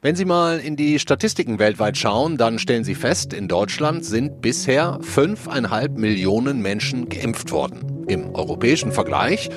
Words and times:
Wenn 0.00 0.14
Sie 0.14 0.24
mal 0.24 0.60
in 0.60 0.76
die 0.76 1.00
Statistiken 1.00 1.58
weltweit 1.58 1.96
schauen, 1.96 2.36
dann 2.36 2.60
stellen 2.60 2.84
Sie 2.84 2.94
fest, 2.94 3.32
in 3.32 3.48
Deutschland 3.48 4.04
sind 4.04 4.40
bisher 4.40 5.00
fünfeinhalb 5.02 5.98
Millionen 5.98 6.62
Menschen 6.62 7.08
geimpft 7.08 7.50
worden. 7.50 8.06
Im 8.06 8.34
europäischen 8.34 8.92
Vergleich 8.92 9.50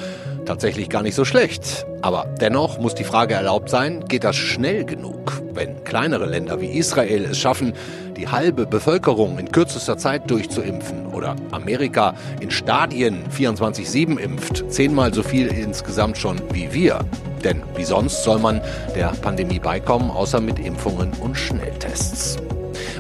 tatsächlich 0.51 0.89
gar 0.89 1.01
nicht 1.01 1.15
so 1.15 1.23
schlecht. 1.23 1.85
Aber 2.01 2.25
dennoch 2.41 2.77
muss 2.77 2.93
die 2.93 3.05
Frage 3.05 3.35
erlaubt 3.35 3.69
sein, 3.69 4.03
geht 4.09 4.25
das 4.25 4.35
schnell 4.35 4.83
genug? 4.83 5.41
Wenn 5.53 5.81
kleinere 5.85 6.25
Länder 6.25 6.59
wie 6.59 6.77
Israel 6.77 7.23
es 7.23 7.37
schaffen, 7.37 7.71
die 8.17 8.27
halbe 8.27 8.65
Bevölkerung 8.65 9.39
in 9.39 9.49
kürzester 9.49 9.97
Zeit 9.97 10.29
durchzuimpfen 10.29 11.07
oder 11.07 11.37
Amerika 11.51 12.15
in 12.41 12.51
Stadien 12.51 13.23
24-7 13.29 14.19
impft, 14.19 14.65
zehnmal 14.69 15.13
so 15.13 15.23
viel 15.23 15.47
insgesamt 15.47 16.17
schon 16.17 16.41
wie 16.51 16.73
wir. 16.73 16.99
Denn 17.45 17.63
wie 17.77 17.85
sonst 17.85 18.21
soll 18.23 18.39
man 18.39 18.59
der 18.93 19.13
Pandemie 19.21 19.59
beikommen, 19.59 20.11
außer 20.11 20.41
mit 20.41 20.59
Impfungen 20.59 21.13
und 21.21 21.37
Schnelltests? 21.37 22.37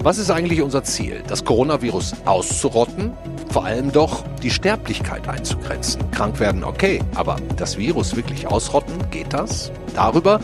Was 0.03 0.17
ist 0.17 0.31
eigentlich 0.31 0.63
unser 0.63 0.83
Ziel? 0.83 1.21
Das 1.27 1.45
Coronavirus 1.45 2.13
auszurotten? 2.25 3.11
Vor 3.51 3.65
allem 3.65 3.91
doch 3.91 4.23
die 4.41 4.49
Sterblichkeit 4.49 5.27
einzugrenzen. 5.27 6.09
Krank 6.09 6.39
werden 6.39 6.63
okay, 6.63 7.03
aber 7.13 7.35
das 7.57 7.77
Virus 7.77 8.15
wirklich 8.15 8.47
ausrotten, 8.47 8.95
geht 9.11 9.31
das? 9.31 9.71
Darüber 9.93 10.39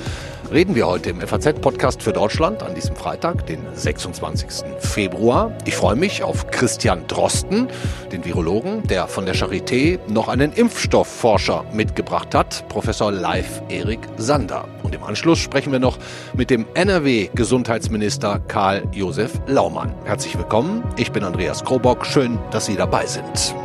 reden 0.52 0.76
wir 0.76 0.88
heute 0.88 1.10
im 1.10 1.20
FAZ-Podcast 1.20 2.02
für 2.02 2.14
Deutschland 2.14 2.64
an 2.64 2.74
diesem 2.76 2.96
Freitag, 2.96 3.46
den 3.48 3.60
26. 3.74 4.66
Februar. 4.80 5.52
Ich 5.66 5.76
freue 5.76 5.96
mich 5.96 6.24
auf 6.24 6.48
Christian 6.48 7.06
Drosten, 7.08 7.68
den 8.12 8.24
Virologen, 8.24 8.84
der 8.84 9.08
von 9.08 9.26
der 9.26 9.36
Charité 9.36 10.00
noch 10.08 10.28
einen 10.28 10.54
Impfstoffforscher 10.54 11.66
mitgebracht 11.74 12.34
hat, 12.34 12.68
Professor 12.70 13.12
Leif 13.12 13.62
Erik 13.70 14.00
Sander. 14.18 14.68
Und 14.84 14.96
im 14.96 15.04
Anschluss 15.04 15.40
sprechen 15.40 15.72
wir 15.72 15.80
noch 15.80 15.98
mit 16.34 16.50
dem 16.50 16.66
NRW-Gesundheitsminister 16.74 18.40
Karl 18.48 18.84
Josef 18.92 19.34
Laumann. 19.48 19.94
Herzlich 20.06 20.38
willkommen, 20.38 20.84
ich 20.98 21.12
bin 21.12 21.24
Andreas 21.24 21.64
Krobock, 21.64 22.06
schön, 22.06 22.40
dass 22.52 22.66
Sie 22.66 22.76
dabei 22.76 23.06
sind. 23.06 23.56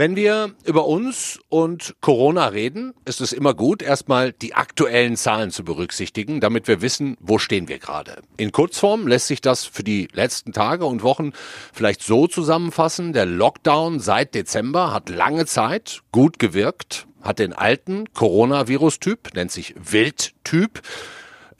Wenn 0.00 0.16
wir 0.16 0.54
über 0.64 0.86
uns 0.86 1.40
und 1.50 1.94
Corona 2.00 2.46
reden, 2.46 2.94
ist 3.04 3.20
es 3.20 3.34
immer 3.34 3.52
gut, 3.52 3.82
erstmal 3.82 4.32
die 4.32 4.54
aktuellen 4.54 5.14
Zahlen 5.14 5.50
zu 5.50 5.62
berücksichtigen, 5.62 6.40
damit 6.40 6.68
wir 6.68 6.80
wissen, 6.80 7.18
wo 7.20 7.36
stehen 7.36 7.68
wir 7.68 7.78
gerade. 7.78 8.22
In 8.38 8.50
Kurzform 8.50 9.06
lässt 9.06 9.26
sich 9.26 9.42
das 9.42 9.66
für 9.66 9.84
die 9.84 10.08
letzten 10.14 10.54
Tage 10.54 10.86
und 10.86 11.02
Wochen 11.02 11.32
vielleicht 11.74 12.02
so 12.02 12.26
zusammenfassen. 12.26 13.12
Der 13.12 13.26
Lockdown 13.26 14.00
seit 14.00 14.34
Dezember 14.34 14.90
hat 14.94 15.10
lange 15.10 15.44
Zeit 15.44 16.00
gut 16.12 16.38
gewirkt, 16.38 17.06
hat 17.20 17.38
den 17.38 17.52
alten 17.52 18.10
Coronavirus-Typ, 18.14 19.34
nennt 19.34 19.52
sich 19.52 19.74
Wildtyp, 19.78 20.80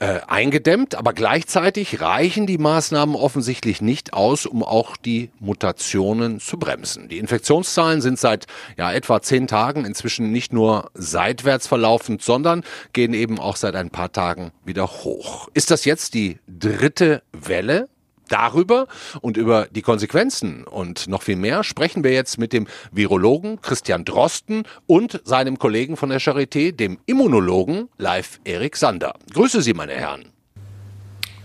äh, 0.01 0.21
eingedämmt, 0.27 0.95
aber 0.95 1.13
gleichzeitig 1.13 2.01
reichen 2.01 2.47
die 2.47 2.57
Maßnahmen 2.57 3.15
offensichtlich 3.15 3.81
nicht 3.81 4.13
aus, 4.13 4.47
um 4.47 4.63
auch 4.63 4.97
die 4.97 5.29
Mutationen 5.39 6.39
zu 6.39 6.57
bremsen. 6.57 7.07
Die 7.07 7.19
Infektionszahlen 7.19 8.01
sind 8.01 8.17
seit 8.17 8.47
ja, 8.79 8.91
etwa 8.91 9.21
zehn 9.21 9.45
Tagen 9.45 9.85
inzwischen 9.85 10.31
nicht 10.31 10.53
nur 10.53 10.89
seitwärts 10.95 11.67
verlaufend, 11.67 12.23
sondern 12.23 12.63
gehen 12.93 13.13
eben 13.13 13.39
auch 13.39 13.55
seit 13.55 13.75
ein 13.75 13.91
paar 13.91 14.11
Tagen 14.11 14.51
wieder 14.65 14.87
hoch. 14.87 15.49
Ist 15.53 15.69
das 15.69 15.85
jetzt 15.85 16.15
die 16.15 16.39
dritte 16.47 17.21
Welle? 17.31 17.87
Darüber 18.31 18.87
und 19.19 19.35
über 19.35 19.67
die 19.69 19.81
Konsequenzen 19.81 20.63
und 20.63 21.07
noch 21.07 21.21
viel 21.21 21.35
mehr 21.35 21.63
sprechen 21.63 22.03
wir 22.03 22.13
jetzt 22.13 22.37
mit 22.37 22.53
dem 22.53 22.65
Virologen 22.91 23.61
Christian 23.61 24.05
Drosten 24.05 24.63
und 24.87 25.21
seinem 25.25 25.59
Kollegen 25.59 25.97
von 25.97 26.09
der 26.09 26.21
Charité, 26.21 26.71
dem 26.71 26.97
Immunologen 27.05 27.89
Live 27.97 28.39
Erik 28.45 28.77
Sander. 28.77 29.15
Grüße 29.33 29.61
Sie, 29.61 29.73
meine 29.73 29.93
Herren. 29.93 30.25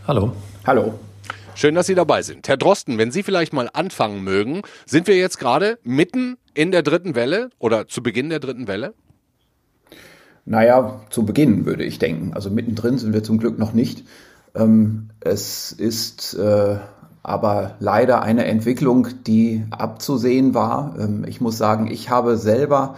Hallo. 0.06 0.32
Hallo. 0.64 0.98
Schön, 1.56 1.74
dass 1.74 1.86
Sie 1.86 1.94
dabei 1.94 2.22
sind. 2.22 2.46
Herr 2.46 2.56
Drosten, 2.56 2.98
wenn 2.98 3.10
Sie 3.10 3.22
vielleicht 3.22 3.52
mal 3.52 3.68
anfangen 3.72 4.22
mögen, 4.22 4.62
sind 4.84 5.08
wir 5.08 5.16
jetzt 5.16 5.38
gerade 5.38 5.78
mitten 5.82 6.36
in 6.54 6.70
der 6.70 6.82
dritten 6.82 7.14
Welle 7.14 7.50
oder 7.58 7.88
zu 7.88 8.02
Beginn 8.02 8.30
der 8.30 8.40
dritten 8.40 8.68
Welle? 8.68 8.94
Naja, 10.44 11.00
zu 11.10 11.26
Beginn 11.26 11.66
würde 11.66 11.82
ich 11.82 11.98
denken. 11.98 12.32
Also 12.32 12.50
mittendrin 12.50 12.98
sind 12.98 13.12
wir 13.12 13.24
zum 13.24 13.38
Glück 13.38 13.58
noch 13.58 13.72
nicht. 13.72 14.04
Ähm, 14.56 15.10
es 15.20 15.72
ist 15.72 16.34
äh, 16.34 16.76
aber 17.22 17.72
leider 17.80 18.22
eine 18.22 18.44
Entwicklung, 18.44 19.08
die 19.26 19.64
abzusehen 19.70 20.54
war. 20.54 20.94
Ähm, 20.98 21.24
ich 21.26 21.40
muss 21.40 21.58
sagen, 21.58 21.88
ich 21.90 22.08
habe 22.08 22.36
selber 22.36 22.94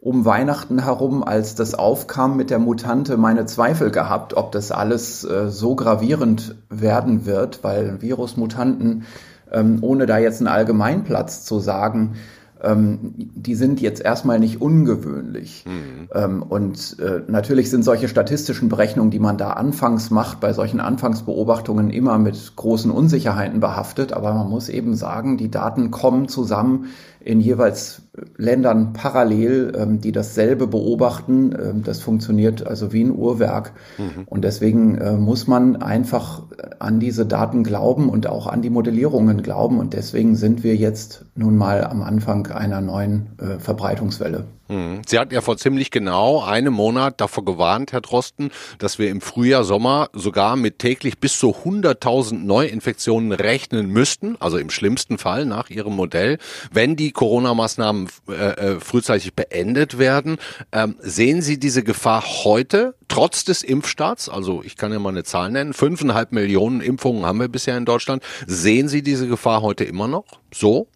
um 0.00 0.24
Weihnachten 0.24 0.82
herum, 0.82 1.22
als 1.22 1.54
das 1.54 1.74
aufkam 1.74 2.36
mit 2.36 2.50
der 2.50 2.58
Mutante, 2.58 3.16
meine 3.16 3.46
Zweifel 3.46 3.90
gehabt, 3.90 4.34
ob 4.34 4.52
das 4.52 4.70
alles 4.70 5.24
äh, 5.24 5.48
so 5.48 5.74
gravierend 5.74 6.56
werden 6.68 7.26
wird, 7.26 7.64
weil 7.64 8.00
Virusmutanten, 8.00 9.04
ähm, 9.50 9.78
ohne 9.82 10.06
da 10.06 10.18
jetzt 10.18 10.40
einen 10.40 10.48
Allgemeinplatz 10.48 11.44
zu 11.44 11.58
sagen, 11.58 12.16
ähm, 12.62 12.98
die 13.14 13.54
sind 13.54 13.80
jetzt 13.80 14.02
erstmal 14.02 14.38
nicht 14.38 14.60
ungewöhnlich. 14.60 15.64
Mhm. 15.66 16.08
Ähm, 16.14 16.42
und 16.42 16.98
äh, 16.98 17.22
natürlich 17.26 17.70
sind 17.70 17.84
solche 17.84 18.08
statistischen 18.08 18.68
Berechnungen, 18.68 19.10
die 19.10 19.18
man 19.18 19.38
da 19.38 19.50
anfangs 19.50 20.10
macht, 20.10 20.40
bei 20.40 20.52
solchen 20.52 20.80
Anfangsbeobachtungen 20.80 21.90
immer 21.90 22.18
mit 22.18 22.56
großen 22.56 22.90
Unsicherheiten 22.90 23.60
behaftet. 23.60 24.12
Aber 24.12 24.32
man 24.34 24.48
muss 24.48 24.68
eben 24.68 24.94
sagen, 24.94 25.36
die 25.36 25.50
Daten 25.50 25.90
kommen 25.90 26.28
zusammen 26.28 26.86
in 27.20 27.40
jeweils 27.40 28.02
Ländern 28.36 28.92
parallel, 28.92 29.72
ähm, 29.76 30.00
die 30.00 30.10
dasselbe 30.10 30.66
beobachten. 30.66 31.52
Ähm, 31.52 31.82
das 31.84 32.00
funktioniert 32.00 32.66
also 32.66 32.92
wie 32.92 33.04
ein 33.04 33.12
Uhrwerk. 33.12 33.72
Mhm. 33.98 34.24
Und 34.26 34.42
deswegen 34.42 34.96
äh, 34.96 35.12
muss 35.12 35.46
man 35.46 35.76
einfach 35.76 36.42
an 36.80 36.98
diese 36.98 37.24
Daten 37.24 37.62
glauben 37.62 38.08
und 38.08 38.26
auch 38.26 38.46
an 38.46 38.62
die 38.62 38.70
Modellierungen 38.70 39.42
glauben. 39.42 39.78
Und 39.78 39.92
deswegen 39.92 40.34
sind 40.34 40.64
wir 40.64 40.74
jetzt 40.74 41.26
nun 41.36 41.56
mal 41.56 41.84
am 41.84 42.02
Anfang 42.02 42.48
einer 42.48 42.80
neuen 42.80 43.28
äh, 43.38 43.58
Verbreitungswelle. 43.58 44.44
Hm. 44.70 45.02
Sie 45.04 45.18
hatten 45.18 45.34
ja 45.34 45.40
vor 45.40 45.56
ziemlich 45.56 45.90
genau 45.90 46.44
einem 46.44 46.72
Monat 46.72 47.20
davor 47.20 47.44
gewarnt, 47.44 47.90
Herr 47.92 48.02
Drosten, 48.02 48.52
dass 48.78 49.00
wir 49.00 49.10
im 49.10 49.20
Frühjahr, 49.20 49.64
Sommer 49.64 50.10
sogar 50.12 50.54
mit 50.54 50.78
täglich 50.78 51.18
bis 51.18 51.40
zu 51.40 51.50
100.000 51.64 52.44
Neuinfektionen 52.44 53.32
rechnen 53.32 53.88
müssten, 53.90 54.36
also 54.38 54.58
im 54.58 54.70
schlimmsten 54.70 55.18
Fall 55.18 55.44
nach 55.44 55.70
Ihrem 55.70 55.96
Modell, 55.96 56.38
wenn 56.70 56.94
die 56.94 57.10
Corona-Maßnahmen 57.10 58.08
äh, 58.28 58.32
äh, 58.32 58.80
frühzeitig 58.80 59.34
beendet 59.34 59.98
werden. 59.98 60.38
Ähm, 60.70 60.94
sehen 61.00 61.42
Sie 61.42 61.58
diese 61.58 61.82
Gefahr 61.82 62.22
heute, 62.44 62.94
trotz 63.08 63.44
des 63.44 63.64
Impfstarts? 63.64 64.28
Also 64.28 64.62
ich 64.62 64.76
kann 64.76 64.92
ja 64.92 65.00
mal 65.00 65.08
eine 65.08 65.24
Zahl 65.24 65.50
nennen, 65.50 65.72
fünfeinhalb 65.72 66.30
Millionen 66.30 66.80
Impfungen 66.80 67.26
haben 67.26 67.40
wir 67.40 67.48
bisher 67.48 67.76
in 67.76 67.86
Deutschland. 67.86 68.22
Sehen 68.46 68.86
Sie 68.86 69.02
diese 69.02 69.26
Gefahr 69.26 69.62
heute 69.62 69.82
immer 69.82 70.06
noch 70.06 70.26
so 70.54 70.86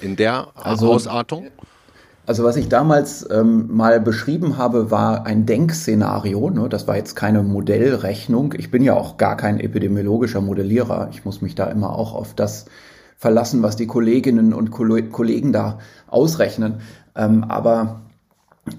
in 0.00 0.14
der 0.14 0.52
also, 0.54 0.92
Ausartung? 0.92 1.50
Also 2.26 2.42
was 2.42 2.56
ich 2.56 2.68
damals 2.68 3.28
ähm, 3.30 3.68
mal 3.70 4.00
beschrieben 4.00 4.56
habe, 4.56 4.90
war 4.90 5.26
ein 5.26 5.44
Denkszenario. 5.44 6.48
Ne? 6.50 6.68
Das 6.68 6.88
war 6.88 6.96
jetzt 6.96 7.16
keine 7.16 7.42
Modellrechnung. 7.42 8.54
Ich 8.56 8.70
bin 8.70 8.82
ja 8.82 8.94
auch 8.94 9.18
gar 9.18 9.36
kein 9.36 9.60
epidemiologischer 9.60 10.40
Modellierer. 10.40 11.08
Ich 11.12 11.24
muss 11.24 11.42
mich 11.42 11.54
da 11.54 11.66
immer 11.66 11.96
auch 11.96 12.14
auf 12.14 12.34
das 12.34 12.64
verlassen, 13.18 13.62
was 13.62 13.76
die 13.76 13.86
Kolleginnen 13.86 14.54
und 14.54 14.70
Kollegen 14.70 15.52
da 15.52 15.78
ausrechnen. 16.08 16.76
Ähm, 17.14 17.44
aber 17.44 18.00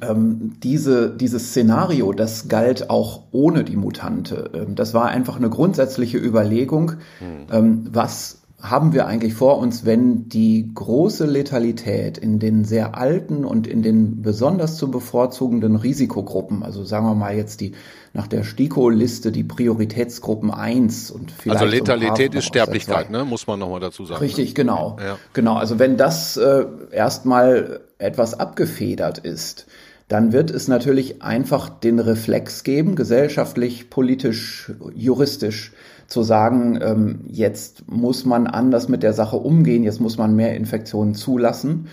ähm, 0.02 0.54
diese, 0.64 1.16
dieses 1.16 1.50
Szenario, 1.50 2.14
das 2.14 2.48
galt 2.48 2.90
auch 2.90 3.24
ohne 3.32 3.64
die 3.64 3.78
Mutante. 3.78 4.50
Ähm, 4.54 4.76
das 4.76 4.94
war 4.94 5.06
einfach 5.06 5.36
eine 5.38 5.50
grundsätzliche 5.50 6.18
Überlegung, 6.18 6.94
hm. 7.20 7.48
ähm, 7.52 7.88
was 7.92 8.42
haben 8.62 8.94
wir 8.94 9.06
eigentlich 9.06 9.34
vor 9.34 9.58
uns, 9.58 9.86
wenn 9.86 10.30
die 10.30 10.72
große 10.74 11.26
Letalität 11.26 12.18
in 12.18 12.40
den 12.40 12.64
sehr 12.64 12.98
alten 12.98 13.46
und 13.46 13.68
in 13.68 13.84
den 13.84 14.22
besonders 14.22 14.78
zu 14.78 14.90
bevorzugenden 14.90 15.76
Risikogruppen, 15.76 16.64
also 16.64 16.84
sagen 16.84 17.06
wir 17.06 17.16
mal 17.16 17.36
jetzt 17.36 17.62
die 17.62 17.74
nach 18.14 18.28
der 18.28 18.44
STIKO-Liste 18.44 19.32
die 19.32 19.44
Prioritätsgruppen 19.44 20.50
1 20.50 21.12
und 21.12 21.32
vielleicht 21.32 21.62
Also 21.62 21.70
Letalität 21.70 22.34
ist 22.34 22.46
Sterblichkeit, 22.46 23.10
ne? 23.10 23.26
muss 23.26 23.46
man 23.46 23.60
nochmal 23.60 23.82
dazu 23.82 24.06
sagen. 24.06 24.22
Richtig, 24.22 24.50
ne? 24.50 24.54
genau. 24.54 24.98
Ja. 25.04 25.18
Genau, 25.34 25.56
also 25.56 25.78
wenn 25.80 25.98
das 25.98 26.38
äh, 26.38 26.66
erstmal 26.92 27.82
etwas 27.98 28.40
abgefedert 28.40 29.18
ist, 29.18 29.68
dann 30.08 30.32
wird 30.32 30.52
es 30.52 30.68
natürlich 30.68 31.24
einfach 31.24 31.68
den 31.70 32.00
Reflex 32.00 32.64
geben, 32.64 32.96
gesellschaftlich, 32.96 33.90
politisch, 33.90 34.72
juristisch, 34.94 35.74
zu 36.08 36.24
sagen, 36.24 36.80
ähm, 36.82 37.22
jetzt 37.28 37.90
muss 37.90 38.26
man 38.26 38.48
anders 38.48 38.88
mit 38.90 39.04
der 39.04 39.14
Sache 39.14 39.38
umgehen, 39.38 39.84
jetzt 39.84 40.02
muss 40.02 40.18
man 40.18 40.36
mehr 40.36 40.56
Infektionen 40.56 41.16
zulassen. 41.16 41.88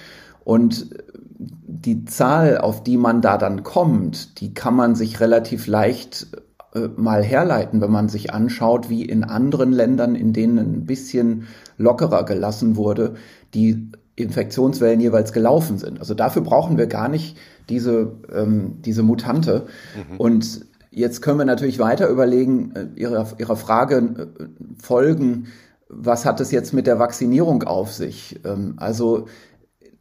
Und 0.44 0.91
die 1.38 2.05
Zahl, 2.05 2.59
auf 2.59 2.82
die 2.82 2.97
man 2.97 3.23
da 3.23 3.38
dann 3.38 3.62
kommt, 3.62 4.41
die 4.41 4.55
kann 4.55 4.75
man 4.75 4.94
sich 4.94 5.20
relativ 5.20 5.67
leicht 5.67 6.29
äh, 6.75 6.88
mal 6.97 7.23
herleiten, 7.23 7.81
wenn 7.81 7.91
man 7.91 8.09
sich 8.09 8.32
anschaut, 8.32 8.88
wie 8.88 9.05
in 9.05 9.25
anderen 9.25 9.73
Ländern, 9.73 10.15
in 10.15 10.32
denen 10.32 10.58
ein 10.58 10.87
bisschen 10.87 11.47
lockerer 11.79 12.25
gelassen 12.25 12.76
wurde, 12.76 13.15
die 13.55 13.91
Infektionswellen 14.15 15.00
jeweils 15.00 15.32
gelaufen 15.32 15.79
sind. 15.79 15.99
Also 15.99 16.15
dafür 16.15 16.43
brauchen 16.43 16.79
wir 16.79 16.87
gar 16.87 17.08
nicht 17.08 17.37
diese, 17.69 18.12
ähm, 18.32 18.82
diese 18.85 19.03
Mutante. 19.03 19.67
Mhm. 20.11 20.17
Und 20.19 20.67
jetzt 20.93 21.23
können 21.23 21.39
wir 21.39 21.44
natürlich 21.44 21.79
weiter 21.79 22.09
überlegen, 22.09 22.73
äh, 22.77 22.87
ihrer, 22.94 23.27
ihrer 23.39 23.56
Frage 23.56 23.97
äh, 23.97 24.44
folgen, 24.81 25.49
was 25.89 26.25
hat 26.25 26.41
es 26.41 26.50
jetzt 26.50 26.73
mit 26.73 26.87
der 26.87 26.99
Vaccinierung 26.99 27.65
auf 27.65 27.93
sich? 27.93 28.41
Ähm, 28.44 28.75
also 28.77 29.27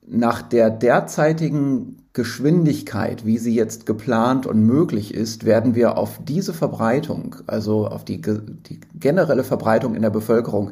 nach 0.05 0.41
der 0.41 0.69
derzeitigen 0.69 1.97
Geschwindigkeit, 2.13 3.25
wie 3.25 3.37
sie 3.37 3.55
jetzt 3.55 3.85
geplant 3.85 4.45
und 4.45 4.65
möglich 4.65 5.13
ist, 5.13 5.45
werden 5.45 5.75
wir 5.75 5.97
auf 5.97 6.19
diese 6.23 6.53
Verbreitung, 6.53 7.37
also 7.47 7.87
auf 7.87 8.03
die, 8.03 8.21
die 8.21 8.81
generelle 8.93 9.45
Verbreitung 9.45 9.95
in 9.95 10.01
der 10.01 10.09
Bevölkerung 10.09 10.71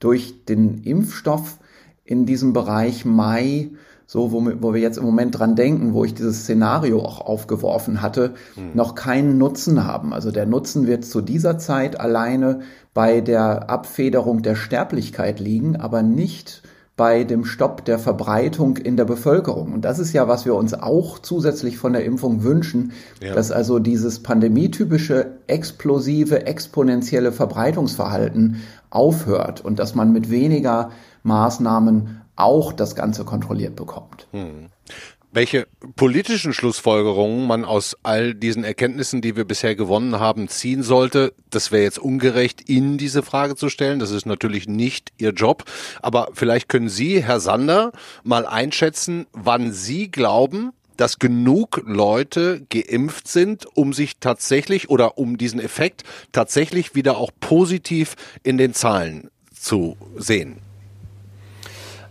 durch 0.00 0.44
den 0.46 0.78
Impfstoff 0.82 1.58
in 2.04 2.26
diesem 2.26 2.52
Bereich 2.52 3.04
Mai, 3.04 3.70
so 4.10 4.32
wo, 4.32 4.44
wo 4.58 4.74
wir 4.74 4.80
jetzt 4.80 4.98
im 4.98 5.04
Moment 5.04 5.38
dran 5.38 5.54
denken, 5.54 5.94
wo 5.94 6.04
ich 6.04 6.14
dieses 6.14 6.40
Szenario 6.40 6.98
auch 6.98 7.20
aufgeworfen 7.20 8.02
hatte, 8.02 8.34
hm. 8.56 8.70
noch 8.74 8.96
keinen 8.96 9.38
Nutzen 9.38 9.86
haben. 9.86 10.12
Also 10.12 10.32
der 10.32 10.46
Nutzen 10.46 10.88
wird 10.88 11.04
zu 11.04 11.20
dieser 11.20 11.58
Zeit 11.58 12.00
alleine 12.00 12.62
bei 12.92 13.20
der 13.20 13.70
Abfederung 13.70 14.42
der 14.42 14.56
Sterblichkeit 14.56 15.38
liegen, 15.38 15.76
aber 15.76 16.02
nicht 16.02 16.64
bei 16.96 17.22
dem 17.22 17.44
Stopp 17.44 17.84
der 17.84 18.00
Verbreitung 18.00 18.78
in 18.78 18.96
der 18.96 19.04
Bevölkerung. 19.04 19.72
Und 19.72 19.84
das 19.84 20.00
ist 20.00 20.12
ja, 20.12 20.26
was 20.26 20.44
wir 20.44 20.56
uns 20.56 20.74
auch 20.74 21.20
zusätzlich 21.20 21.78
von 21.78 21.92
der 21.92 22.04
Impfung 22.04 22.42
wünschen, 22.42 22.90
ja. 23.22 23.32
dass 23.32 23.52
also 23.52 23.78
dieses 23.78 24.24
pandemietypische, 24.24 25.38
explosive, 25.46 26.46
exponentielle 26.46 27.30
Verbreitungsverhalten 27.30 28.56
aufhört 28.90 29.64
und 29.64 29.78
dass 29.78 29.94
man 29.94 30.12
mit 30.12 30.30
weniger 30.30 30.90
Maßnahmen 31.22 32.19
auch 32.36 32.72
das 32.72 32.94
Ganze 32.94 33.24
kontrolliert 33.24 33.76
bekommt. 33.76 34.26
Hm 34.32 34.70
welche 35.32 35.66
politischen 35.96 36.52
Schlussfolgerungen 36.52 37.46
man 37.46 37.64
aus 37.64 37.96
all 38.02 38.34
diesen 38.34 38.64
Erkenntnissen, 38.64 39.22
die 39.22 39.36
wir 39.36 39.44
bisher 39.44 39.76
gewonnen 39.76 40.18
haben, 40.18 40.48
ziehen 40.48 40.82
sollte, 40.82 41.32
das 41.50 41.70
wäre 41.70 41.84
jetzt 41.84 41.98
ungerecht, 41.98 42.68
Ihnen 42.68 42.98
diese 42.98 43.22
Frage 43.22 43.54
zu 43.54 43.68
stellen. 43.68 44.00
Das 44.00 44.10
ist 44.10 44.26
natürlich 44.26 44.66
nicht 44.68 45.12
Ihr 45.18 45.30
Job. 45.30 45.64
Aber 46.02 46.28
vielleicht 46.32 46.68
können 46.68 46.88
Sie, 46.88 47.22
Herr 47.22 47.40
Sander, 47.40 47.92
mal 48.24 48.46
einschätzen, 48.46 49.26
wann 49.32 49.72
Sie 49.72 50.10
glauben, 50.10 50.72
dass 50.96 51.18
genug 51.18 51.82
Leute 51.86 52.66
geimpft 52.68 53.28
sind, 53.28 53.66
um 53.74 53.92
sich 53.92 54.18
tatsächlich 54.18 54.90
oder 54.90 55.16
um 55.16 55.38
diesen 55.38 55.60
Effekt 55.60 56.02
tatsächlich 56.32 56.94
wieder 56.94 57.16
auch 57.16 57.30
positiv 57.40 58.16
in 58.42 58.58
den 58.58 58.74
Zahlen 58.74 59.30
zu 59.54 59.96
sehen. 60.16 60.58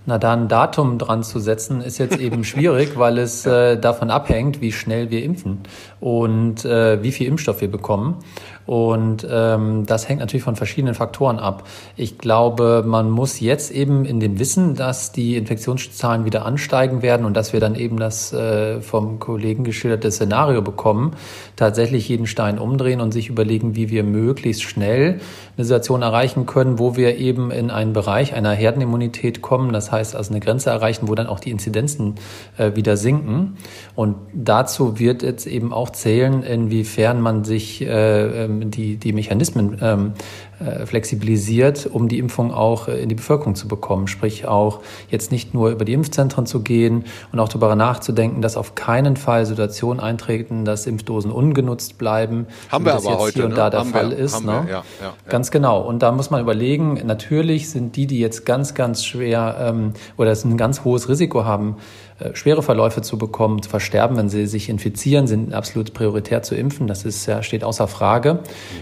Na, 0.09 0.17
da 0.17 0.33
ein 0.33 0.47
Datum 0.47 0.97
dran 0.97 1.21
zu 1.21 1.39
setzen, 1.39 1.81
ist 1.81 2.00
jetzt 2.00 2.17
eben 2.17 2.44
schwierig, 2.44 2.97
weil 2.97 3.19
es 3.19 3.45
äh, 3.45 3.77
davon 3.77 4.09
abhängt, 4.09 4.59
wie 4.59 4.71
schnell 4.71 5.11
wir 5.11 5.21
impfen 5.23 5.59
und 5.99 6.65
äh, 6.65 7.01
wie 7.03 7.11
viel 7.11 7.27
Impfstoff 7.27 7.61
wir 7.61 7.71
bekommen. 7.71 8.17
Und 8.69 9.27
ähm, 9.27 9.87
das 9.87 10.07
hängt 10.07 10.19
natürlich 10.19 10.43
von 10.43 10.55
verschiedenen 10.55 10.93
Faktoren 10.93 11.39
ab. 11.39 11.63
Ich 11.95 12.19
glaube, 12.19 12.83
man 12.85 13.09
muss 13.09 13.39
jetzt 13.39 13.71
eben 13.71 14.05
in 14.05 14.19
dem 14.19 14.37
Wissen, 14.37 14.75
dass 14.75 15.11
die 15.11 15.37
Infektionszahlen 15.37 16.23
wieder 16.23 16.45
ansteigen 16.45 17.01
werden 17.01 17.25
und 17.25 17.35
dass 17.35 17.51
wir 17.51 17.59
dann 17.59 17.73
eben 17.73 17.97
das 17.97 18.31
äh, 18.31 18.79
vom 18.81 19.17
Kollegen 19.17 19.63
geschilderte 19.63 20.11
Szenario 20.11 20.61
bekommen, 20.61 21.15
tatsächlich 21.55 22.07
jeden 22.09 22.27
Stein 22.27 22.59
umdrehen 22.59 23.01
und 23.01 23.11
sich 23.11 23.29
überlegen, 23.29 23.75
wie 23.75 23.89
wir 23.89 24.03
möglichst 24.03 24.61
schnell 24.61 25.19
eine 25.57 25.65
Situation 25.65 26.03
erreichen 26.03 26.45
können, 26.45 26.77
wo 26.77 26.95
wir 26.95 27.17
eben 27.17 27.49
in 27.49 27.71
einen 27.71 27.93
Bereich 27.93 28.35
einer 28.35 28.51
Herdenimmunität 28.51 29.41
kommen. 29.41 29.73
Das 29.73 29.91
heißt 29.91 30.15
also 30.15 30.29
eine 30.29 30.41
Grenze 30.41 30.69
erreichen, 30.69 31.07
wo 31.07 31.15
dann 31.15 31.25
auch 31.25 31.39
die 31.39 31.49
Inzidenzen 31.49 32.15
äh, 32.59 32.75
wieder 32.75 32.97
sinken. 32.97 33.57
Und 33.95 34.15
dazu 34.31 34.99
wird 34.99 35.23
jetzt 35.23 35.47
eben 35.47 35.73
auch 35.73 35.88
zählen, 35.91 36.44
inwiefern 36.44 37.21
man 37.21 37.44
sich 37.44 37.81
äh, 37.81 38.45
ähm, 38.45 38.71
die, 38.71 38.97
die 38.97 39.13
Mechanismen 39.13 39.77
ähm, 39.81 40.13
äh, 40.59 40.86
flexibilisiert, 40.86 41.86
um 41.86 42.09
die 42.09 42.19
Impfung 42.19 42.53
auch 42.53 42.89
äh, 42.89 43.01
in 43.01 43.07
die 43.07 43.15
Bevölkerung 43.15 43.56
zu 43.56 43.69
bekommen. 43.69 44.07
Sprich 44.07 44.45
auch 44.45 44.81
jetzt 45.09 45.31
nicht 45.31 45.53
nur 45.53 45.69
über 45.69 45.86
die 45.86 45.94
Impfzentren 45.94 46.45
zu 46.45 46.62
gehen 46.62 47.06
und 47.31 47.39
auch 47.39 47.47
darüber 47.47 47.74
nachzudenken, 47.75 48.41
dass 48.41 48.57
auf 48.57 48.75
keinen 48.75 49.15
Fall 49.15 49.45
Situationen 49.45 50.01
eintreten, 50.01 50.65
dass 50.65 50.86
Impfdosen 50.86 51.31
ungenutzt 51.31 51.97
bleiben. 51.97 52.47
Haben 52.69 52.83
wir 52.83 52.95
aber 52.95 53.19
heute, 53.19 53.35
hier 53.35 53.45
und 53.45 53.51
ne? 53.51 53.56
da 53.56 53.69
der 53.69 53.80
haben 53.80 53.92
Fall 53.92 54.09
wir, 54.09 54.18
ist. 54.18 54.44
Ne? 54.44 54.63
Wir, 54.65 54.71
ja, 54.71 54.83
ja. 55.01 55.13
Ganz 55.30 55.50
genau. 55.50 55.80
Und 55.80 56.03
da 56.03 56.12
muss 56.12 56.30
man 56.30 56.42
überlegen, 56.42 57.00
natürlich 57.06 57.69
sind 57.69 57.95
die, 57.95 58.06
die 58.06 58.19
jetzt 58.19 58.45
ganz, 58.45 58.74
ganz 58.74 59.06
schwer 59.06 59.56
ähm, 59.62 59.94
oder 60.18 60.35
ein 60.44 60.57
ganz 60.57 60.83
hohes 60.83 61.07
Risiko 61.07 61.45
haben, 61.45 61.77
schwere 62.33 62.62
Verläufe 62.62 63.01
zu 63.01 63.18
bekommen, 63.18 63.62
zu 63.62 63.69
versterben, 63.69 64.18
wenn 64.18 64.30
sie 64.30 64.45
sich 64.48 64.69
infizieren, 64.69 65.27
sind 65.27 65.54
absolut 65.54 65.94
prioritär 65.94 66.42
zu 66.42 66.56
impfen. 66.56 66.88
Das 66.88 67.06
ist, 67.06 67.25
ja, 67.25 67.44
steht 67.44 67.63
außer 67.63 67.88
Frage. 67.88 68.39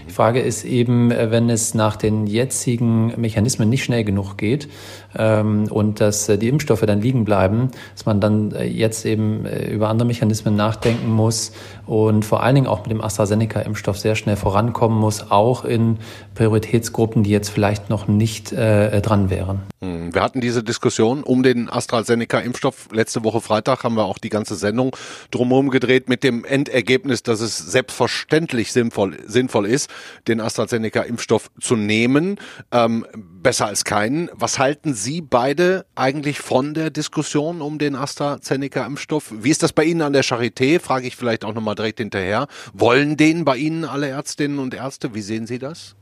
Die 0.08 0.12
Frage 0.12 0.40
ist 0.40 0.64
eben, 0.64 1.10
äh, 1.10 1.30
wenn 1.30 1.50
es 1.50 1.74
nach 1.74 1.96
den 1.96 2.26
jetzigen 2.26 3.20
Mechanismen 3.20 3.68
nicht 3.68 3.84
schnell 3.84 4.04
genug 4.04 4.36
geht 4.36 4.68
und 5.18 6.00
dass 6.00 6.28
äh, 6.28 6.38
die 6.38 6.48
Impfstoffe 6.48 6.82
dann 6.82 7.00
liegen 7.00 7.24
bleiben, 7.24 7.70
dass 7.94 8.06
man 8.06 8.20
dann 8.20 8.54
jetzt 8.64 9.04
eben 9.04 9.46
über 9.46 9.88
andere 9.88 10.06
Mechanismen 10.06 10.56
nachdenken 10.56 11.10
muss 11.10 11.52
und 11.86 12.24
vor 12.24 12.42
allen 12.42 12.54
Dingen 12.54 12.66
auch 12.66 12.80
mit 12.82 12.90
dem 12.90 13.00
AstraZeneca-Impfstoff 13.00 13.98
sehr 13.98 14.14
schnell 14.14 14.36
vorankommen 14.36 14.98
muss, 14.98 15.30
auch 15.30 15.64
in 15.64 15.98
Prioritätsgruppen, 16.34 17.22
die 17.22 17.30
jetzt 17.30 17.48
vielleicht 17.48 17.90
noch 17.90 18.08
nicht 18.08 18.52
äh, 18.52 19.00
dran 19.00 19.30
wären. 19.30 19.62
Hm, 19.80 20.14
wir 20.14 20.22
hatten 20.22 20.40
diese 20.40 20.62
Diskussion 20.62 21.22
um 21.22 21.42
den 21.42 21.70
AstraZeneca-Impfstoff 21.70 22.88
letzte 22.92 23.24
Woche 23.24 23.40
Freitag 23.40 23.84
haben 23.84 23.94
wir 23.94 24.04
auch 24.04 24.18
die 24.18 24.28
ganze 24.28 24.54
Sendung 24.54 24.94
drumherum 25.30 25.70
gedreht 25.70 26.08
mit 26.08 26.22
dem 26.24 26.44
Endergebnis, 26.44 27.22
dass 27.22 27.40
es 27.40 27.56
selbstverständlich 27.56 28.72
sinnvoll, 28.72 29.16
sinnvoll 29.26 29.66
ist, 29.66 29.90
den 30.26 30.40
AstraZeneca-Impfstoff 30.40 31.50
zu 31.60 31.76
nehmen. 31.76 32.36
Ähm, 32.70 33.06
besser 33.42 33.66
als 33.66 33.84
keinen. 33.84 34.28
Was 34.32 34.58
halten 34.58 34.94
Sie 34.94 35.20
beide 35.20 35.86
eigentlich 35.94 36.40
von 36.40 36.74
der 36.74 36.90
Diskussion 36.90 37.60
um 37.60 37.78
den 37.78 37.94
AstraZeneca-Impfstoff? 37.94 39.32
Wie 39.42 39.50
ist 39.50 39.62
das 39.62 39.72
bei 39.72 39.84
Ihnen 39.84 40.02
an 40.02 40.12
der 40.12 40.24
Charité? 40.24 40.80
Frage 40.80 41.06
ich 41.06 41.16
vielleicht 41.16 41.44
auch 41.44 41.54
nochmal 41.54 41.74
direkt 41.74 41.98
hinterher. 41.98 42.46
Wollen 42.72 43.16
den 43.16 43.44
bei 43.44 43.56
Ihnen 43.56 43.84
alle 43.84 44.08
Ärztinnen 44.08 44.58
und 44.58 44.74
Ärzte? 44.74 45.14
Wie 45.14 45.22
sehen 45.22 45.46
Sie 45.46 45.58
das? 45.58 45.94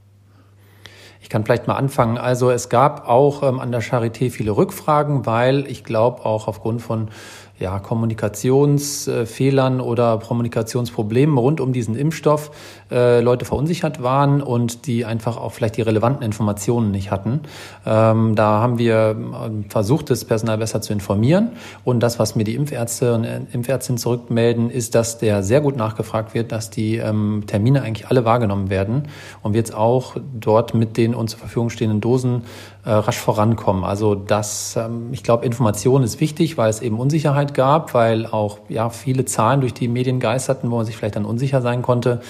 Ich 1.21 1.31
kann 1.31 1.45
vielleicht 1.45 1.67
mal 1.67 1.75
anfangen. 1.75 2.19
Also 2.19 2.51
es 2.51 2.69
gab 2.69 3.09
auch 3.09 3.43
ähm, 3.43 3.59
an 3.59 3.73
der 3.73 3.83
Charité 3.83 4.31
viele 4.31 4.53
Rückfragen, 4.53 5.27
weil 5.27 5.67
ich 5.67 5.83
glaube 5.83 6.25
auch 6.25 6.47
aufgrund 6.47 6.83
von 6.83 7.09
ja, 7.59 7.79
Kommunikationsfehlern 7.79 9.81
oder 9.81 10.19
Kommunikationsproblemen 10.19 11.39
rund 11.39 11.61
um 11.61 11.73
diesen 11.73 11.97
Impfstoff 11.97 12.51
äh, 12.91 13.21
Leute 13.21 13.45
verunsichert 13.45 14.03
waren 14.03 14.43
und 14.43 14.87
die 14.87 15.05
einfach 15.05 15.37
auch 15.39 15.53
vielleicht 15.53 15.77
die 15.77 15.83
relevanten 15.83 16.23
Informationen 16.23 16.91
nicht 16.91 17.11
hatten. 17.11 17.41
Ähm, 17.87 18.35
da 18.35 18.61
haben 18.61 18.79
wir 18.79 19.17
ähm, 19.17 19.65
versucht, 19.69 20.11
das 20.11 20.25
Personal 20.25 20.59
besser 20.59 20.83
zu 20.83 20.93
informieren. 20.93 21.53
Und 21.85 22.01
das, 22.01 22.19
was 22.19 22.37
mir 22.37 22.45
die 22.45 22.55
Impfärzte 22.55 23.15
und 23.15 23.25
äh, 23.25 23.41
Impfärztinnen 23.53 23.99
zurückmelden, 23.99 24.71
ist, 24.71 24.95
dass 24.95 25.19
der 25.19 25.43
sehr 25.43 25.63
gut 25.63 25.77
nachgefragt 25.77 26.35
wird, 26.35 26.53
dass 26.53 26.71
die 26.71 26.97
ähm, 26.97 27.45
Termine 27.47 27.83
eigentlich 27.83 28.09
alle 28.09 28.25
wahrgenommen 28.25 28.69
werden 28.69 29.09
und 29.43 29.55
wir 29.55 29.59
jetzt 29.59 29.75
auch 29.75 30.17
dort 30.39 30.75
mit 30.75 30.97
den 30.97 31.15
uns 31.15 31.33
zur 31.33 31.41
Verfügung 31.41 31.71
stehenden 31.71 32.01
Dosen 32.01 32.43
äh, 32.87 32.93
rasch 32.93 33.19
vorankommen. 33.19 33.85
Also 33.85 34.15
das, 34.15 34.77
ähm, 34.77 35.09
ich 35.13 35.25
glaube, 35.25 35.45
Information 35.45 36.05
ist 36.05 36.21
wichtig, 36.21 36.57
weil 36.57 36.71
es 36.71 36.81
eben 36.81 37.01
Unsicherheit 37.01 37.53
gab, 37.53 37.95
weil 37.95 38.27
auch 38.27 38.59
ja 38.69 38.91
viele 38.91 39.25
Zahlen 39.25 39.61
durch 39.61 39.75
die 39.75 39.89
Medien 39.89 40.21
geisterten, 40.21 40.71
wo 40.71 40.77
man 40.77 40.87
sich 40.87 40.97
vielleicht 40.97 41.17
dann 41.17 41.25
unsicher 41.25 41.61
sein 41.61 41.83
konnte. 41.83 42.21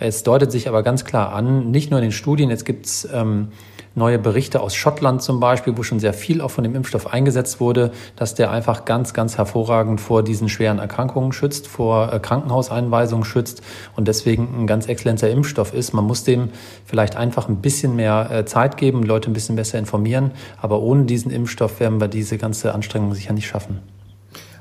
Es 0.00 0.24
deutet 0.24 0.50
sich 0.50 0.68
aber 0.68 0.82
ganz 0.82 1.04
klar 1.04 1.32
an, 1.32 1.70
nicht 1.70 1.92
nur 1.92 2.00
in 2.00 2.06
den 2.06 2.12
Studien, 2.12 2.50
jetzt 2.50 2.64
gibt's 2.64 3.08
ähm, 3.14 3.52
neue 3.94 4.18
Berichte 4.18 4.60
aus 4.60 4.74
Schottland 4.74 5.22
zum 5.22 5.40
Beispiel, 5.40 5.76
wo 5.76 5.82
schon 5.82 6.00
sehr 6.00 6.12
viel 6.12 6.40
auch 6.40 6.50
von 6.50 6.64
dem 6.64 6.74
Impfstoff 6.74 7.12
eingesetzt 7.12 7.60
wurde, 7.60 7.92
dass 8.16 8.34
der 8.34 8.50
einfach 8.50 8.84
ganz, 8.84 9.14
ganz 9.14 9.38
hervorragend 9.38 10.00
vor 10.00 10.22
diesen 10.22 10.48
schweren 10.48 10.78
Erkrankungen 10.78 11.32
schützt, 11.32 11.68
vor 11.68 12.12
äh, 12.12 12.18
Krankenhauseinweisungen 12.18 13.24
schützt 13.24 13.62
und 13.96 14.08
deswegen 14.08 14.48
ein 14.62 14.66
ganz 14.66 14.86
exzellenter 14.86 15.30
Impfstoff 15.30 15.72
ist. 15.74 15.92
Man 15.92 16.04
muss 16.04 16.24
dem 16.24 16.50
vielleicht 16.84 17.16
einfach 17.16 17.48
ein 17.48 17.56
bisschen 17.56 17.96
mehr 17.96 18.28
äh, 18.30 18.44
Zeit 18.44 18.76
geben, 18.76 19.02
Leute 19.02 19.30
ein 19.30 19.34
bisschen 19.34 19.56
besser 19.56 19.78
informieren, 19.78 20.32
aber 20.60 20.80
ohne 20.80 21.04
diesen 21.04 21.30
Impfstoff 21.30 21.80
werden 21.80 22.00
wir 22.00 22.08
diese 22.08 22.38
ganze 22.38 22.74
Anstrengung 22.74 23.14
sicher 23.14 23.32
nicht 23.32 23.46
schaffen. 23.46 23.80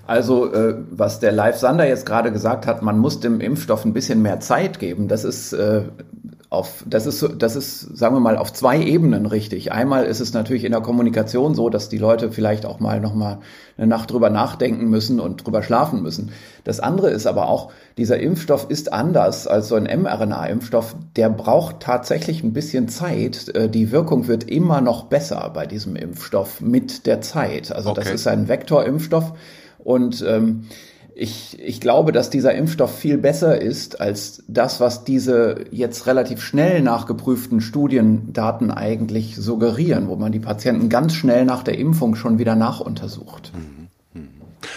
Also, 0.06 0.52
äh, 0.52 0.76
was 0.92 1.22
der 1.22 1.32
Live 1.32 1.58
Sander 1.58 1.88
jetzt 1.88 2.06
gerade 2.06 2.32
gesagt 2.32 2.68
hat, 2.68 2.82
man 2.82 3.00
muss 3.00 3.22
dem 3.22 3.40
Impfstoff 3.40 3.86
ein 3.86 3.94
bisschen 3.94 4.22
mehr 4.22 4.42
Zeit 4.42 4.80
geben, 4.80 5.08
das 5.08 5.24
ist 5.24 5.54
äh, 5.54 5.84
auf, 6.54 6.84
das 6.88 7.06
ist, 7.06 7.28
das 7.40 7.56
ist, 7.56 7.98
sagen 7.98 8.16
wir 8.16 8.20
mal, 8.20 8.38
auf 8.38 8.54
zwei 8.54 8.82
Ebenen 8.82 9.26
richtig. 9.26 9.72
Einmal 9.72 10.06
ist 10.06 10.20
es 10.20 10.34
natürlich 10.34 10.64
in 10.64 10.72
der 10.72 10.82
Kommunikation 10.82 11.56
so, 11.56 11.70
dass 11.70 11.90
die 11.90 11.98
Leute 11.98 12.32
vielleicht 12.32 12.66
auch 12.66 12.80
mal 12.80 13.00
nochmal 13.00 13.40
eine 13.78 13.88
Nacht 13.88 14.12
drüber 14.12 14.30
nachdenken 14.30 14.90
müssen 14.90 15.20
und 15.20 15.46
drüber 15.46 15.64
schlafen 15.64 16.02
müssen. 16.02 16.32
Das 16.64 16.80
andere 16.80 17.10
ist 17.10 17.26
aber 17.26 17.48
auch, 17.50 17.72
dieser 17.98 18.20
Impfstoff 18.20 18.70
ist 18.70 18.94
anders 18.94 19.48
als 19.48 19.68
so 19.68 19.76
ein 19.76 19.84
mRNA-Impfstoff. 19.84 20.96
Der 21.16 21.30
braucht 21.30 21.80
tatsächlich 21.80 22.44
ein 22.44 22.54
bisschen 22.54 22.88
Zeit. 22.88 23.50
Äh, 23.56 23.70
die 23.70 23.92
Wirkung 23.92 24.28
wird 24.28 24.44
immer 24.44 24.82
noch 24.82 25.06
besser 25.06 25.52
bei 25.54 25.66
diesem 25.66 25.96
Impfstoff 25.96 26.62
mit 26.62 27.06
der 27.08 27.22
Zeit. 27.22 27.72
Also 27.72 27.90
okay. 27.90 28.02
das 28.04 28.14
ist 28.14 28.28
ein 28.28 28.48
Vektorimpfstoff 28.48 29.34
und 29.80 30.24
ähm, 30.28 30.66
ich, 31.16 31.60
ich 31.60 31.80
glaube, 31.80 32.12
dass 32.12 32.30
dieser 32.30 32.54
Impfstoff 32.54 32.98
viel 32.98 33.18
besser 33.18 33.62
ist 33.62 34.02
als 34.02 34.44
das, 34.48 34.80
was 34.80 35.04
diese 35.04 35.66
jetzt 35.72 36.08
relativ 36.08 36.42
schnell 36.42 36.82
nachgeprüften 36.82 37.62
Studiendaten 37.62 38.72
eigentlich 38.72 39.36
suggerieren, 39.36 40.08
wo 40.08 40.16
man 40.16 40.32
die 40.32 40.40
Patienten 40.40 40.90
ganz 40.90 41.14
schnell 41.14 41.46
nach 41.46 41.64
der 41.64 41.78
Impfung 41.78 42.16
schon 42.16 42.40
wieder 42.40 42.56
nachuntersucht. 42.56 43.52
Mhm. 43.54 43.88
Mhm. 44.14 44.30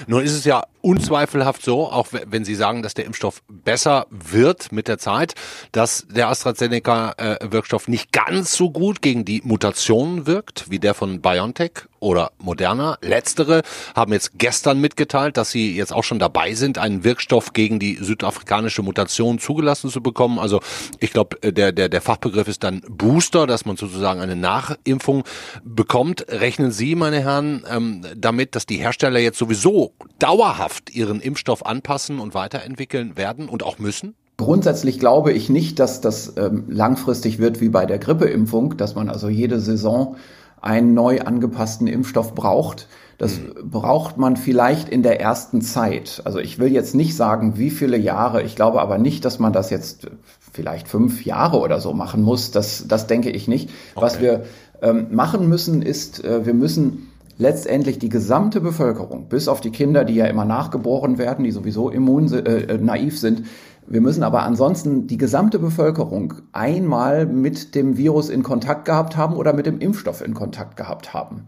Nun 0.06 0.22
ist 0.22 0.32
es 0.32 0.44
ja 0.44 0.64
unzweifelhaft 0.82 1.64
so, 1.64 1.90
auch 1.90 2.08
wenn 2.26 2.44
Sie 2.44 2.54
sagen, 2.54 2.82
dass 2.82 2.94
der 2.94 3.06
Impfstoff 3.06 3.42
besser 3.48 4.06
wird 4.10 4.72
mit 4.72 4.88
der 4.88 4.98
Zeit, 4.98 5.34
dass 5.72 6.06
der 6.08 6.28
AstraZeneca-Wirkstoff 6.28 7.88
nicht 7.88 8.12
ganz 8.12 8.54
so 8.54 8.70
gut 8.70 9.00
gegen 9.00 9.24
die 9.24 9.40
Mutationen 9.42 10.26
wirkt 10.26 10.70
wie 10.70 10.78
der 10.78 10.94
von 10.94 11.22
BioNTech 11.22 11.72
oder 12.00 12.32
Moderna. 12.38 12.98
Letztere 13.02 13.62
haben 13.94 14.12
jetzt 14.12 14.38
gestern 14.38 14.80
mitgeteilt, 14.80 15.36
dass 15.36 15.50
sie 15.50 15.76
jetzt 15.76 15.92
auch 15.92 16.04
schon 16.04 16.18
dabei 16.18 16.54
sind, 16.54 16.78
einen 16.78 17.04
Wirkstoff 17.04 17.52
gegen 17.52 17.78
die 17.78 17.96
südafrikanische 17.96 18.82
Mutation 18.82 19.38
zugelassen 19.38 19.90
zu 19.90 20.02
bekommen. 20.02 20.38
Also 20.38 20.60
ich 21.00 21.12
glaube, 21.12 21.38
der, 21.40 21.72
der, 21.72 21.88
der 21.88 22.00
Fachbegriff 22.00 22.48
ist 22.48 22.64
dann 22.64 22.82
Booster, 22.88 23.46
dass 23.46 23.64
man 23.64 23.76
sozusagen 23.76 24.20
eine 24.20 24.36
Nachimpfung 24.36 25.24
bekommt. 25.64 26.26
Rechnen 26.28 26.70
Sie, 26.70 26.94
meine 26.94 27.20
Herren, 27.20 27.64
ähm, 27.70 28.02
damit, 28.16 28.54
dass 28.54 28.66
die 28.66 28.76
Hersteller 28.76 29.18
jetzt 29.18 29.38
sowieso 29.38 29.92
dauerhaft 30.18 30.94
ihren 30.94 31.20
Impfstoff 31.20 31.64
anpassen 31.64 32.18
und 32.18 32.34
weiterentwickeln 32.34 33.16
werden 33.16 33.48
und 33.48 33.62
auch 33.62 33.78
müssen? 33.78 34.14
Grundsätzlich 34.38 34.98
glaube 34.98 35.32
ich 35.32 35.48
nicht, 35.48 35.78
dass 35.78 36.02
das 36.02 36.34
ähm, 36.36 36.64
langfristig 36.68 37.38
wird 37.38 37.60
wie 37.62 37.70
bei 37.70 37.86
der 37.86 37.98
Grippeimpfung, 37.98 38.76
dass 38.76 38.94
man 38.94 39.08
also 39.08 39.28
jede 39.28 39.60
Saison 39.60 40.16
einen 40.60 40.94
neu 40.94 41.20
angepassten 41.20 41.86
Impfstoff 41.86 42.34
braucht. 42.34 42.88
Das 43.18 43.38
mhm. 43.38 43.70
braucht 43.70 44.18
man 44.18 44.36
vielleicht 44.36 44.88
in 44.88 45.02
der 45.02 45.20
ersten 45.20 45.62
Zeit. 45.62 46.20
Also 46.24 46.38
ich 46.38 46.58
will 46.58 46.72
jetzt 46.72 46.94
nicht 46.94 47.16
sagen, 47.16 47.56
wie 47.56 47.70
viele 47.70 47.96
Jahre. 47.96 48.42
Ich 48.42 48.56
glaube 48.56 48.80
aber 48.80 48.98
nicht, 48.98 49.24
dass 49.24 49.38
man 49.38 49.52
das 49.52 49.70
jetzt 49.70 50.08
vielleicht 50.52 50.88
fünf 50.88 51.24
Jahre 51.24 51.58
oder 51.58 51.80
so 51.80 51.92
machen 51.92 52.22
muss. 52.22 52.50
Das, 52.50 52.86
das 52.88 53.06
denke 53.06 53.30
ich 53.30 53.48
nicht. 53.48 53.70
Okay. 53.94 54.04
Was 54.04 54.20
wir 54.20 54.44
ähm, 54.82 55.06
machen 55.10 55.48
müssen, 55.48 55.82
ist, 55.82 56.24
äh, 56.24 56.44
wir 56.44 56.54
müssen 56.54 57.08
letztendlich 57.38 57.98
die 57.98 58.08
gesamte 58.08 58.60
Bevölkerung, 58.60 59.28
bis 59.28 59.48
auf 59.48 59.60
die 59.60 59.70
Kinder, 59.70 60.04
die 60.04 60.14
ja 60.14 60.26
immer 60.26 60.44
nachgeboren 60.44 61.18
werden, 61.18 61.44
die 61.44 61.50
sowieso 61.50 61.90
immun, 61.90 62.32
äh, 62.32 62.38
äh, 62.38 62.78
naiv 62.78 63.18
sind, 63.18 63.44
wir 63.88 64.00
müssen 64.00 64.22
aber 64.22 64.42
ansonsten 64.42 65.06
die 65.06 65.18
gesamte 65.18 65.58
Bevölkerung 65.58 66.34
einmal 66.52 67.26
mit 67.26 67.74
dem 67.74 67.96
Virus 67.96 68.28
in 68.28 68.42
Kontakt 68.42 68.84
gehabt 68.84 69.16
haben 69.16 69.34
oder 69.34 69.52
mit 69.52 69.66
dem 69.66 69.78
Impfstoff 69.78 70.24
in 70.24 70.34
Kontakt 70.34 70.76
gehabt 70.76 71.14
haben. 71.14 71.46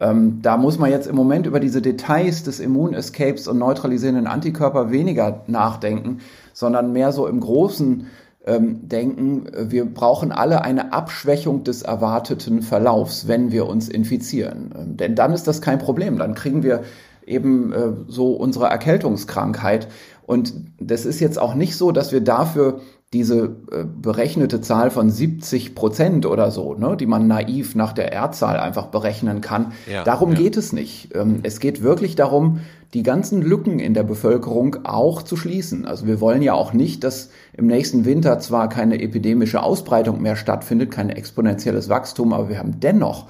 Ähm, 0.00 0.40
da 0.42 0.56
muss 0.56 0.78
man 0.78 0.90
jetzt 0.90 1.06
im 1.06 1.16
Moment 1.16 1.46
über 1.46 1.60
diese 1.60 1.80
Details 1.80 2.42
des 2.42 2.60
Immunescapes 2.60 3.48
und 3.48 3.58
neutralisierenden 3.58 4.26
Antikörper 4.26 4.90
weniger 4.90 5.42
nachdenken, 5.46 6.18
sondern 6.52 6.92
mehr 6.92 7.12
so 7.12 7.26
im 7.26 7.40
Großen 7.40 8.06
ähm, 8.46 8.88
denken, 8.88 9.46
wir 9.70 9.84
brauchen 9.86 10.32
alle 10.32 10.62
eine 10.62 10.92
Abschwächung 10.92 11.64
des 11.64 11.82
erwarteten 11.82 12.62
Verlaufs, 12.62 13.26
wenn 13.26 13.50
wir 13.50 13.66
uns 13.66 13.88
infizieren. 13.88 14.72
Ähm, 14.78 14.96
denn 14.96 15.14
dann 15.14 15.32
ist 15.32 15.46
das 15.46 15.60
kein 15.60 15.78
Problem. 15.78 16.18
Dann 16.18 16.34
kriegen 16.34 16.62
wir 16.62 16.82
eben 17.26 17.72
äh, 17.72 17.92
so 18.06 18.32
unsere 18.32 18.66
Erkältungskrankheit. 18.66 19.88
Und 20.24 20.54
das 20.80 21.04
ist 21.04 21.20
jetzt 21.20 21.38
auch 21.38 21.54
nicht 21.54 21.76
so, 21.76 21.92
dass 21.92 22.12
wir 22.12 22.20
dafür 22.20 22.80
diese 23.12 23.56
äh, 23.70 23.84
berechnete 23.84 24.60
Zahl 24.60 24.90
von 24.90 25.10
70 25.10 25.74
Prozent 25.76 26.26
oder 26.26 26.50
so, 26.50 26.74
ne, 26.74 26.96
die 26.96 27.06
man 27.06 27.28
naiv 27.28 27.76
nach 27.76 27.92
der 27.92 28.12
R-Zahl 28.12 28.58
einfach 28.58 28.86
berechnen 28.86 29.40
kann. 29.40 29.72
Ja, 29.90 30.02
darum 30.02 30.32
ja. 30.32 30.38
geht 30.38 30.56
es 30.56 30.72
nicht. 30.72 31.14
Ähm, 31.14 31.40
es 31.44 31.60
geht 31.60 31.82
wirklich 31.82 32.16
darum, 32.16 32.60
die 32.94 33.04
ganzen 33.04 33.42
Lücken 33.42 33.78
in 33.78 33.94
der 33.94 34.02
Bevölkerung 34.02 34.78
auch 34.84 35.22
zu 35.22 35.36
schließen. 35.36 35.86
Also 35.86 36.06
wir 36.06 36.20
wollen 36.20 36.42
ja 36.42 36.54
auch 36.54 36.72
nicht, 36.72 37.04
dass 37.04 37.30
im 37.52 37.66
nächsten 37.66 38.04
Winter 38.04 38.38
zwar 38.40 38.68
keine 38.68 39.00
epidemische 39.00 39.62
Ausbreitung 39.62 40.20
mehr 40.20 40.36
stattfindet, 40.36 40.90
kein 40.90 41.10
exponentielles 41.10 41.88
Wachstum, 41.88 42.32
aber 42.32 42.48
wir 42.48 42.58
haben 42.58 42.80
dennoch 42.80 43.26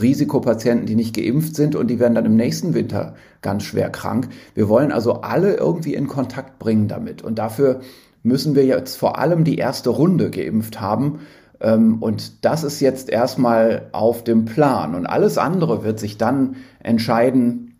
Risikopatienten, 0.00 0.86
die 0.86 0.96
nicht 0.96 1.14
geimpft 1.14 1.56
sind 1.56 1.76
und 1.76 1.88
die 1.88 1.98
werden 1.98 2.14
dann 2.14 2.26
im 2.26 2.36
nächsten 2.36 2.74
Winter 2.74 3.14
ganz 3.42 3.64
schwer 3.64 3.90
krank. 3.90 4.28
Wir 4.54 4.68
wollen 4.68 4.92
also 4.92 5.20
alle 5.22 5.54
irgendwie 5.54 5.94
in 5.94 6.08
Kontakt 6.08 6.58
bringen 6.58 6.88
damit. 6.88 7.22
Und 7.22 7.38
dafür 7.38 7.80
müssen 8.22 8.54
wir 8.54 8.64
jetzt 8.64 8.96
vor 8.96 9.18
allem 9.18 9.44
die 9.44 9.58
erste 9.58 9.90
Runde 9.90 10.30
geimpft 10.30 10.80
haben. 10.80 11.20
Ähm, 11.60 12.02
und 12.02 12.44
das 12.44 12.64
ist 12.64 12.80
jetzt 12.80 13.08
erstmal 13.08 13.88
auf 13.92 14.24
dem 14.24 14.44
Plan. 14.44 14.94
Und 14.94 15.06
alles 15.06 15.38
andere 15.38 15.84
wird 15.84 16.00
sich 16.00 16.18
dann 16.18 16.56
entscheiden, 16.80 17.76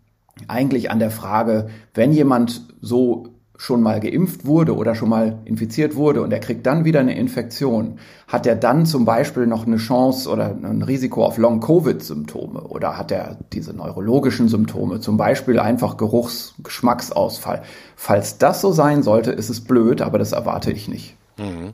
eigentlich 0.47 0.91
an 0.91 0.99
der 0.99 1.11
Frage, 1.11 1.67
wenn 1.93 2.11
jemand 2.11 2.63
so 2.81 3.34
schon 3.57 3.81
mal 3.81 3.99
geimpft 3.99 4.45
wurde 4.45 4.75
oder 4.75 4.95
schon 4.95 5.09
mal 5.09 5.39
infiziert 5.45 5.95
wurde 5.95 6.21
und 6.21 6.31
er 6.31 6.39
kriegt 6.39 6.65
dann 6.65 6.85
wieder 6.85 6.99
eine 6.99 7.17
Infektion, 7.17 7.99
hat 8.27 8.45
er 8.45 8.55
dann 8.55 8.85
zum 8.85 9.05
Beispiel 9.05 9.47
noch 9.47 9.65
eine 9.65 9.77
Chance 9.77 10.29
oder 10.29 10.55
ein 10.61 10.81
Risiko 10.81 11.25
auf 11.25 11.37
Long-Covid-Symptome 11.37 12.61
oder 12.61 12.97
hat 12.97 13.11
er 13.11 13.37
diese 13.53 13.73
neurologischen 13.73 14.49
Symptome, 14.49 14.99
zum 14.99 15.17
Beispiel 15.17 15.59
einfach 15.59 15.97
Geruchs-, 15.97 16.55
Geschmacksausfall. 16.63 17.63
Falls 17.95 18.37
das 18.37 18.61
so 18.61 18.71
sein 18.71 19.03
sollte, 19.03 19.31
ist 19.31 19.49
es 19.49 19.61
blöd, 19.61 20.01
aber 20.01 20.19
das 20.19 20.33
erwarte 20.33 20.71
ich 20.71 20.87
nicht. 20.87 21.15
Mhm. 21.37 21.71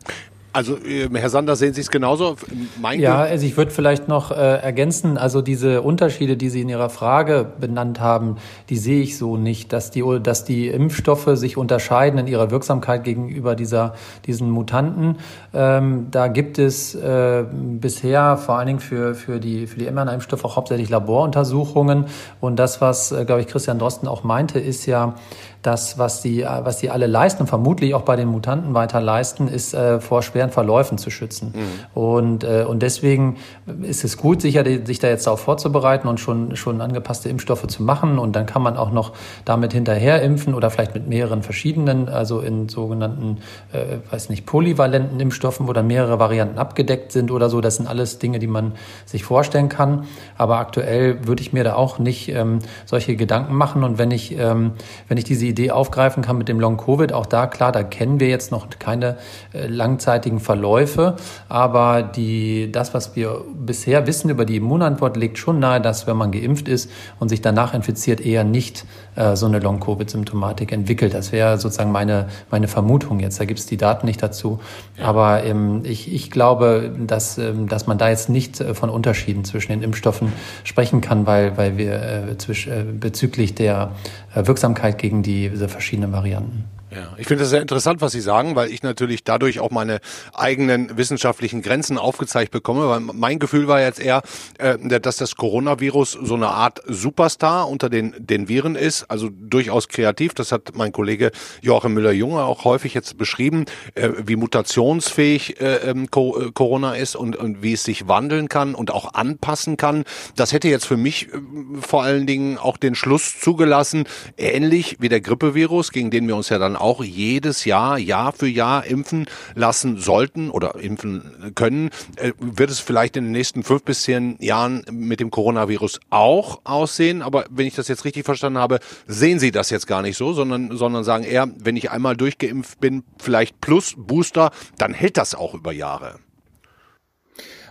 Also 0.53 0.77
ähm, 0.85 1.15
Herr 1.15 1.29
Sander, 1.29 1.55
sehen 1.55 1.73
Sie 1.73 1.81
es 1.81 1.89
genauso? 1.89 2.35
Mein 2.81 2.99
ja, 2.99 3.19
also 3.19 3.45
ich 3.45 3.55
würde 3.55 3.71
vielleicht 3.71 4.09
noch 4.09 4.31
äh, 4.31 4.35
ergänzen, 4.35 5.17
also 5.17 5.41
diese 5.41 5.81
Unterschiede, 5.81 6.35
die 6.35 6.49
Sie 6.49 6.61
in 6.61 6.69
Ihrer 6.69 6.89
Frage 6.89 7.45
benannt 7.59 8.01
haben, 8.01 8.35
die 8.69 8.75
sehe 8.75 9.01
ich 9.01 9.17
so 9.17 9.37
nicht, 9.37 9.71
dass 9.71 9.91
die, 9.91 10.03
dass 10.21 10.43
die 10.43 10.67
Impfstoffe 10.67 11.29
sich 11.35 11.55
unterscheiden 11.55 12.19
in 12.19 12.27
ihrer 12.27 12.51
Wirksamkeit 12.51 13.03
gegenüber 13.05 13.55
dieser, 13.55 13.93
diesen 14.25 14.49
Mutanten. 14.49 15.17
Ähm, 15.53 16.07
da 16.11 16.27
gibt 16.27 16.59
es 16.59 16.95
äh, 16.95 17.45
bisher 17.51 18.35
vor 18.37 18.55
allen 18.57 18.67
Dingen 18.67 18.79
für, 18.79 19.15
für 19.15 19.39
die, 19.39 19.67
für 19.67 19.79
die 19.79 19.89
mRNA-Impfstoffe 19.89 20.43
auch 20.43 20.57
hauptsächlich 20.57 20.89
Laboruntersuchungen. 20.89 22.05
Und 22.41 22.57
das, 22.57 22.81
was, 22.81 23.13
äh, 23.13 23.23
glaube 23.23 23.41
ich, 23.41 23.47
Christian 23.47 23.79
Drosten 23.79 24.07
auch 24.07 24.23
meinte, 24.23 24.59
ist 24.59 24.85
ja, 24.85 25.15
das, 25.61 25.99
was 25.99 26.21
sie, 26.21 26.43
was 26.43 26.79
sie 26.79 26.89
alle 26.89 27.05
leisten, 27.05 27.45
vermutlich 27.45 27.93
auch 27.93 28.01
bei 28.01 28.15
den 28.15 28.27
Mutanten 28.27 28.73
weiter 28.73 28.99
leisten, 28.99 29.47
ist 29.47 29.73
äh, 29.73 29.99
vor 29.99 30.23
schweren 30.23 30.49
Verläufen 30.49 30.97
zu 30.97 31.11
schützen. 31.11 31.53
Mhm. 31.55 32.01
Und, 32.01 32.43
äh, 32.43 32.65
und 32.67 32.81
deswegen 32.81 33.37
ist 33.83 34.03
es 34.03 34.17
gut, 34.17 34.41
sicher, 34.41 34.63
sich 34.85 34.99
da 34.99 35.07
jetzt 35.07 35.27
darauf 35.27 35.41
vorzubereiten 35.41 36.07
und 36.07 36.19
schon, 36.19 36.55
schon 36.55 36.81
angepasste 36.81 37.29
Impfstoffe 37.29 37.67
zu 37.67 37.83
machen. 37.83 38.17
Und 38.17 38.35
dann 38.35 38.47
kann 38.47 38.63
man 38.63 38.75
auch 38.75 38.91
noch 38.91 39.13
damit 39.45 39.71
hinterher 39.73 40.21
impfen 40.23 40.55
oder 40.55 40.71
vielleicht 40.71 40.95
mit 40.95 41.07
mehreren 41.07 41.43
verschiedenen, 41.43 42.09
also 42.09 42.39
in 42.39 42.67
sogenannten, 42.67 43.37
äh, 43.71 43.97
weiß 44.11 44.29
nicht, 44.29 44.47
polyvalenten 44.47 45.19
Impfstoffen, 45.19 45.67
wo 45.67 45.73
dann 45.73 45.85
mehrere 45.85 46.17
Varianten 46.17 46.57
abgedeckt 46.57 47.11
sind 47.11 47.29
oder 47.29 47.49
so. 47.49 47.61
Das 47.61 47.75
sind 47.75 47.87
alles 47.87 48.17
Dinge, 48.17 48.39
die 48.39 48.47
man 48.47 48.73
sich 49.05 49.23
vorstellen 49.23 49.69
kann. 49.69 50.05
Aber 50.39 50.57
aktuell 50.57 51.27
würde 51.27 51.43
ich 51.43 51.53
mir 51.53 51.63
da 51.63 51.75
auch 51.75 51.99
nicht 51.99 52.29
ähm, 52.29 52.59
solche 52.87 53.15
Gedanken 53.15 53.53
machen. 53.53 53.83
Und 53.83 53.99
wenn 53.99 54.09
ich, 54.09 54.35
ähm, 54.39 54.71
wenn 55.07 55.19
ich 55.19 55.23
diese 55.23 55.50
Idee 55.51 55.71
aufgreifen 55.71 56.23
kann 56.23 56.37
mit 56.37 56.47
dem 56.49 56.59
Long-Covid. 56.59 57.13
Auch 57.13 57.25
da, 57.25 57.47
klar, 57.47 57.71
da 57.71 57.83
kennen 57.83 58.19
wir 58.19 58.27
jetzt 58.27 58.51
noch 58.51 58.67
keine 58.79 59.17
äh, 59.53 59.67
langzeitigen 59.67 60.39
Verläufe. 60.39 61.15
Aber 61.47 62.03
die, 62.03 62.71
das, 62.71 62.93
was 62.93 63.15
wir 63.15 63.41
bisher 63.53 64.07
wissen 64.07 64.29
über 64.29 64.45
die 64.45 64.57
Immunantwort, 64.57 65.15
legt 65.17 65.37
schon 65.37 65.59
nahe, 65.59 65.79
dass 65.79 66.07
wenn 66.07 66.17
man 66.17 66.31
geimpft 66.31 66.67
ist 66.67 66.89
und 67.19 67.29
sich 67.29 67.41
danach 67.41 67.73
infiziert, 67.73 68.21
eher 68.21 68.43
nicht 68.43 68.85
äh, 69.15 69.35
so 69.35 69.45
eine 69.45 69.59
Long-Covid-Symptomatik 69.59 70.71
entwickelt. 70.71 71.13
Das 71.13 71.31
wäre 71.31 71.57
sozusagen 71.57 71.91
meine, 71.91 72.27
meine 72.49 72.67
Vermutung 72.67 73.19
jetzt. 73.19 73.39
Da 73.39 73.45
gibt 73.45 73.59
es 73.59 73.65
die 73.65 73.77
Daten 73.77 74.05
nicht 74.05 74.23
dazu. 74.23 74.59
Ja. 74.97 75.05
Aber 75.05 75.43
ähm, 75.43 75.81
ich, 75.83 76.13
ich 76.13 76.31
glaube, 76.31 76.91
dass, 77.05 77.37
ähm, 77.37 77.67
dass 77.67 77.87
man 77.87 77.97
da 77.97 78.09
jetzt 78.09 78.29
nicht 78.29 78.61
äh, 78.61 78.73
von 78.73 78.89
Unterschieden 78.89 79.43
zwischen 79.43 79.71
den 79.71 79.83
Impfstoffen 79.83 80.31
sprechen 80.63 81.01
kann, 81.01 81.27
weil, 81.27 81.57
weil 81.57 81.77
wir 81.77 81.93
äh, 81.93 82.21
äh, 82.31 82.83
bezüglich 82.83 83.55
der 83.55 83.91
Wirksamkeit 84.35 84.97
gegen 84.97 85.23
die, 85.23 85.49
diese 85.49 85.67
verschiedenen 85.67 86.11
Varianten. 86.11 86.65
Ja, 86.93 87.13
ich 87.17 87.25
finde 87.25 87.43
das 87.43 87.51
sehr 87.51 87.61
interessant, 87.61 88.01
was 88.01 88.11
Sie 88.11 88.19
sagen, 88.19 88.57
weil 88.57 88.69
ich 88.69 88.83
natürlich 88.83 89.23
dadurch 89.23 89.61
auch 89.61 89.71
meine 89.71 90.01
eigenen 90.33 90.97
wissenschaftlichen 90.97 91.61
Grenzen 91.61 91.97
aufgezeigt 91.97 92.51
bekomme. 92.51 92.89
Weil 92.89 92.99
mein 92.99 93.39
Gefühl 93.39 93.69
war 93.69 93.79
jetzt 93.79 94.01
eher, 94.01 94.21
äh, 94.57 94.77
dass 94.99 95.15
das 95.15 95.37
Coronavirus 95.37 96.17
so 96.21 96.35
eine 96.35 96.49
Art 96.49 96.81
Superstar 96.85 97.69
unter 97.69 97.89
den, 97.89 98.13
den 98.17 98.49
Viren 98.49 98.75
ist, 98.75 99.09
also 99.09 99.29
durchaus 99.31 99.87
kreativ. 99.87 100.33
Das 100.33 100.51
hat 100.51 100.75
mein 100.75 100.91
Kollege 100.91 101.31
Joachim 101.61 101.93
Müller-Junge 101.93 102.43
auch 102.43 102.65
häufig 102.65 102.93
jetzt 102.93 103.17
beschrieben, 103.17 103.63
äh, 103.95 104.09
wie 104.25 104.35
mutationsfähig 104.35 105.61
äh, 105.61 105.75
ähm, 105.89 106.09
äh, 106.13 106.51
Corona 106.53 106.95
ist 106.95 107.15
und, 107.15 107.37
und 107.37 107.63
wie 107.63 107.71
es 107.71 107.85
sich 107.85 108.09
wandeln 108.09 108.49
kann 108.49 108.75
und 108.75 108.91
auch 108.91 109.13
anpassen 109.13 109.77
kann. 109.77 110.03
Das 110.35 110.51
hätte 110.51 110.67
jetzt 110.67 110.87
für 110.87 110.97
mich 110.97 111.29
äh, 111.29 111.37
vor 111.79 112.03
allen 112.03 112.27
Dingen 112.27 112.57
auch 112.57 112.75
den 112.75 112.95
Schluss 112.95 113.39
zugelassen, 113.39 114.03
ähnlich 114.37 114.97
wie 114.99 115.07
der 115.07 115.21
Grippevirus, 115.21 115.93
gegen 115.93 116.11
den 116.11 116.27
wir 116.27 116.35
uns 116.35 116.49
ja 116.49 116.59
dann 116.59 116.80
auch 116.81 117.03
jedes 117.03 117.65
Jahr, 117.65 117.97
Jahr 117.97 118.33
für 118.33 118.47
Jahr 118.47 118.85
impfen 118.85 119.25
lassen 119.55 119.97
sollten 119.97 120.49
oder 120.49 120.75
impfen 120.75 121.53
können, 121.55 121.89
äh, 122.17 122.33
wird 122.39 122.69
es 122.69 122.79
vielleicht 122.79 123.17
in 123.17 123.25
den 123.25 123.31
nächsten 123.31 123.63
fünf 123.63 123.83
bis 123.83 124.03
zehn 124.03 124.37
Jahren 124.39 124.83
mit 124.91 125.19
dem 125.19 125.31
Coronavirus 125.31 125.99
auch 126.09 126.61
aussehen. 126.63 127.21
Aber 127.21 127.45
wenn 127.49 127.67
ich 127.67 127.75
das 127.75 127.87
jetzt 127.87 128.05
richtig 128.05 128.25
verstanden 128.25 128.59
habe, 128.59 128.79
sehen 129.07 129.39
Sie 129.39 129.51
das 129.51 129.69
jetzt 129.69 129.87
gar 129.87 130.01
nicht 130.01 130.17
so, 130.17 130.33
sondern, 130.33 130.75
sondern 130.75 131.03
sagen 131.03 131.23
eher, 131.23 131.49
wenn 131.57 131.77
ich 131.77 131.91
einmal 131.91 132.17
durchgeimpft 132.17 132.79
bin, 132.79 133.03
vielleicht 133.17 133.61
plus 133.61 133.95
Booster, 133.97 134.51
dann 134.77 134.93
hält 134.93 135.17
das 135.17 135.35
auch 135.35 135.53
über 135.53 135.71
Jahre. 135.71 136.19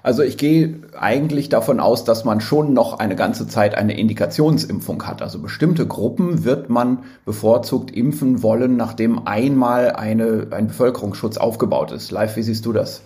Also 0.03 0.23
ich 0.23 0.39
gehe 0.39 0.81
eigentlich 0.99 1.49
davon 1.49 1.81
aus, 1.81 2.05
dass 2.05 2.25
man 2.25 2.41
schon 2.41 2.73
noch 2.73 2.99
eine 2.99 3.17
ganze 3.17 3.47
Zeit 3.47 3.75
eine 3.75 3.99
Indikationsimpfung 3.99 5.07
hat. 5.07 5.21
Also 5.21 5.41
bestimmte 5.41 5.87
Gruppen 5.87 6.45
wird 6.45 6.71
man 6.71 7.01
bevorzugt 7.25 7.91
impfen 7.91 8.43
wollen, 8.43 8.77
nachdem 8.77 9.27
einmal 9.27 9.93
eine, 9.93 10.49
ein 10.51 10.69
Bevölkerungsschutz 10.69 11.37
aufgebaut 11.37 11.93
ist. 11.93 12.11
Live, 12.11 12.37
wie 12.37 12.43
siehst 12.43 12.65
du 12.65 12.73
das? 12.73 13.03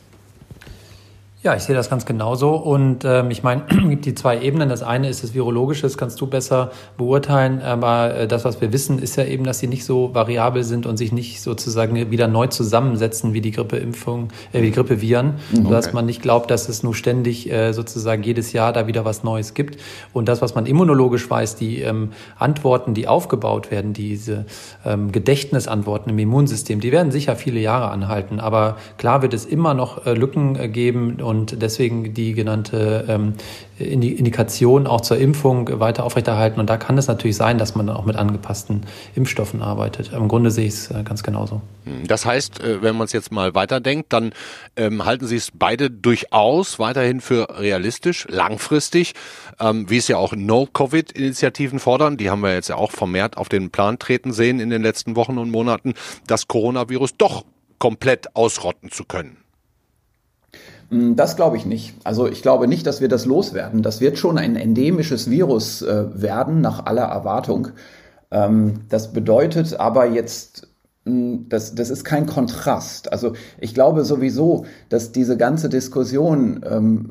Ja, 1.45 1.55
ich 1.55 1.65
sehe 1.65 1.77
das 1.77 1.91
ganz 1.91 2.07
genauso. 2.07 2.57
Und 2.57 3.05
ähm, 3.05 3.31
ich 3.31 3.43
meine, 3.43 3.65
es 3.69 3.77
gibt 3.91 4.07
die 4.07 4.15
zwei 4.15 4.41
Ebenen. 4.41 4.71
Das 4.71 4.83
eine 4.83 5.11
ist 5.11 5.23
das 5.23 5.35
Virologische, 5.35 5.83
das 5.83 5.99
kannst 5.99 6.19
du 6.23 6.27
besser 6.27 6.71
beurteilen. 6.97 7.61
Aber 7.61 8.15
äh, 8.15 8.27
das, 8.27 8.47
was 8.47 8.63
wir 8.63 8.73
wissen, 8.73 8.99
ist 8.99 9.17
ja 9.17 9.27
eben, 9.27 9.45
dass 9.45 9.59
sie 9.59 9.67
nicht 9.67 9.85
so 9.85 10.15
variabel 10.15 10.65
sind 10.65 10.87
und 10.87 10.97
sich 10.97 11.13
nicht 11.13 11.43
sozusagen 11.43 12.11
wieder 12.11 12.29
neu 12.29 12.47
zusammensetzen 12.47 13.35
wie 13.35 13.43
die 13.43 13.51
Grippeimpfung, 13.51 14.29
äh, 14.55 14.63
wie 14.63 14.67
die 14.67 14.71
Grippeviren. 14.71 15.35
Mhm, 15.53 15.67
okay. 15.67 15.71
Dass 15.71 15.93
man 15.93 16.07
nicht 16.07 16.23
glaubt, 16.23 16.51
dass 16.51 16.71
es 16.71 16.83
nur 16.83 16.95
ständig 16.95 17.53
äh, 17.53 17.73
sozusagen 17.73 18.23
jedes 18.23 18.55
Jahr 18.55 18.73
da 18.73 18.87
wieder 18.87 19.05
was 19.05 19.23
Neues 19.23 19.53
gibt. 19.53 19.79
Und 20.15 20.31
das, 20.31 20.41
was 20.41 20.55
man 20.55 20.65
immunologisch 20.65 21.29
weiß, 21.29 21.57
die 21.57 21.83
ähm, 21.83 22.13
Antworten, 22.39 22.95
die 22.95 23.07
aufgebaut 23.07 23.71
werden, 23.71 23.93
diese 23.93 24.47
ähm, 24.87 25.13
Gedächtnisantworten 25.13 26.11
im 26.11 26.19
Immunsystem, 26.19 26.81
die 26.81 26.91
werden 26.91 27.13
sicher 27.13 27.37
viele 27.37 27.61
Jahre 27.61 27.91
anhalten. 27.91 28.41
Aber 28.41 28.79
klar 28.97 29.21
wird 29.21 29.35
es 29.35 29.45
immer 29.45 29.75
noch 29.75 30.07
äh, 30.07 30.15
Lücken 30.15 30.57
äh, 30.57 30.71
geben 30.71 31.21
und 31.21 31.34
deswegen 31.43 32.15
die 32.15 32.33
genannte 32.35 33.05
ähm, 33.09 33.35
Indikation 33.79 34.87
auch 34.87 35.01
zur 35.01 35.19
Impfung 35.19 35.81
weiter 35.81 36.05
aufrechterhalten. 36.05 36.61
Und 36.61 36.71
da 36.71 36.77
kann 36.77 36.97
es 36.97 37.09
natürlich 37.09 37.37
sein, 37.37 37.59
dass 37.59 37.75
man 37.75 37.87
dann 37.87 37.97
auch 37.97 38.05
mit 38.05 38.17
angepassten 38.17 38.83
Impfstoffen 39.15 39.63
arbeitet. 39.63 40.13
Im 40.13 40.29
Grunde 40.29 40.51
sehe 40.51 40.67
ich 40.67 40.75
es 40.75 40.91
äh, 40.91 41.03
ganz 41.03 41.23
genauso. 41.23 41.61
Hm, 41.85 42.07
das 42.07 42.25
heißt, 42.25 42.61
äh, 42.61 42.83
wenn 42.83 42.97
man 42.97 43.07
es 43.07 43.13
jetzt 43.13 43.33
mal 43.33 43.55
weiterdenkt, 43.55 44.13
dann 44.13 44.33
ähm, 44.77 45.05
halten 45.05 45.27
Sie 45.27 45.37
es 45.37 45.51
beide 45.53 45.91
durchaus 45.91 46.79
weiterhin 46.79 47.21
für 47.21 47.49
realistisch, 47.59 48.27
langfristig, 48.29 49.15
ähm, 49.61 49.91
wie 49.91 49.97
es 49.97 50.09
ja 50.09 50.19
auch 50.19 50.35
No-Covid-Initiativen 50.37 51.81
fordern. 51.81 52.17
Die 52.17 52.31
haben 52.31 52.43
wir 52.43 52.55
jetzt 52.55 52.69
ja 52.69 52.77
auch 52.77 52.93
vermehrt 52.93 53.37
auf 53.37 53.49
den 53.49 53.71
Plan 53.71 53.99
treten 53.99 54.33
sehen 54.33 54.61
in 54.61 54.71
den 54.71 54.83
letzten 54.83 55.17
Wochen 55.17 55.39
und 55.39 55.51
Monaten, 55.51 55.95
das 56.27 56.47
Coronavirus 56.49 57.17
doch 57.19 57.45
komplett 57.79 58.35
ausrotten 58.37 58.91
zu 58.91 59.05
können. 59.05 59.44
Hm, 60.91 61.17
das 61.17 61.37
glaube 61.37 61.57
ich 61.57 61.67
nicht. 61.67 61.95
Also 62.05 62.29
ich 62.29 62.43
glaube 62.43 62.69
nicht, 62.69 62.87
dass 62.87 63.01
wir 63.01 63.09
das 63.09 63.27
loswerden. 63.27 63.83
Das 63.83 64.01
wird 64.01 64.19
schon 64.19 64.39
ein 64.39 64.57
endemisches 64.57 65.31
Virus 65.31 65.83
äh, 65.83 66.07
werden, 66.15 66.61
nach 66.61 66.87
aller 66.87 67.05
Erwartung. 67.05 67.69
Ähm, 68.31 68.81
das 68.89 69.13
bedeutet 69.13 69.79
aber 69.79 70.07
jetzt, 70.07 70.69
hm, 71.07 71.47
das, 71.49 71.75
das 71.75 71.91
ist 71.91 72.05
kein 72.05 72.27
Kontrast. 72.27 73.13
Also 73.13 73.33
ich 73.61 73.75
glaube 73.75 74.05
sowieso, 74.05 74.67
dass 74.89 75.13
diese 75.13 75.37
ganze 75.37 75.69
Diskussion, 75.69 76.65
ähm, 76.69 77.11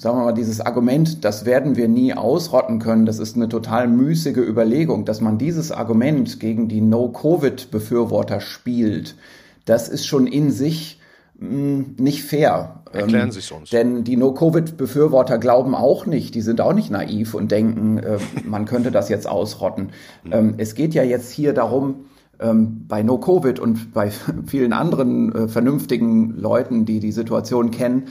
sagen 0.00 0.18
wir 0.18 0.24
mal, 0.24 0.32
dieses 0.32 0.60
Argument, 0.60 1.24
das 1.24 1.44
werden 1.44 1.76
wir 1.76 1.88
nie 1.88 2.14
ausrotten 2.14 2.78
können, 2.78 3.06
das 3.06 3.18
ist 3.18 3.36
eine 3.36 3.48
total 3.48 3.88
müßige 3.88 4.38
Überlegung, 4.38 5.04
dass 5.04 5.20
man 5.20 5.38
dieses 5.38 5.70
Argument 5.70 6.40
gegen 6.40 6.68
die 6.68 6.80
No-Covid-Befürworter 6.80 8.40
spielt, 8.40 9.16
das 9.64 9.88
ist 9.88 10.06
schon 10.06 10.26
in 10.26 10.50
sich 10.50 11.00
nicht 11.38 12.22
fair. 12.22 12.82
Erklären 12.92 13.26
ähm, 13.26 13.32
Sie 13.32 13.40
es 13.40 13.50
uns. 13.50 13.70
Denn 13.70 14.04
die 14.04 14.16
No-Covid-Befürworter 14.16 15.38
glauben 15.38 15.74
auch 15.74 16.06
nicht, 16.06 16.34
die 16.34 16.40
sind 16.40 16.60
auch 16.60 16.72
nicht 16.72 16.90
naiv 16.90 17.34
und 17.34 17.50
denken, 17.50 17.98
äh, 17.98 18.18
man 18.44 18.64
könnte 18.66 18.90
das 18.90 19.08
jetzt 19.08 19.28
ausrotten. 19.28 19.90
Hm. 20.22 20.32
Ähm, 20.32 20.54
es 20.58 20.74
geht 20.74 20.94
ja 20.94 21.02
jetzt 21.02 21.32
hier 21.32 21.52
darum, 21.52 22.06
ähm, 22.40 22.86
bei 22.88 23.02
No-Covid 23.02 23.58
und 23.58 23.92
bei 23.92 24.10
vielen 24.46 24.72
anderen 24.72 25.34
äh, 25.34 25.48
vernünftigen 25.48 26.30
Leuten, 26.30 26.84
die 26.84 27.00
die 27.00 27.12
Situation 27.12 27.70
kennen, 27.70 28.04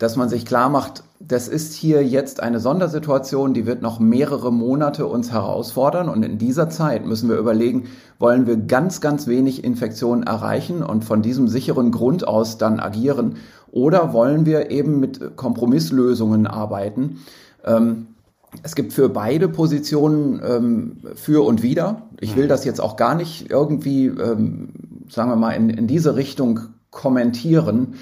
dass 0.00 0.16
man 0.16 0.30
sich 0.30 0.46
klar 0.46 0.70
macht, 0.70 1.04
das 1.20 1.46
ist 1.46 1.74
hier 1.74 2.02
jetzt 2.02 2.42
eine 2.42 2.58
Sondersituation, 2.58 3.52
die 3.52 3.66
wird 3.66 3.82
noch 3.82 4.00
mehrere 4.00 4.50
Monate 4.50 5.06
uns 5.06 5.30
herausfordern 5.30 6.08
und 6.08 6.22
in 6.22 6.38
dieser 6.38 6.70
Zeit 6.70 7.04
müssen 7.04 7.28
wir 7.28 7.36
überlegen, 7.36 7.84
wollen 8.18 8.46
wir 8.46 8.56
ganz, 8.56 9.02
ganz 9.02 9.26
wenig 9.26 9.62
Infektionen 9.62 10.22
erreichen 10.22 10.82
und 10.82 11.04
von 11.04 11.20
diesem 11.20 11.48
sicheren 11.48 11.90
Grund 11.90 12.26
aus 12.26 12.56
dann 12.56 12.80
agieren 12.80 13.36
oder 13.70 14.14
wollen 14.14 14.46
wir 14.46 14.70
eben 14.70 15.00
mit 15.00 15.36
Kompromisslösungen 15.36 16.46
arbeiten. 16.46 17.18
Ähm, 17.62 18.06
es 18.62 18.74
gibt 18.74 18.94
für 18.94 19.10
beide 19.10 19.50
Positionen 19.50 20.40
ähm, 20.42 20.96
für 21.14 21.44
und 21.44 21.62
wider. 21.62 22.08
Ich 22.20 22.36
will 22.36 22.44
mhm. 22.44 22.48
das 22.48 22.64
jetzt 22.64 22.80
auch 22.80 22.96
gar 22.96 23.14
nicht 23.14 23.50
irgendwie, 23.50 24.06
ähm, 24.06 24.70
sagen 25.10 25.28
wir 25.28 25.36
mal, 25.36 25.52
in, 25.52 25.68
in 25.68 25.86
diese 25.86 26.16
Richtung 26.16 26.60
kommentieren. 26.90 27.96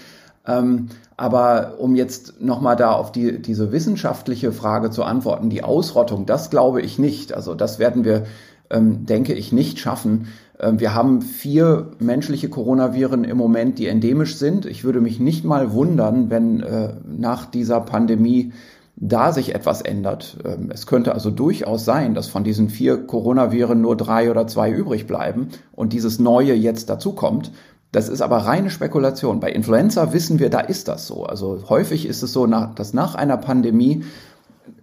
Ähm, 0.47 0.87
aber 1.19 1.75
um 1.79 1.97
jetzt 1.97 2.41
nochmal 2.41 2.77
da 2.77 2.93
auf 2.93 3.11
die, 3.11 3.43
diese 3.43 3.73
wissenschaftliche 3.73 4.53
Frage 4.53 4.91
zu 4.91 5.03
antworten, 5.03 5.51
die 5.51 5.65
Ausrottung, 5.65 6.27
das 6.27 6.49
glaube 6.49 6.81
ich 6.81 6.99
nicht. 7.01 7.35
Also 7.35 7.57
das 7.57 7.81
werden 7.81 8.05
wir, 8.05 8.25
ähm, 8.71 9.05
denke 9.05 9.35
ich, 9.35 9.53
nicht 9.53 9.81
schaffen. 9.81 10.29
Ähm, 10.61 10.79
wir 10.79 10.95
haben 10.95 11.21
vier 11.21 11.91
menschliche 11.99 12.49
Coronaviren 12.49 13.25
im 13.25 13.37
Moment, 13.37 13.81
die 13.81 13.89
endemisch 13.89 14.37
sind. 14.37 14.65
Ich 14.65 14.85
würde 14.85 15.01
mich 15.01 15.19
nicht 15.19 15.45
mal 15.45 15.73
wundern, 15.73 16.31
wenn 16.31 16.61
äh, 16.61 16.95
nach 17.05 17.47
dieser 17.47 17.81
Pandemie 17.81 18.53
da 18.95 19.33
sich 19.33 19.55
etwas 19.57 19.83
ändert. 19.83 20.39
Ähm, 20.45 20.71
es 20.73 20.87
könnte 20.87 21.15
also 21.15 21.33
durchaus 21.33 21.85
sein, 21.85 22.15
dass 22.15 22.29
von 22.29 22.45
diesen 22.45 22.69
vier 22.69 22.97
Coronaviren 23.07 23.81
nur 23.81 23.97
drei 23.97 24.31
oder 24.31 24.47
zwei 24.47 24.71
übrig 24.71 25.09
bleiben 25.09 25.49
und 25.73 25.93
dieses 25.93 26.21
neue 26.21 26.55
jetzt 26.55 26.91
dazukommt. 26.91 27.51
Das 27.91 28.09
ist 28.09 28.21
aber 28.21 28.39
reine 28.39 28.71
Spekulation. 28.71 29.41
Bei 29.41 29.51
Influenza 29.51 30.13
wissen 30.13 30.39
wir, 30.39 30.51
da 30.51 30.61
ist 30.61 30.89
das 30.89 31.07
so. 31.07 31.25
Also 31.25 31.65
häufig 31.69 32.07
ist 32.07 32.23
es 32.23 32.33
so, 32.33 32.47
dass 32.47 32.93
nach 32.93 33.15
einer 33.15 33.39
Pandemie 33.39 34.05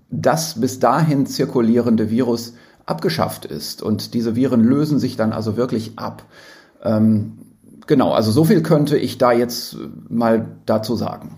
das 0.10 0.60
bis 0.60 0.80
dahin 0.80 1.26
zirkulierende 1.26 2.10
Virus 2.10 2.54
abgeschafft 2.86 3.46
ist 3.46 3.82
und 3.82 4.13
diese 4.13 4.36
Viren 4.36 4.63
lösen 4.63 5.00
sich 5.00 5.18
dann 5.18 5.34
also 5.34 5.58
wirklich 5.58 5.98
ab. 5.98 6.24
Ähm, 6.84 7.39
genau, 7.88 8.12
also 8.12 8.32
so 8.32 8.46
viel 8.46 8.62
könnte 8.62 8.98
ich 8.98 9.18
da 9.18 9.32
jetzt 9.32 9.78
mal 10.08 10.48
dazu 10.65 10.96
sagen. 10.96 11.36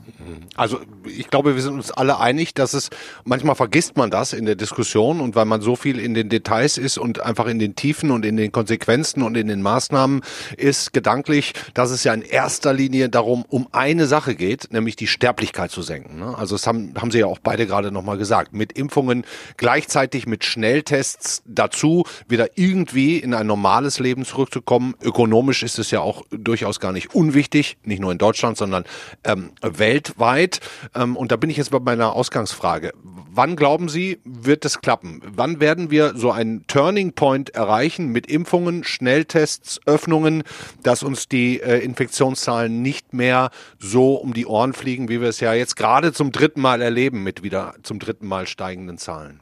Also 0.55 0.79
ich 1.05 1.29
glaube, 1.29 1.55
wir 1.55 1.61
sind 1.61 1.75
uns 1.75 1.91
alle 1.91 2.19
einig, 2.19 2.53
dass 2.53 2.73
es 2.73 2.89
manchmal 3.23 3.55
vergisst 3.55 3.97
man 3.97 4.11
das 4.11 4.33
in 4.33 4.45
der 4.45 4.55
Diskussion 4.55 5.19
und 5.19 5.35
weil 5.35 5.45
man 5.45 5.61
so 5.61 5.75
viel 5.75 5.99
in 5.99 6.13
den 6.13 6.29
Details 6.29 6.77
ist 6.77 6.97
und 6.97 7.21
einfach 7.21 7.47
in 7.47 7.59
den 7.59 7.75
Tiefen 7.75 8.11
und 8.11 8.25
in 8.25 8.37
den 8.37 8.51
Konsequenzen 8.51 9.23
und 9.23 9.37
in 9.37 9.47
den 9.47 9.61
Maßnahmen 9.61 10.21
ist 10.57 10.93
gedanklich, 10.93 11.53
dass 11.73 11.91
es 11.91 12.03
ja 12.03 12.13
in 12.13 12.21
erster 12.21 12.73
Linie 12.73 13.09
darum 13.09 13.45
um 13.47 13.67
eine 13.71 14.07
Sache 14.07 14.35
geht, 14.35 14.71
nämlich 14.71 14.95
die 14.95 15.07
Sterblichkeit 15.07 15.71
zu 15.71 15.81
senken. 15.81 16.19
Ne? 16.19 16.37
Also 16.37 16.55
das 16.55 16.67
haben, 16.67 16.93
haben 16.97 17.11
Sie 17.11 17.19
ja 17.19 17.25
auch 17.25 17.39
beide 17.39 17.67
gerade 17.67 17.91
nochmal 17.91 18.17
gesagt. 18.17 18.53
Mit 18.53 18.73
Impfungen 18.73 19.25
gleichzeitig 19.57 20.27
mit 20.27 20.43
Schnelltests 20.43 21.43
dazu 21.45 22.05
wieder 22.27 22.49
irgendwie 22.55 23.17
in 23.17 23.33
ein 23.33 23.47
normales 23.47 23.99
Leben 23.99 24.25
zurückzukommen. 24.25 24.95
Ökonomisch 25.01 25.63
ist 25.63 25.79
es 25.79 25.91
ja 25.91 26.01
auch 26.01 26.23
durchaus 26.31 26.79
gar 26.79 26.91
nicht 26.91 27.15
unwichtig, 27.15 27.77
nicht 27.83 27.99
nur 27.99 28.11
in 28.11 28.17
Deutschland, 28.17 28.57
sondern 28.57 28.83
ähm, 29.23 29.51
weltweit. 29.61 30.16
Ähm, 30.19 31.15
und 31.15 31.31
da 31.31 31.35
bin 31.35 31.49
ich 31.49 31.57
jetzt 31.57 31.71
bei 31.71 31.79
meiner 31.79 32.13
Ausgangsfrage. 32.13 32.93
Wann 33.31 33.55
glauben 33.55 33.87
Sie, 33.87 34.19
wird 34.25 34.65
es 34.65 34.81
klappen? 34.81 35.21
Wann 35.35 35.59
werden 35.59 35.91
wir 35.91 36.13
so 36.15 36.31
einen 36.31 36.65
Turning 36.67 37.13
Point 37.13 37.51
erreichen 37.51 38.07
mit 38.07 38.25
Impfungen, 38.27 38.83
Schnelltests, 38.83 39.79
Öffnungen, 39.85 40.43
dass 40.81 41.03
uns 41.03 41.27
die 41.27 41.61
äh, 41.61 41.79
Infektionszahlen 41.79 42.81
nicht 42.81 43.13
mehr 43.13 43.51
so 43.79 44.15
um 44.15 44.33
die 44.33 44.47
Ohren 44.47 44.73
fliegen, 44.73 45.07
wie 45.07 45.21
wir 45.21 45.29
es 45.29 45.39
ja 45.39 45.53
jetzt 45.53 45.75
gerade 45.75 46.13
zum 46.13 46.31
dritten 46.31 46.61
Mal 46.61 46.81
erleben 46.81 47.23
mit 47.23 47.43
wieder 47.43 47.75
zum 47.83 47.99
dritten 47.99 48.27
Mal 48.27 48.47
steigenden 48.47 48.97
Zahlen? 48.97 49.39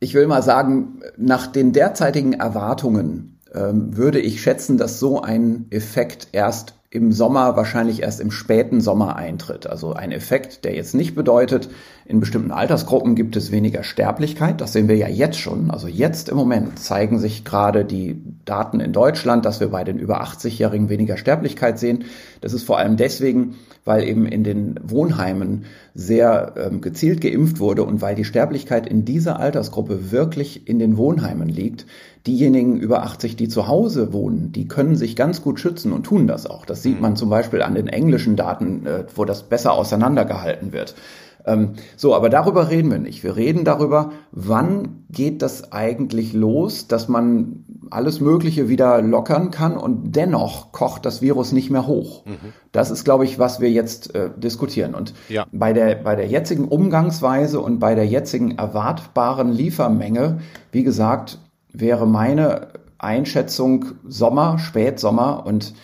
Ich 0.00 0.14
will 0.14 0.26
mal 0.26 0.42
sagen, 0.42 1.00
nach 1.16 1.46
den 1.48 1.72
derzeitigen 1.72 2.32
Erwartungen 2.32 3.37
würde 3.52 4.20
ich 4.20 4.42
schätzen, 4.42 4.76
dass 4.76 4.98
so 4.98 5.22
ein 5.22 5.66
Effekt 5.70 6.28
erst 6.32 6.74
im 6.90 7.12
Sommer, 7.12 7.54
wahrscheinlich 7.54 8.00
erst 8.02 8.18
im 8.20 8.30
späten 8.30 8.80
Sommer 8.80 9.16
eintritt. 9.16 9.66
Also 9.66 9.92
ein 9.92 10.10
Effekt, 10.10 10.64
der 10.64 10.74
jetzt 10.74 10.94
nicht 10.94 11.14
bedeutet, 11.14 11.68
in 12.06 12.18
bestimmten 12.18 12.50
Altersgruppen 12.50 13.14
gibt 13.14 13.36
es 13.36 13.52
weniger 13.52 13.82
Sterblichkeit. 13.82 14.62
Das 14.62 14.72
sehen 14.72 14.88
wir 14.88 14.96
ja 14.96 15.08
jetzt 15.08 15.38
schon. 15.38 15.70
Also 15.70 15.86
jetzt 15.86 16.30
im 16.30 16.38
Moment 16.38 16.78
zeigen 16.78 17.18
sich 17.18 17.44
gerade 17.44 17.84
die 17.84 18.22
Daten 18.48 18.80
in 18.80 18.92
Deutschland, 18.92 19.44
dass 19.44 19.60
wir 19.60 19.68
bei 19.68 19.84
den 19.84 19.98
über 19.98 20.22
80-Jährigen 20.22 20.88
weniger 20.88 21.16
Sterblichkeit 21.16 21.78
sehen. 21.78 22.04
Das 22.40 22.52
ist 22.52 22.64
vor 22.64 22.78
allem 22.78 22.96
deswegen, 22.96 23.56
weil 23.84 24.04
eben 24.04 24.26
in 24.26 24.44
den 24.44 24.78
Wohnheimen 24.82 25.64
sehr 25.94 26.54
ähm, 26.56 26.80
gezielt 26.80 27.20
geimpft 27.20 27.60
wurde 27.60 27.84
und 27.84 28.00
weil 28.00 28.14
die 28.14 28.24
Sterblichkeit 28.24 28.86
in 28.86 29.04
dieser 29.04 29.38
Altersgruppe 29.38 30.10
wirklich 30.10 30.68
in 30.68 30.78
den 30.78 30.96
Wohnheimen 30.96 31.48
liegt. 31.48 31.86
Diejenigen 32.26 32.78
über 32.78 33.02
80, 33.02 33.36
die 33.36 33.48
zu 33.48 33.68
Hause 33.68 34.12
wohnen, 34.12 34.52
die 34.52 34.68
können 34.68 34.96
sich 34.96 35.16
ganz 35.16 35.42
gut 35.42 35.60
schützen 35.60 35.92
und 35.92 36.04
tun 36.04 36.26
das 36.26 36.46
auch. 36.46 36.66
Das 36.66 36.82
sieht 36.82 36.96
mhm. 36.96 37.02
man 37.02 37.16
zum 37.16 37.30
Beispiel 37.30 37.62
an 37.62 37.74
den 37.74 37.86
englischen 37.86 38.36
Daten, 38.36 38.86
äh, 38.86 39.04
wo 39.14 39.24
das 39.24 39.44
besser 39.44 39.72
auseinandergehalten 39.72 40.72
wird. 40.72 40.94
Ähm, 41.46 41.74
so, 41.96 42.14
aber 42.14 42.28
darüber 42.28 42.70
reden 42.70 42.90
wir 42.90 42.98
nicht. 42.98 43.24
Wir 43.24 43.36
reden 43.36 43.64
darüber, 43.64 44.12
wann 44.32 45.04
geht 45.10 45.42
das 45.42 45.72
eigentlich 45.72 46.32
los, 46.32 46.88
dass 46.88 47.08
man 47.08 47.64
alles 47.90 48.20
Mögliche 48.20 48.68
wieder 48.68 49.00
lockern 49.00 49.50
kann 49.50 49.76
und 49.76 50.14
dennoch 50.14 50.72
kocht 50.72 51.06
das 51.06 51.22
Virus 51.22 51.52
nicht 51.52 51.70
mehr 51.70 51.86
hoch. 51.86 52.26
Mhm. 52.26 52.52
Das 52.72 52.90
ist, 52.90 53.04
glaube 53.04 53.24
ich, 53.24 53.38
was 53.38 53.60
wir 53.60 53.70
jetzt 53.70 54.14
äh, 54.14 54.30
diskutieren. 54.36 54.94
Und 54.94 55.14
ja. 55.28 55.46
bei, 55.52 55.72
der, 55.72 55.94
bei 55.96 56.16
der 56.16 56.26
jetzigen 56.26 56.68
Umgangsweise 56.68 57.60
und 57.60 57.78
bei 57.78 57.94
der 57.94 58.06
jetzigen 58.06 58.58
erwartbaren 58.58 59.50
Liefermenge, 59.50 60.40
wie 60.70 60.82
gesagt, 60.82 61.38
wäre 61.72 62.06
meine 62.06 62.68
Einschätzung 62.98 63.86
Sommer, 64.06 64.58
Spätsommer 64.58 65.46
und 65.46 65.74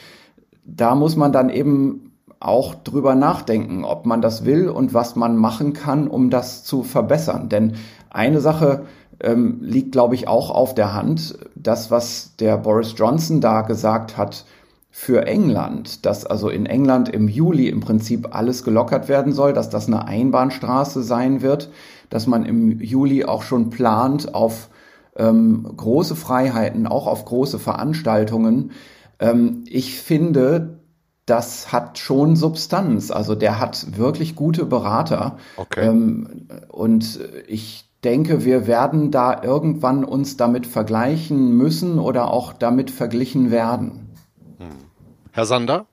da 0.66 0.94
muss 0.94 1.14
man 1.16 1.32
dann 1.32 1.50
eben 1.50 2.03
auch 2.44 2.74
drüber 2.74 3.14
nachdenken, 3.14 3.84
ob 3.84 4.06
man 4.06 4.20
das 4.20 4.44
will 4.44 4.68
und 4.68 4.94
was 4.94 5.16
man 5.16 5.36
machen 5.36 5.72
kann, 5.72 6.08
um 6.08 6.30
das 6.30 6.64
zu 6.64 6.82
verbessern. 6.82 7.48
Denn 7.48 7.74
eine 8.10 8.40
Sache 8.40 8.84
ähm, 9.20 9.58
liegt, 9.62 9.92
glaube 9.92 10.14
ich, 10.14 10.28
auch 10.28 10.50
auf 10.50 10.74
der 10.74 10.94
Hand. 10.94 11.38
Das, 11.54 11.90
was 11.90 12.36
der 12.36 12.58
Boris 12.58 12.94
Johnson 12.96 13.40
da 13.40 13.62
gesagt 13.62 14.16
hat 14.16 14.44
für 14.90 15.26
England, 15.26 16.06
dass 16.06 16.24
also 16.24 16.48
in 16.48 16.66
England 16.66 17.08
im 17.08 17.28
Juli 17.28 17.68
im 17.68 17.80
Prinzip 17.80 18.28
alles 18.34 18.62
gelockert 18.62 19.08
werden 19.08 19.32
soll, 19.32 19.52
dass 19.52 19.68
das 19.68 19.88
eine 19.88 20.06
Einbahnstraße 20.06 21.02
sein 21.02 21.42
wird, 21.42 21.70
dass 22.10 22.28
man 22.28 22.44
im 22.44 22.80
Juli 22.80 23.24
auch 23.24 23.42
schon 23.42 23.70
plant 23.70 24.34
auf 24.34 24.68
ähm, 25.16 25.68
große 25.76 26.14
Freiheiten, 26.14 26.86
auch 26.86 27.06
auf 27.06 27.24
große 27.24 27.58
Veranstaltungen. 27.58 28.70
Ähm, 29.18 29.64
ich 29.66 29.98
finde, 29.98 30.78
das 31.26 31.72
hat 31.72 31.98
schon 31.98 32.36
Substanz. 32.36 33.10
Also 33.10 33.34
der 33.34 33.58
hat 33.58 33.96
wirklich 33.96 34.36
gute 34.36 34.66
Berater. 34.66 35.38
Okay. 35.56 35.88
Ähm, 35.88 36.48
und 36.68 37.20
ich 37.46 37.88
denke, 38.04 38.44
wir 38.44 38.66
werden 38.66 39.10
da 39.10 39.42
irgendwann 39.42 40.04
uns 40.04 40.36
damit 40.36 40.66
vergleichen 40.66 41.56
müssen 41.56 41.98
oder 41.98 42.30
auch 42.30 42.52
damit 42.52 42.90
verglichen 42.90 43.50
werden. 43.50 44.10
Hm. 44.58 44.68
Herr 45.32 45.46
Sander? 45.46 45.86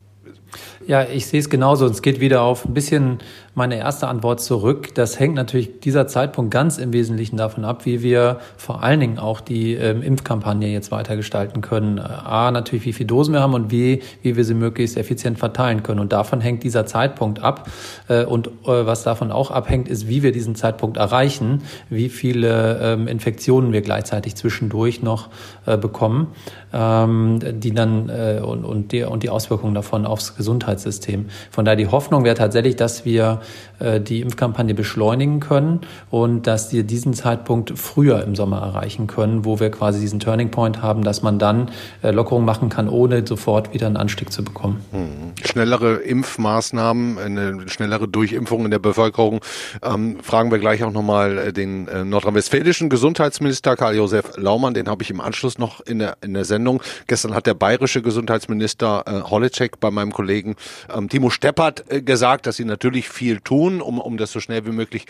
Ja, 0.86 1.04
ich 1.04 1.28
sehe 1.28 1.40
es 1.40 1.50
genauso. 1.50 1.86
Es 1.86 2.02
geht 2.02 2.20
wieder 2.20 2.42
auf 2.42 2.66
ein 2.66 2.74
bisschen 2.74 3.20
meine 3.54 3.78
erste 3.78 4.08
Antwort 4.08 4.40
zurück. 4.40 4.96
Das 4.96 5.20
hängt 5.20 5.36
natürlich 5.36 5.82
dieser 5.82 6.08
Zeitpunkt 6.08 6.52
ganz 6.52 6.78
im 6.78 6.94
Wesentlichen 6.94 7.36
davon 7.36 7.66
ab, 7.66 7.86
wie 7.86 8.02
wir 8.02 8.40
vor 8.56 8.82
allen 8.82 9.00
Dingen 9.00 9.20
auch 9.20 9.42
die 9.42 9.74
ähm, 9.74 10.02
Impfkampagne 10.02 10.70
jetzt 10.70 10.92
weiter 10.92 11.18
gestalten 11.18 11.62
können. 11.62 12.00
A, 12.00 12.52
natürlich, 12.52 12.86
wie 12.86 12.94
viele 12.94 13.08
Dosen 13.08 13.34
wir 13.34 13.42
haben 13.42 13.54
und 13.54 13.70
wie, 13.70 14.02
wie 14.22 14.38
wir 14.38 14.46
sie 14.46 14.54
möglichst 14.54 14.96
effizient 14.96 15.38
verteilen 15.38 15.84
können. 15.84 16.00
Und 16.00 16.14
davon 16.14 16.40
hängt 16.40 16.64
dieser 16.64 16.86
Zeitpunkt 16.86 17.42
ab. 17.42 17.70
Äh, 18.08 18.24
und 18.24 18.48
äh, 18.48 18.52
was 18.86 19.04
davon 19.04 19.32
auch 19.32 19.52
abhängt, 19.52 19.90
ist, 19.90 20.08
wie 20.08 20.24
wir 20.24 20.32
diesen 20.32 20.56
Zeitpunkt 20.56 20.96
erreichen, 20.96 21.64
wie 21.90 22.08
viele 22.08 22.80
ähm, 22.82 23.08
Infektionen 23.08 23.74
wir 23.74 23.82
gleichzeitig 23.82 24.36
zwischendurch 24.36 25.04
noch 25.04 25.28
äh, 25.66 25.78
bekommen, 25.78 26.28
ähm, 26.72 27.40
die 27.60 27.74
dann 27.74 28.08
äh, 28.08 28.40
und, 28.42 28.64
und, 28.64 28.94
die, 28.94 29.04
und 29.04 29.24
die 29.24 29.30
Auswirkungen 29.30 29.76
davon 29.76 30.06
aufs 30.06 30.38
Gesundheitssystem. 30.38 31.26
Von 31.50 31.66
daher 31.66 31.76
die 31.76 31.88
Hoffnung 31.88 32.24
wäre 32.24 32.36
tatsächlich, 32.36 32.78
dass 32.78 33.04
wir 33.04 33.41
äh, 33.80 34.00
die 34.00 34.22
Impfkampagne 34.22 34.74
beschleunigen 34.74 35.40
können 35.40 35.82
und 36.10 36.48
dass 36.48 36.74
wir 36.74 36.84
diesen 36.84 37.14
Zeitpunkt 37.14 37.74
früher 37.78 38.24
im 38.24 38.36
Sommer 38.36 38.62
erreichen 38.62 39.08
können, 39.08 39.46
wo 39.46 39.60
wir 39.60 39.72
quasi 39.72 40.00
diesen 40.00 40.20
Turning 40.20 40.52
Point 40.52 40.82
haben, 40.82 41.04
dass 41.04 41.22
man 41.22 41.40
dann 41.40 41.72
äh, 42.02 42.12
Lockerungen 42.12 42.46
machen 42.46 42.70
kann, 42.70 42.90
ohne 42.90 43.26
sofort 43.26 43.74
wieder 43.74 43.88
einen 43.88 43.98
Anstieg 43.98 44.32
zu 44.32 44.44
bekommen. 44.44 44.84
Hm. 44.92 45.34
Schnellere 45.44 45.96
Impfmaßnahmen, 45.96 47.18
eine 47.18 47.70
schnellere 47.70 48.08
Durchimpfung 48.08 48.66
in 48.66 48.72
der 48.72 48.80
Bevölkerung. 48.80 49.42
Ähm, 49.84 50.18
fragen 50.22 50.52
wir 50.52 50.60
gleich 50.60 50.84
auch 50.84 50.92
nochmal 50.92 51.38
äh, 51.38 51.54
den 51.54 51.88
nordrhein-westfälischen 52.10 52.90
Gesundheitsminister 52.90 53.76
Karl-Josef 53.76 54.38
Laumann, 54.38 54.74
den 54.74 54.88
habe 54.88 55.04
ich 55.04 55.10
im 55.10 55.22
Anschluss 55.22 55.58
noch 55.58 55.82
in 55.82 56.00
der, 56.00 56.18
in 56.22 56.34
der 56.34 56.46
Sendung. 56.46 56.82
Gestern 57.08 57.34
hat 57.34 57.46
der 57.46 57.54
bayerische 57.54 58.02
Gesundheitsminister 58.02 59.04
äh, 59.06 59.30
Holleczek 59.30 59.80
bei 59.80 59.92
meinem 59.92 60.12
Kollegen 60.12 60.56
ähm, 60.94 61.10
Timo 61.10 61.30
Steppert 61.30 61.86
äh, 61.90 62.02
gesagt, 62.02 62.46
dass 62.48 62.58
sie 62.58 62.66
natürlich 62.66 63.10
viel 63.32 63.40
tun, 63.40 63.82
um, 63.82 64.00
um 64.00 64.18
das 64.18 64.32
so 64.32 64.42
schnell 64.42 64.66
wie 64.66 64.72
möglich 64.72 65.06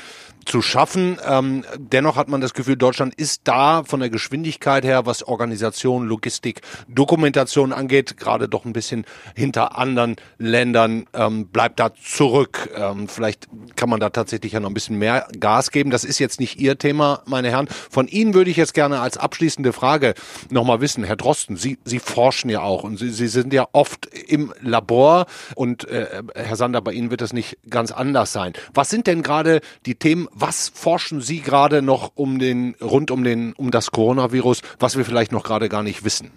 zu 0.45 0.62
schaffen. 0.62 1.17
Ähm, 1.27 1.63
dennoch 1.77 2.17
hat 2.17 2.29
man 2.29 2.39
das 2.39 2.53
Gefühl, 2.53 2.75
Deutschland 2.75 3.15
ist 3.15 3.41
da 3.45 3.84
von 3.84 3.99
der 3.99 4.12
Geschwindigkeit 4.12 4.84
her, 4.84 5.07
was 5.07 5.23
Organisation, 5.23 6.07
Logistik, 6.07 6.62
Dokumentation 6.88 7.73
angeht, 7.73 8.17
gerade 8.17 8.47
doch 8.47 8.65
ein 8.65 8.73
bisschen 8.73 9.05
hinter 9.36 9.77
anderen 9.77 10.17
Ländern, 10.38 11.07
ähm, 11.13 11.47
bleibt 11.47 11.79
da 11.79 11.95
zurück. 11.95 12.69
Ähm, 12.75 13.07
vielleicht 13.07 13.47
kann 13.75 13.89
man 13.89 13.99
da 13.99 14.10
tatsächlich 14.10 14.51
ja 14.51 14.60
noch 14.60 14.69
ein 14.69 14.75
bisschen 14.75 14.99
mehr 14.99 15.27
Gas 15.39 15.71
geben. 15.71 15.89
Das 15.89 16.03
ist 16.03 16.19
jetzt 16.19 16.39
nicht 16.39 16.60
Ihr 16.60 16.77
Thema, 16.77 17.23
meine 17.25 17.49
Herren. 17.49 17.67
Von 17.89 18.07
Ihnen 18.07 18.36
würde 18.36 18.51
ich 18.51 18.57
jetzt 18.57 18.75
gerne 18.75 18.99
als 18.99 19.17
abschließende 19.17 19.73
Frage 19.73 20.13
nochmal 20.51 20.79
wissen, 20.79 21.03
Herr 21.03 21.15
Drosten, 21.15 21.57
Sie, 21.57 21.79
Sie 21.86 21.99
forschen 21.99 22.51
ja 22.51 22.62
auch 22.62 22.84
und 22.84 22.97
Sie, 22.97 23.10
Sie 23.10 23.27
sind 23.27 23.51
ja 23.51 23.67
oft 23.71 24.05
im 24.05 24.53
Labor 24.62 25.25
und 25.55 25.88
äh, 25.88 26.21
Herr 26.36 26.55
Sander, 26.55 26.81
bei 26.81 26.93
Ihnen 26.93 27.10
wird 27.10 27.21
das 27.21 27.34
nicht 27.34 27.57
ganz 27.69 27.91
anders 27.91 28.11
sein. 28.13 28.54
Was 28.74 28.89
sind 28.89 29.08
denn 29.08 29.24
gerade 29.24 29.62
die 29.86 29.95
Themen, 29.95 30.28
was 30.34 30.69
forschen 30.74 31.21
Sie 31.21 31.39
gerade 31.41 31.82
noch 31.82 32.12
um 32.15 32.39
den, 32.39 32.76
rund 32.82 33.12
um 33.12 33.24
den, 33.24 33.54
um 33.54 33.71
das 33.71 33.91
Coronavirus, 33.91 34.62
was 34.80 34.97
wir 34.97 35.06
vielleicht 35.06 35.32
noch 35.32 35.43
gerade 35.43 35.69
gar 35.69 35.84
nicht 35.84 36.04
wissen? 36.04 36.32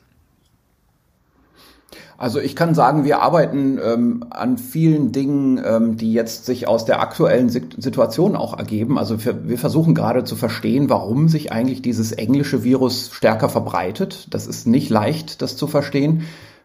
Also 2.17 2.39
ich 2.41 2.55
kann 2.55 2.75
sagen, 2.75 3.05
wir 3.05 3.21
arbeiten 3.23 3.79
ähm, 3.85 4.25
an 4.31 4.57
vielen 4.57 5.11
Dingen, 5.11 5.61
ähm, 5.65 5.97
die 5.97 6.13
jetzt 6.13 6.47
sich 6.47 6.69
aus 6.69 6.85
der 6.85 7.01
aktuellen 7.01 7.49
Situation 7.49 8.37
auch 8.37 8.57
ergeben. 8.57 8.99
Also 8.99 9.25
wir, 9.25 9.49
wir, 9.49 9.59
versuchen 9.59 9.95
gerade 9.95 10.23
zu 10.23 10.37
verstehen, 10.37 10.89
warum 10.89 11.29
sich 11.29 11.51
eigentlich 11.51 11.83
dieses 11.83 12.13
englische 12.13 12.63
Virus 12.63 13.11
stärker 13.13 13.49
verbreitet. 13.49 14.29
Das 14.31 14.47
ist 14.47 14.67
nicht 14.67 14.91
leicht, 14.91 15.43
das 15.43 15.57
zu 15.57 15.67
verstehen. 15.67 16.23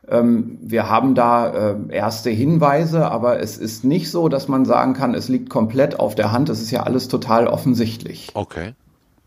Ähm, 0.09 0.57
wir 0.61 0.89
haben 0.89 1.15
da 1.15 1.71
äh, 1.71 1.75
erste 1.89 2.29
Hinweise, 2.29 3.09
aber 3.09 3.39
es 3.39 3.57
ist 3.57 3.83
nicht 3.83 4.09
so, 4.09 4.29
dass 4.29 4.47
man 4.47 4.65
sagen 4.65 4.93
kann, 4.93 5.13
es 5.13 5.29
liegt 5.29 5.49
komplett 5.49 5.99
auf 5.99 6.15
der 6.15 6.31
Hand. 6.31 6.49
Es 6.49 6.61
ist 6.61 6.71
ja 6.71 6.83
alles 6.83 7.07
total 7.07 7.47
offensichtlich. 7.47 8.31
Okay. 8.33 8.73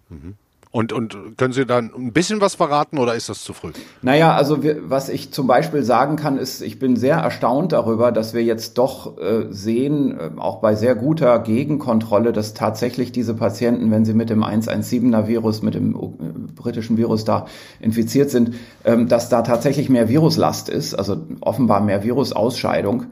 Mhm. 0.08 0.34
Und, 0.72 0.94
und 0.94 1.36
können 1.36 1.52
Sie 1.52 1.66
dann 1.66 1.92
ein 1.94 2.14
bisschen 2.14 2.40
was 2.40 2.54
verraten 2.54 2.98
oder 2.98 3.14
ist 3.14 3.28
das 3.28 3.44
zu 3.44 3.52
früh? 3.52 3.72
Naja, 4.00 4.34
also 4.34 4.62
wir, 4.62 4.88
was 4.88 5.10
ich 5.10 5.30
zum 5.30 5.46
Beispiel 5.46 5.82
sagen 5.82 6.16
kann, 6.16 6.38
ist, 6.38 6.62
ich 6.62 6.78
bin 6.78 6.96
sehr 6.96 7.16
erstaunt 7.16 7.72
darüber, 7.72 8.10
dass 8.10 8.32
wir 8.32 8.42
jetzt 8.42 8.78
doch 8.78 9.18
äh, 9.18 9.48
sehen, 9.50 10.18
äh, 10.18 10.30
auch 10.38 10.62
bei 10.62 10.74
sehr 10.74 10.94
guter 10.94 11.40
Gegenkontrolle, 11.40 12.32
dass 12.32 12.54
tatsächlich 12.54 13.12
diese 13.12 13.34
Patienten, 13.34 13.90
wenn 13.90 14.06
sie 14.06 14.14
mit 14.14 14.30
dem 14.30 14.42
117er 14.42 15.26
Virus, 15.26 15.60
mit 15.60 15.74
dem 15.74 15.94
äh, 15.94 16.52
britischen 16.56 16.96
Virus 16.96 17.26
da 17.26 17.44
infiziert 17.78 18.30
sind, 18.30 18.54
ähm, 18.86 19.08
dass 19.08 19.28
da 19.28 19.42
tatsächlich 19.42 19.90
mehr 19.90 20.08
Viruslast 20.08 20.70
ist, 20.70 20.94
also 20.94 21.18
offenbar 21.42 21.82
mehr 21.82 22.02
Virusausscheidung. 22.02 23.08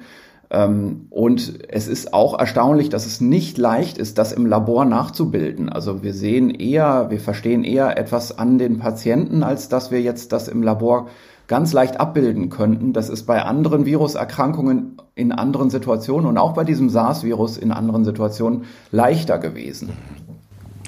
Ähm, 0.51 1.07
und 1.11 1.65
es 1.69 1.87
ist 1.87 2.13
auch 2.13 2.39
erstaunlich, 2.39 2.89
dass 2.89 3.07
es 3.07 3.21
nicht 3.21 3.57
leicht 3.57 3.99
ist, 3.99 4.19
das 4.19 4.33
im 4.33 4.47
Labor 4.47 4.85
nachzubilden. 4.85 5.69
Also 5.69 6.03
wir 6.03 6.13
sehen 6.13 6.51
eher, 6.51 7.11
wir 7.11 7.21
verstehen 7.21 7.63
eher 7.65 7.97
etwas 7.97 8.37
an 8.37 8.59
den 8.59 8.79
Patienten, 8.79 9.43
als 9.43 9.69
dass 9.69 9.91
wir 9.91 10.03
jetzt 10.03 10.33
das 10.33 10.49
im 10.49 10.63
Labor 10.63 11.09
ganz 11.47 11.73
leicht 11.73 11.99
abbilden 11.99 12.49
könnten. 12.49 12.93
Das 12.93 13.09
ist 13.09 13.25
bei 13.25 13.43
anderen 13.43 13.87
Viruserkrankungen 13.87 14.97
in 15.15 15.33
anderen 15.33 15.71
Situationen 15.71 16.27
und 16.29 16.39
auch 16.39 16.55
bei 16.55 16.65
diesem 16.65 16.91
SARS-Virus 16.91 17.57
in 17.57 17.73
anderen 17.73 18.05
Situationen 18.05 18.65
leichter 18.93 19.39
gewesen. 19.39 19.91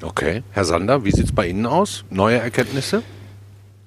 Okay, 0.02 0.42
Herr 0.50 0.64
Sander, 0.64 1.04
wie 1.04 1.12
sieht 1.12 1.26
es 1.26 1.32
bei 1.32 1.46
Ihnen 1.48 1.66
aus? 1.66 2.04
Neue 2.10 2.38
Erkenntnisse? 2.38 3.02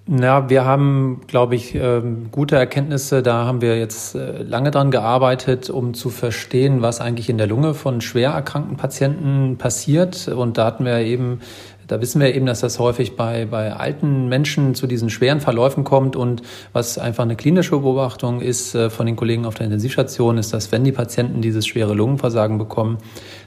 Na, 0.07 0.51
wir 0.51 0.65
haben, 0.65 1.21
glaube 1.25 1.55
ich, 1.55 1.73
ähm, 1.73 2.27
gute 2.31 2.55
Erkenntnisse. 2.57 3.23
Da 3.23 3.45
haben 3.45 3.61
wir 3.61 3.79
jetzt 3.79 4.13
äh, 4.13 4.43
lange 4.43 4.69
dran 4.69 4.91
gearbeitet, 4.91 5.71
um 5.71 5.95
zu 5.95 6.11
verstehen, 6.11 6.83
was 6.83 7.01
eigentlich 7.01 7.27
in 7.27 7.39
der 7.39 7.47
Lunge 7.47 7.73
von 7.73 8.01
schwer 8.01 8.29
erkrankten 8.29 8.77
Patienten 8.77 9.57
passiert. 9.57 10.27
Und 10.27 10.59
da 10.59 10.65
hatten 10.65 10.85
wir 10.85 10.99
eben 10.99 11.39
da 11.87 12.01
wissen 12.01 12.19
wir 12.19 12.33
eben, 12.33 12.45
dass 12.45 12.61
das 12.61 12.79
häufig 12.79 13.15
bei, 13.15 13.45
bei 13.45 13.73
alten 13.73 14.27
Menschen 14.27 14.73
zu 14.73 14.87
diesen 14.87 15.09
schweren 15.09 15.39
Verläufen 15.39 15.83
kommt 15.83 16.15
und 16.15 16.41
was 16.73 16.97
einfach 16.97 17.23
eine 17.23 17.35
klinische 17.35 17.77
Beobachtung 17.77 18.41
ist 18.41 18.73
äh, 18.73 18.89
von 18.89 19.05
den 19.05 19.15
Kollegen 19.15 19.45
auf 19.45 19.55
der 19.55 19.65
Intensivstation, 19.65 20.37
ist, 20.37 20.53
dass 20.53 20.71
wenn 20.71 20.83
die 20.83 20.91
Patienten 20.91 21.41
dieses 21.41 21.67
schwere 21.67 21.93
Lungenversagen 21.93 22.57
bekommen, 22.57 22.97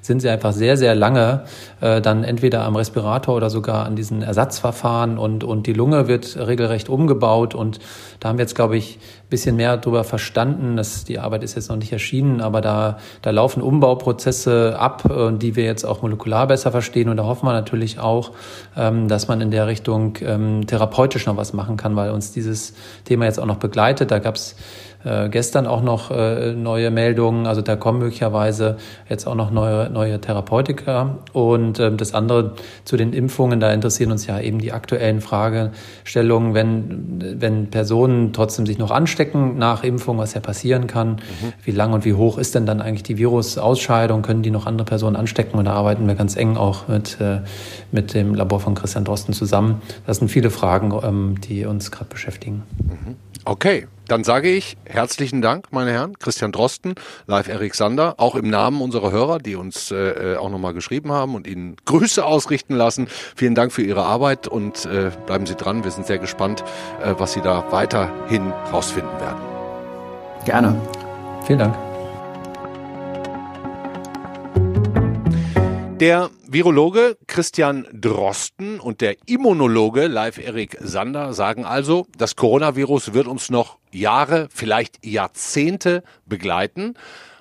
sind 0.00 0.20
sie 0.20 0.28
einfach 0.28 0.52
sehr, 0.52 0.76
sehr 0.76 0.94
lange 0.94 1.44
äh, 1.80 2.00
dann 2.00 2.24
entweder 2.24 2.64
am 2.64 2.76
Respirator 2.76 3.36
oder 3.36 3.50
sogar 3.50 3.86
an 3.86 3.96
diesen 3.96 4.22
Ersatzverfahren 4.22 5.18
und, 5.18 5.44
und 5.44 5.66
die 5.66 5.72
Lunge 5.72 6.08
wird 6.08 6.36
regelrecht 6.36 6.88
umgebaut. 6.88 7.54
Und 7.54 7.78
da 8.20 8.28
haben 8.28 8.38
wir 8.38 8.42
jetzt, 8.42 8.54
glaube 8.54 8.76
ich, 8.76 8.96
ein 8.96 9.28
bisschen 9.30 9.56
mehr 9.56 9.76
darüber 9.76 10.04
verstanden, 10.04 10.76
dass 10.76 11.04
die 11.04 11.18
Arbeit 11.18 11.42
ist 11.42 11.54
jetzt 11.54 11.68
noch 11.68 11.76
nicht 11.76 11.92
erschienen, 11.92 12.40
aber 12.40 12.60
da, 12.60 12.98
da 13.22 13.30
laufen 13.30 13.62
Umbauprozesse 13.62 14.76
ab, 14.78 15.10
äh, 15.10 15.32
die 15.36 15.56
wir 15.56 15.64
jetzt 15.64 15.84
auch 15.84 16.02
molekular 16.02 16.46
besser 16.46 16.70
verstehen. 16.70 17.08
Und 17.08 17.16
da 17.16 17.24
hoffen 17.24 17.46
wir 17.46 17.52
natürlich 17.52 17.98
auch, 17.98 18.32
ähm, 18.76 19.08
dass 19.08 19.28
man 19.28 19.40
in 19.40 19.50
der 19.50 19.66
Richtung 19.66 20.16
ähm, 20.22 20.66
therapeutisch 20.66 21.26
noch 21.26 21.36
was 21.36 21.52
machen 21.52 21.76
kann, 21.76 21.96
weil 21.96 22.10
uns 22.10 22.32
dieses 22.32 22.74
Thema 23.04 23.26
jetzt 23.26 23.38
auch 23.38 23.46
noch 23.46 23.58
begleitet. 23.58 24.10
Da 24.10 24.18
gab 24.18 24.36
es 24.36 24.56
äh, 25.04 25.28
gestern 25.28 25.66
auch 25.66 25.82
noch 25.82 26.10
äh, 26.10 26.52
neue 26.52 26.90
Meldungen. 26.90 27.46
Also 27.46 27.62
da 27.62 27.76
kommen 27.76 28.00
möglicherweise 28.00 28.76
jetzt 29.08 29.26
auch 29.26 29.34
noch 29.34 29.50
neue, 29.50 29.90
neue 29.90 30.20
Therapeutika. 30.20 31.18
Und 31.32 31.78
ähm, 31.78 31.96
das 31.96 32.14
andere 32.14 32.54
zu 32.84 32.96
den 32.96 33.12
Impfungen, 33.12 33.60
da 33.60 33.72
interessieren 33.72 34.10
uns 34.10 34.26
ja 34.26 34.40
eben 34.40 34.58
die 34.58 34.72
aktuellen 34.72 35.20
Fragestellungen, 35.20 36.54
wenn, 36.54 37.40
wenn 37.40 37.70
Personen 37.70 38.32
trotzdem 38.32 38.66
sich 38.66 38.78
noch 38.78 38.90
anstecken 38.90 39.56
nach 39.56 39.84
Impfung, 39.84 40.18
was 40.18 40.34
ja 40.34 40.40
passieren 40.40 40.86
kann. 40.86 41.10
Mhm. 41.10 41.52
Wie 41.62 41.70
lang 41.70 41.92
und 41.92 42.04
wie 42.04 42.14
hoch 42.14 42.36
ist 42.38 42.54
denn 42.54 42.66
dann 42.66 42.80
eigentlich 42.80 43.04
die 43.04 43.18
Virusausscheidung? 43.18 44.22
Können 44.22 44.42
die 44.42 44.50
noch 44.50 44.66
andere 44.66 44.84
Personen 44.84 45.16
anstecken? 45.16 45.58
Und 45.58 45.66
da 45.66 45.74
arbeiten 45.74 46.06
wir 46.08 46.16
ganz 46.16 46.36
eng 46.36 46.56
auch 46.56 46.88
mit, 46.88 47.20
äh, 47.20 47.40
mit 47.92 48.14
dem 48.14 48.34
Labor 48.34 48.60
von 48.60 48.74
Christian 48.74 49.04
Drosten 49.04 49.32
zusammen. 49.32 49.80
Das 50.06 50.18
sind 50.18 50.28
viele 50.28 50.50
Fragen, 50.50 50.92
ähm, 51.04 51.40
die 51.40 51.66
uns 51.66 51.90
gerade 51.92 52.10
beschäftigen. 52.10 52.64
Mhm. 52.78 53.16
Okay, 53.44 53.86
dann 54.08 54.24
sage 54.24 54.50
ich 54.50 54.76
herzlichen 54.84 55.42
Dank, 55.42 55.66
meine 55.70 55.92
Herren. 55.92 56.18
Christian 56.18 56.52
Drosten, 56.52 56.94
live 57.26 57.48
Erik 57.48 57.74
Sander, 57.74 58.14
auch 58.18 58.34
im 58.34 58.50
Namen 58.50 58.80
unserer 58.80 59.12
Hörer, 59.12 59.38
die 59.38 59.54
uns 59.54 59.90
äh, 59.90 60.36
auch 60.36 60.50
nochmal 60.50 60.74
geschrieben 60.74 61.12
haben 61.12 61.34
und 61.34 61.46
Ihnen 61.46 61.76
Grüße 61.84 62.24
ausrichten 62.24 62.74
lassen. 62.74 63.08
Vielen 63.36 63.54
Dank 63.54 63.72
für 63.72 63.82
Ihre 63.82 64.04
Arbeit 64.04 64.48
und 64.48 64.86
äh, 64.86 65.10
bleiben 65.26 65.46
Sie 65.46 65.54
dran. 65.54 65.84
Wir 65.84 65.90
sind 65.90 66.06
sehr 66.06 66.18
gespannt, 66.18 66.64
äh, 67.02 67.14
was 67.18 67.34
Sie 67.34 67.40
da 67.40 67.70
weiterhin 67.70 68.52
rausfinden 68.72 69.20
werden. 69.20 69.38
Gerne. 70.44 70.80
Vielen 71.46 71.58
Dank. 71.58 71.87
Der 76.00 76.30
Virologe 76.46 77.18
Christian 77.26 77.84
Drosten 77.92 78.78
und 78.78 79.00
der 79.00 79.16
Immunologe 79.26 80.06
Live 80.06 80.38
Erik 80.38 80.76
Sander 80.80 81.34
sagen 81.34 81.64
also, 81.64 82.06
das 82.16 82.36
Coronavirus 82.36 83.14
wird 83.14 83.26
uns 83.26 83.50
noch 83.50 83.78
Jahre, 83.90 84.48
vielleicht 84.54 85.04
Jahrzehnte 85.04 86.04
begleiten. 86.24 86.94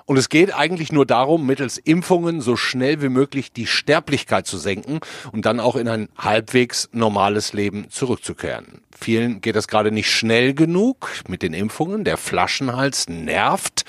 Und 0.07 0.15
es 0.15 0.29
geht 0.29 0.55
eigentlich 0.55 0.93
nur 0.93 1.05
darum, 1.05 1.45
mittels 1.45 1.77
Impfungen 1.77 2.39
so 2.39 2.55
schnell 2.55 3.01
wie 3.01 3.09
möglich 3.09 3.51
die 3.51 3.67
Sterblichkeit 3.67 4.47
zu 4.47 4.57
senken 4.57 5.01
und 5.33 5.45
dann 5.45 5.59
auch 5.59 5.75
in 5.75 5.89
ein 5.89 6.07
halbwegs 6.17 6.87
normales 6.93 7.51
Leben 7.51 7.89
zurückzukehren. 7.89 8.81
Vielen 8.97 9.41
geht 9.41 9.57
das 9.57 9.67
gerade 9.67 9.91
nicht 9.91 10.09
schnell 10.09 10.53
genug 10.53 11.11
mit 11.27 11.43
den 11.43 11.53
Impfungen. 11.53 12.05
Der 12.05 12.15
Flaschenhals 12.15 13.09
nervt. 13.09 13.83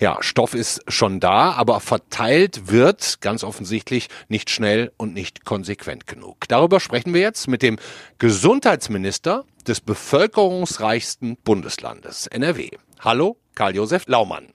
Ja, 0.00 0.18
Stoff 0.20 0.54
ist 0.54 0.80
schon 0.86 1.18
da, 1.18 1.50
aber 1.54 1.80
verteilt 1.80 2.68
wird 2.70 3.20
ganz 3.20 3.42
offensichtlich 3.42 4.08
nicht 4.28 4.50
schnell 4.50 4.92
und 4.96 5.12
nicht 5.12 5.44
konsequent 5.44 6.06
genug. 6.06 6.46
Darüber 6.46 6.78
sprechen 6.78 7.12
wir 7.12 7.20
jetzt 7.20 7.48
mit 7.48 7.62
dem 7.62 7.80
Gesundheitsminister 8.18 9.44
des 9.66 9.80
bevölkerungsreichsten 9.80 11.36
Bundeslandes 11.42 12.28
NRW. 12.28 12.70
Hallo, 13.00 13.38
Karl-Josef 13.56 14.04
Laumann. 14.06 14.53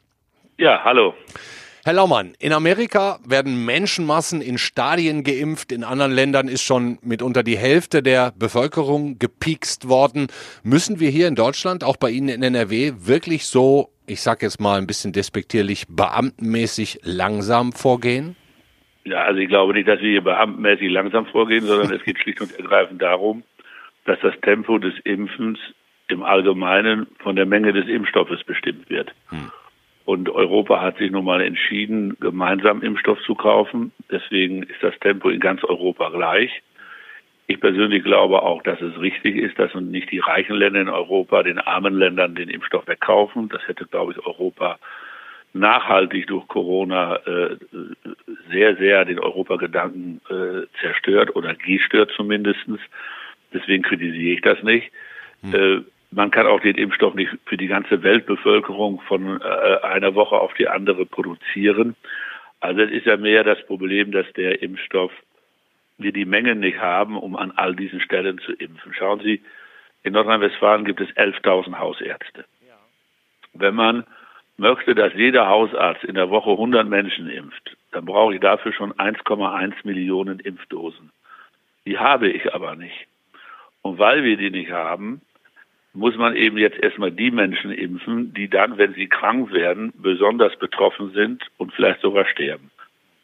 Ja, 0.59 0.83
hallo. 0.83 1.13
Herr 1.85 1.93
Laumann, 1.93 2.33
in 2.37 2.51
Amerika 2.51 3.19
werden 3.25 3.63
Menschenmassen 3.63 4.41
in 4.41 4.57
Stadien 4.57 5.23
geimpft, 5.23 5.71
in 5.71 5.85
anderen 5.85 6.11
Ländern 6.11 6.49
ist 6.49 6.63
schon 6.63 6.99
mitunter 7.01 7.43
die 7.43 7.57
Hälfte 7.57 8.03
der 8.03 8.33
Bevölkerung 8.37 9.17
gepiekst 9.19 9.87
worden. 9.87 10.27
Müssen 10.61 10.99
wir 10.99 11.11
hier 11.11 11.29
in 11.29 11.35
Deutschland, 11.35 11.85
auch 11.85 11.95
bei 11.95 12.09
Ihnen 12.09 12.27
in 12.27 12.43
NRW, 12.43 12.91
wirklich 12.97 13.45
so, 13.45 13.87
ich 14.05 14.19
sage 14.19 14.45
jetzt 14.47 14.59
mal 14.59 14.77
ein 14.77 14.85
bisschen 14.85 15.13
despektierlich, 15.13 15.85
beamtenmäßig 15.87 16.99
langsam 17.03 17.71
vorgehen? 17.71 18.35
Ja, 19.05 19.21
also 19.21 19.39
ich 19.39 19.47
glaube 19.47 19.71
nicht, 19.71 19.87
dass 19.87 20.01
wir 20.01 20.09
hier 20.09 20.23
beamtenmäßig 20.25 20.91
langsam 20.91 21.25
vorgehen, 21.27 21.63
sondern 21.63 21.93
es 21.93 22.03
geht 22.03 22.19
schlicht 22.21 22.41
und 22.41 22.51
ergreifend 22.59 23.01
darum, 23.01 23.43
dass 24.03 24.19
das 24.21 24.33
Tempo 24.41 24.77
des 24.77 24.93
Impfens 25.05 25.57
im 26.09 26.21
Allgemeinen 26.21 27.07
von 27.19 27.37
der 27.37 27.45
Menge 27.45 27.71
des 27.71 27.87
Impfstoffes 27.87 28.43
bestimmt 28.43 28.89
wird. 28.89 29.13
Hm. 29.29 29.51
Und 30.09 30.27
Europa 30.27 30.81
hat 30.81 30.97
sich 30.97 31.11
nun 31.11 31.25
mal 31.25 31.39
entschieden, 31.39 32.17
gemeinsam 32.19 32.81
Impfstoff 32.81 33.21
zu 33.27 33.35
kaufen. 33.35 33.91
Deswegen 34.09 34.63
ist 34.63 34.81
das 34.81 34.97
Tempo 35.01 35.29
in 35.29 35.39
ganz 35.39 35.63
Europa 35.63 36.09
gleich. 36.09 36.63
Ich 37.45 37.59
persönlich 37.59 38.03
glaube 38.03 38.41
auch, 38.41 38.63
dass 38.63 38.81
es 38.81 38.99
richtig 38.99 39.35
ist, 39.35 39.59
dass 39.59 39.71
nicht 39.75 40.09
die 40.09 40.17
reichen 40.17 40.55
Länder 40.55 40.81
in 40.81 40.89
Europa 40.89 41.43
den 41.43 41.59
armen 41.59 41.93
Ländern 41.93 42.33
den 42.33 42.49
Impfstoff 42.49 42.87
wegkaufen. 42.87 43.49
Das 43.49 43.61
hätte, 43.67 43.85
glaube 43.85 44.13
ich, 44.13 44.25
Europa 44.25 44.79
nachhaltig 45.53 46.25
durch 46.25 46.47
Corona 46.47 47.17
äh, 47.27 47.57
sehr, 48.49 48.77
sehr 48.77 49.05
den 49.05 49.19
Europagedanken 49.19 50.21
äh, 50.27 50.65
zerstört 50.81 51.35
oder 51.35 51.53
gestört 51.53 52.09
zumindestens. 52.15 52.79
Deswegen 53.53 53.83
kritisiere 53.83 54.33
ich 54.33 54.41
das 54.41 54.63
nicht. 54.63 54.91
Hm. 55.43 55.53
Äh, 55.53 55.81
man 56.11 56.31
kann 56.31 56.47
auch 56.47 56.59
den 56.59 56.75
Impfstoff 56.75 57.13
nicht 57.13 57.31
für 57.45 57.57
die 57.57 57.67
ganze 57.67 58.01
Weltbevölkerung 58.01 59.01
von 59.01 59.41
äh, 59.41 59.85
einer 59.85 60.15
Woche 60.15 60.35
auf 60.35 60.53
die 60.55 60.67
andere 60.67 61.05
produzieren. 61.05 61.95
Also 62.59 62.81
es 62.81 62.91
ist 62.91 63.05
ja 63.05 63.17
mehr 63.17 63.43
das 63.43 63.63
Problem, 63.65 64.11
dass 64.11 64.31
der 64.33 64.61
Impfstoff 64.61 65.11
wir 65.97 66.11
die 66.11 66.25
Mengen 66.25 66.61
nicht 66.61 66.79
haben, 66.79 67.17
um 67.17 67.35
an 67.35 67.51
all 67.55 67.75
diesen 67.75 68.01
Stellen 68.01 68.39
zu 68.39 68.53
impfen. 68.53 68.93
Schauen 68.93 69.19
Sie, 69.19 69.41
in 70.03 70.13
Nordrhein-Westfalen 70.13 70.85
gibt 70.85 71.01
es 71.01 71.09
11.000 71.09 71.77
Hausärzte. 71.77 72.45
Wenn 73.53 73.75
man 73.75 74.05
möchte, 74.57 74.95
dass 74.95 75.13
jeder 75.13 75.47
Hausarzt 75.47 76.03
in 76.03 76.15
der 76.15 76.29
Woche 76.29 76.51
100 76.51 76.87
Menschen 76.87 77.29
impft, 77.29 77.75
dann 77.91 78.05
brauche 78.05 78.35
ich 78.35 78.39
dafür 78.39 78.71
schon 78.73 78.93
1,1 78.93 79.73
Millionen 79.83 80.39
Impfdosen. 80.39 81.11
Die 81.85 81.97
habe 81.97 82.29
ich 82.29 82.53
aber 82.53 82.75
nicht. 82.75 83.07
Und 83.81 83.97
weil 83.97 84.23
wir 84.23 84.37
die 84.37 84.51
nicht 84.51 84.71
haben, 84.71 85.21
muss 85.93 86.15
man 86.15 86.35
eben 86.35 86.57
jetzt 86.57 86.77
erstmal 86.77 87.11
die 87.11 87.31
Menschen 87.31 87.71
impfen, 87.71 88.33
die 88.33 88.47
dann, 88.47 88.77
wenn 88.77 88.93
sie 88.93 89.07
krank 89.07 89.51
werden, 89.51 89.91
besonders 89.95 90.55
betroffen 90.57 91.11
sind 91.11 91.43
und 91.57 91.73
vielleicht 91.73 92.01
sogar 92.01 92.25
sterben. 92.25 92.71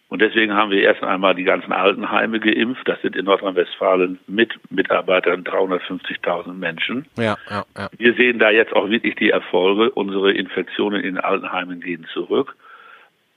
Und 0.08 0.21
deswegen 0.21 0.54
haben 0.54 0.71
wir 0.71 0.84
erst 0.84 1.04
einmal 1.04 1.34
die 1.34 1.43
ganzen 1.43 1.73
Altenheime 1.73 2.39
geimpft. 2.39 2.88
Das 2.88 3.01
sind 3.01 3.15
in 3.15 3.25
Nordrhein-Westfalen 3.25 4.19
mit 4.28 4.54
Mitarbeitern 4.69 5.43
350.000 5.43 6.54
Menschen. 6.54 7.06
Ja, 7.17 7.38
ja, 7.49 7.65
ja. 7.75 7.89
Wir 7.97 8.13
sehen 8.13 8.38
da 8.38 8.51
jetzt 8.51 8.73
auch 8.73 8.89
wirklich 8.89 9.15
die 9.15 9.32
Erfolge. 9.32 9.89
Unsere 9.91 10.32
Infektionen 10.32 11.01
in 11.01 11.15
den 11.15 11.23
Altenheimen 11.23 11.82
gehen 11.82 12.06
zurück. 12.13 12.56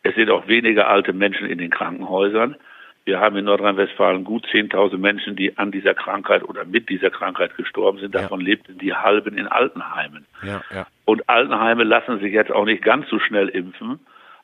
Es 0.02 0.14
sind 0.14 0.30
auch 0.30 0.46
weniger 0.46 0.88
alte 0.88 1.12
Menschen 1.12 1.48
in 1.48 1.58
den 1.58 1.70
Krankenhäusern. 1.70 2.56
Wir 3.08 3.20
haben 3.20 3.38
in 3.38 3.46
Nordrhein-Westfalen 3.46 4.22
gut 4.22 4.44
10.000 4.52 4.98
Menschen, 4.98 5.34
die 5.34 5.56
an 5.56 5.72
dieser 5.72 5.94
Krankheit 5.94 6.42
oder 6.42 6.66
mit 6.66 6.90
dieser 6.90 7.08
Krankheit 7.08 7.56
gestorben 7.56 7.98
sind. 8.00 8.14
Davon 8.14 8.40
ja. 8.40 8.48
lebten 8.48 8.76
die 8.76 8.92
halben 8.92 9.38
in 9.38 9.46
Altenheimen. 9.46 10.26
Ja, 10.42 10.60
ja. 10.70 10.86
Und 11.06 11.26
Altenheime 11.26 11.84
lassen 11.84 12.20
sich 12.20 12.34
jetzt 12.34 12.52
auch 12.52 12.66
nicht 12.66 12.82
ganz 12.82 13.08
so 13.08 13.18
schnell 13.18 13.48
impfen 13.48 13.98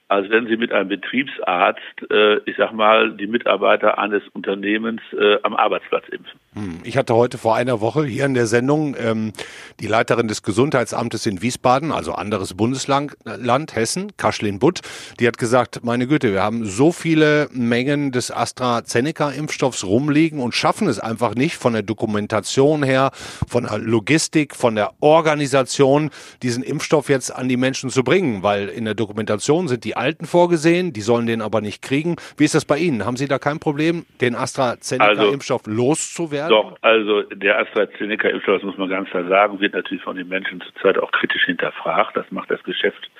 als 0.08 0.28
wenn 0.30 0.46
Sie 0.46 0.56
mit 0.56 0.70
einem 0.72 0.88
Betriebsarzt, 0.88 2.10
äh, 2.10 2.36
ich 2.44 2.56
sag 2.56 2.72
mal, 2.72 3.12
die 3.12 3.26
Mitarbeiter 3.26 3.98
eines 3.98 4.22
Unternehmens 4.28 5.00
äh, 5.12 5.38
am 5.42 5.56
Arbeitsplatz 5.56 6.06
impfen. 6.08 6.38
Hm, 6.54 6.78
ich 6.84 6.96
hatte 6.96 7.14
heute 7.16 7.36
vor 7.36 7.56
einer 7.56 7.80
Woche 7.80 8.04
hier 8.04 8.24
in 8.24 8.34
der 8.34 8.46
Sendung 8.46 8.94
ähm, 8.96 9.32
die 9.80 9.88
Leiterin 9.88 10.28
des 10.28 10.44
Gesundheitsamtes 10.44 11.26
in 11.26 11.42
Wiesbaden, 11.42 11.90
also 11.90 12.12
anderes 12.12 12.54
Bundesland, 12.54 13.16
Land, 13.24 13.74
Hessen, 13.74 14.12
Kaschlin 14.16 14.60
Butt, 14.60 14.80
die 15.18 15.26
hat 15.26 15.36
gesagt, 15.36 15.80
meine 15.82 16.06
Güte, 16.06 16.32
wir 16.32 16.44
haben 16.44 16.64
so 16.64 16.92
viele 16.92 17.48
Mengen 17.52 18.12
des 18.12 18.30
AstraZeneca-Impfstoffs 18.30 19.82
rumliegen 19.82 20.38
und 20.38 20.54
schaffen 20.54 20.86
es 20.86 21.00
einfach 21.00 21.34
nicht 21.34 21.56
von 21.56 21.72
der 21.72 21.82
Dokumentation 21.82 22.84
her, 22.84 23.10
von 23.48 23.64
der 23.64 23.78
Logistik, 23.78 24.54
von 24.54 24.76
der 24.76 24.92
Organisation, 25.00 26.10
diesen 26.42 26.62
Impfstoff 26.62 27.08
jetzt 27.08 27.34
an 27.34 27.48
die 27.48 27.56
Menschen 27.56 27.90
zu 27.90 28.04
bringen, 28.04 28.44
weil 28.44 28.68
in 28.68 28.84
der 28.84 28.94
Dokumentation 28.94 29.66
sind 29.66 29.82
die 29.82 29.96
Alten 29.96 30.24
vorgesehen, 30.24 30.92
die 30.92 31.02
sollen 31.02 31.26
den 31.26 31.42
aber 31.42 31.60
nicht 31.60 31.82
kriegen. 31.82 32.14
Wie 32.36 32.44
ist 32.44 32.54
das 32.54 32.64
bei 32.64 32.78
Ihnen? 32.78 33.04
Haben 33.04 33.16
Sie 33.16 33.26
da 33.26 33.40
kein 33.40 33.58
Problem, 33.58 34.06
den 34.20 34.36
AstraZeneca-Impfstoff 34.36 35.62
also, 35.66 35.76
loszuwerden? 35.76 36.43
Doch, 36.48 36.76
also 36.82 37.22
der 37.22 37.58
AstraZeneca-Impfstoff, 37.60 38.56
das 38.56 38.62
muss 38.62 38.78
man 38.78 38.88
ganz 38.88 39.10
klar 39.10 39.24
sagen, 39.26 39.60
wird 39.60 39.74
natürlich 39.74 40.02
von 40.02 40.16
den 40.16 40.28
Menschen 40.28 40.60
zurzeit 40.60 40.98
auch 40.98 41.10
kritisch 41.12 41.44
hinterfragt. 41.44 42.16
Das 42.16 42.30
macht 42.30 42.50
das 42.50 42.62
Geschäft 42.62 43.10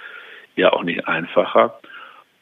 ja 0.56 0.72
auch 0.72 0.82
nicht 0.82 1.06
einfacher. 1.06 1.78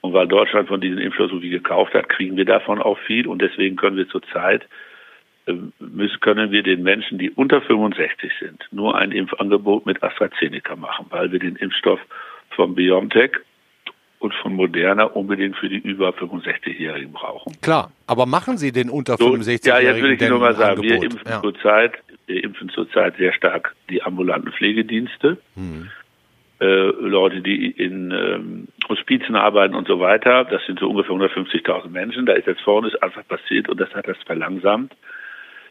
Und 0.01 0.13
weil 0.13 0.27
Deutschland 0.27 0.69
von 0.69 0.81
diesen 0.81 0.99
Impfstoff 0.99 1.31
so 1.31 1.41
viel 1.41 1.51
gekauft 1.51 1.95
hat, 1.95 2.09
kriegen 2.09 2.37
wir 2.37 2.45
davon 2.45 2.83
auch 2.83 2.99
viel. 2.99 3.27
Und 3.27 3.41
deswegen 3.41 3.77
können 3.77 3.97
wir 3.97 4.09
zurzeit 4.09 4.69
äh, 5.47 5.55
müssen, 5.79 6.21
können 6.21 6.51
wir 6.51 6.63
den 6.63 6.83
Menschen, 6.83 7.19
die 7.19 7.31
unter 7.31 7.61
65 7.63 8.33
sind, 8.41 8.67
nur 8.71 8.97
ein 8.97 9.13
Impfangebot 9.13 9.87
mit 9.87 10.03
AstraZeneca 10.03 10.77
machen, 10.77 11.07
weil 11.11 11.33
wir 11.33 11.39
den 11.39 11.57
Impfstoff 11.57 12.01
von 12.51 12.75
BioNTech 12.75 13.33
und 14.23 14.33
von 14.35 14.55
Moderna 14.55 15.05
unbedingt 15.05 15.57
für 15.57 15.69
die 15.69 15.79
über 15.79 16.11
65-Jährigen 16.11 17.13
brauchen. 17.13 17.61
Klar, 17.61 17.91
aber 18.07 18.25
machen 18.25 18.57
Sie 18.57 18.71
den 18.71 18.89
unter 18.89 19.15
65-Jährigen? 19.15 19.67
Ja, 19.67 19.81
jetzt 19.81 20.03
will 20.03 20.13
ich 20.13 20.29
nur 20.29 20.39
mal 20.39 20.55
sagen, 20.55 20.81
wir 20.81 21.03
impfen 21.03 21.21
ja. 21.29 21.43
zurzeit, 21.43 21.95
wir 22.27 22.45
impfen 22.45 22.69
zurzeit 22.69 23.17
sehr 23.17 23.33
stark 23.33 23.75
die 23.91 24.03
ambulanten 24.03 24.53
Pflegedienste. 24.53 25.39
Hm. 25.57 25.91
Äh, 26.61 26.65
Leute, 26.65 27.41
die 27.41 27.73
in 27.73 28.13
ähm, 28.13 28.69
Hospizen 28.89 29.35
arbeiten 29.35 29.75
und 29.75 29.89
so 29.89 29.99
weiter. 29.99 30.45
Das 30.45 30.65
sind 30.67 30.79
so 30.79 30.89
ungefähr 30.89 31.17
150.000 31.17 31.89
Menschen. 31.89 32.25
Da 32.25 32.35
ist 32.35 32.47
jetzt 32.47 32.61
vorne 32.61 32.93
einfach 33.01 33.27
passiert 33.27 33.69
und 33.69 33.81
das 33.81 33.93
hat 33.93 34.07
das 34.07 34.19
verlangsamt. 34.25 34.95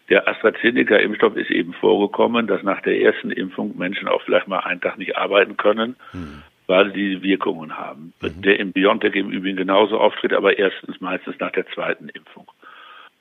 Der 0.10 0.28
AstraZeneca-Impfstoff 0.28 1.38
ist 1.38 1.52
eben 1.52 1.72
vorgekommen, 1.72 2.48
dass 2.48 2.64
nach 2.64 2.82
der 2.82 3.00
ersten 3.00 3.32
Impfung 3.32 3.78
Menschen 3.78 4.10
auch 4.10 4.22
vielleicht 4.24 4.50
mal 4.50 4.60
einen 4.60 4.82
Tag 4.82 4.98
nicht 4.98 5.16
arbeiten 5.16 5.56
können. 5.56 5.96
Hm 6.12 6.44
weil 6.72 6.92
die 6.92 7.22
Wirkungen 7.22 7.78
haben. 7.78 8.14
Mhm. 8.22 8.42
Der 8.44 8.58
im 8.58 8.72
BioNTech 8.72 9.14
im 9.16 9.30
Übrigen 9.30 9.58
genauso 9.58 10.00
auftritt, 10.00 10.32
aber 10.32 10.58
erstens 10.58 11.02
meistens 11.02 11.38
nach 11.38 11.52
der 11.52 11.68
zweiten 11.68 12.08
Impfung. 12.08 12.48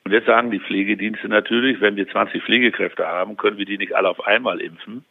Und 0.05 0.13
jetzt 0.13 0.27
sagen 0.27 0.53
die 0.53 0.61
Pflegedienste 0.61 1.29
natürlich, 1.29 1.81
wenn 1.81 1.97
wir 1.97 2.09
20 2.09 2.45
Pflegekräfte 2.45 3.05
haben, 3.05 3.37
können 3.37 3.59
wir 3.59 3.67
die 3.67 3.77
nicht 3.77 3.97
alle 3.97 4.09
auf 4.09 4.25
einmal 4.25 4.61
impfen, 4.61 5.05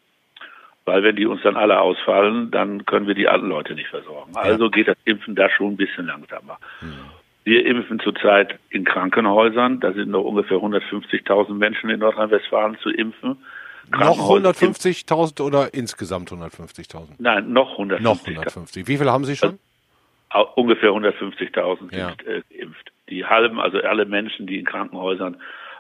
weil 0.86 1.04
wenn 1.04 1.18
die 1.18 1.26
uns 1.26 1.42
dann 1.42 1.58
alle 1.58 1.82
ausfallen, 1.82 2.50
dann 2.50 2.86
können 2.86 3.08
wir 3.08 3.14
die 3.14 3.28
alten 3.28 3.50
Leute 3.50 3.76
nicht 3.76 3.90
versorgen. 3.90 4.32
Also 4.36 4.70
geht 4.70 4.88
das 4.88 4.98
Impfen 5.04 5.36
da 5.36 5.50
schon 5.50 5.74
ein 5.74 5.78
bisschen 5.78 6.06
langsamer. 6.06 6.60
Mhm. 6.80 6.94
Wir 7.44 7.66
impfen 7.66 8.00
zurzeit 8.00 8.58
in 8.70 8.86
Krankenhäusern, 8.86 9.82
da 9.82 9.92
sind 9.92 10.12
noch 10.12 10.24
ungefähr 10.24 10.58
150.000 10.58 11.56
Menschen 11.56 11.90
in 11.90 12.00
Nordrhein-Westfalen 12.00 12.78
zu 12.78 12.90
impfen. 12.90 13.36
Noch 13.92 14.18
150.000 14.18 15.42
oder 15.42 15.74
insgesamt 15.74 16.32
150.000? 16.32 17.08
Nein, 17.18 17.52
noch 17.52 17.80
150.000. 17.80 18.02
Noch 18.02 18.26
150. 18.26 18.88
Wie 18.88 18.98
viel 18.98 19.10
haben 19.10 19.26
Sie 19.26 19.36
schon? 19.36 19.60
Also, 20.30 20.52
ungefähr 20.56 20.92
150.000 20.92 21.96
ja. 21.96 22.10
sind 22.10 22.28
äh, 22.28 22.42
geimpft. 22.56 22.92
Die 23.10 23.26
halben, 23.26 23.60
also 23.60 23.80
alle 23.80 24.06
Menschen, 24.06 24.46
die 24.46 24.60
in 24.60 24.66
Krankenhäusern 24.66 25.38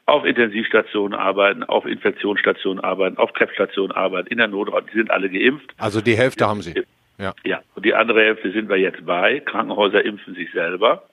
auf 0.08 0.26
Intensivstationen 0.26 1.17
arbeiten, 1.17 1.63
auf 1.63 1.86
Infektionsstationen 1.86 2.84
arbeiten, 2.84 3.17
auf 3.17 3.34
Krebsstationen 3.34 3.91
arbeiten, 3.95 4.30
in 4.30 4.39
der 4.39 4.48
Notraum, 4.48 4.84
die 4.91 4.98
sind 4.98 5.12
alle 5.12 5.30
geimpft. 5.30 5.72
Also 5.78 6.02
die 6.02 6.17
Hälfte 6.17 6.48
haben 6.48 6.62
Sie? 6.62 6.74
Ja. 7.19 7.34
Ja, 7.45 7.62
und 7.76 7.86
die 7.86 7.93
andere 7.93 8.22
Hälfte 8.22 8.52
sind 8.52 8.69
wir 8.69 8.78
jetzt 8.78 9.06
bei. 9.06 9.39
Krankenhäuser 9.41 10.04
impfen 10.04 10.34
sich 10.36 10.52
selber. 10.52 11.04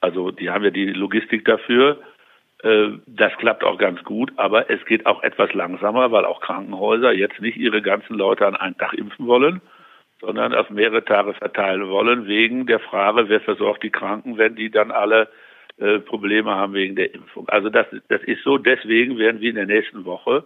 Also 0.00 0.30
die 0.30 0.50
haben 0.50 0.64
ja 0.64 0.70
die 0.70 0.86
Logistik 0.86 1.44
dafür. 1.44 2.00
Äh, 2.62 2.98
das 3.06 3.32
klappt 3.38 3.64
auch 3.64 3.78
ganz 3.78 4.02
gut, 4.04 4.32
aber 4.36 4.70
es 4.70 4.84
geht 4.86 5.06
auch 5.06 5.22
etwas 5.22 5.52
langsamer, 5.54 6.10
weil 6.10 6.24
auch 6.24 6.40
Krankenhäuser 6.40 7.12
jetzt 7.12 7.40
nicht 7.40 7.56
ihre 7.56 7.82
ganzen 7.82 8.14
Leute 8.14 8.46
an 8.46 8.56
einen 8.56 8.76
Tag 8.76 8.94
impfen 8.94 9.26
wollen, 9.26 9.60
sondern 10.20 10.54
auf 10.54 10.70
mehrere 10.70 11.04
Tage 11.04 11.34
verteilen 11.34 11.88
wollen, 11.88 12.26
wegen 12.26 12.66
der 12.66 12.80
Frage, 12.80 13.28
wer 13.28 13.40
versorgt 13.40 13.82
die 13.84 13.90
Kranken, 13.90 14.36
wenn 14.38 14.56
die 14.56 14.70
dann 14.70 14.90
alle 14.90 15.28
äh, 15.78 16.00
Probleme 16.00 16.54
haben 16.54 16.74
wegen 16.74 16.96
der 16.96 17.14
Impfung. 17.14 17.48
Also 17.48 17.70
das, 17.70 17.86
das 18.08 18.22
ist 18.22 18.42
so, 18.42 18.58
deswegen 18.58 19.18
werden 19.18 19.40
wir 19.40 19.50
in 19.50 19.56
der 19.56 19.66
nächsten 19.66 20.04
Woche 20.04 20.44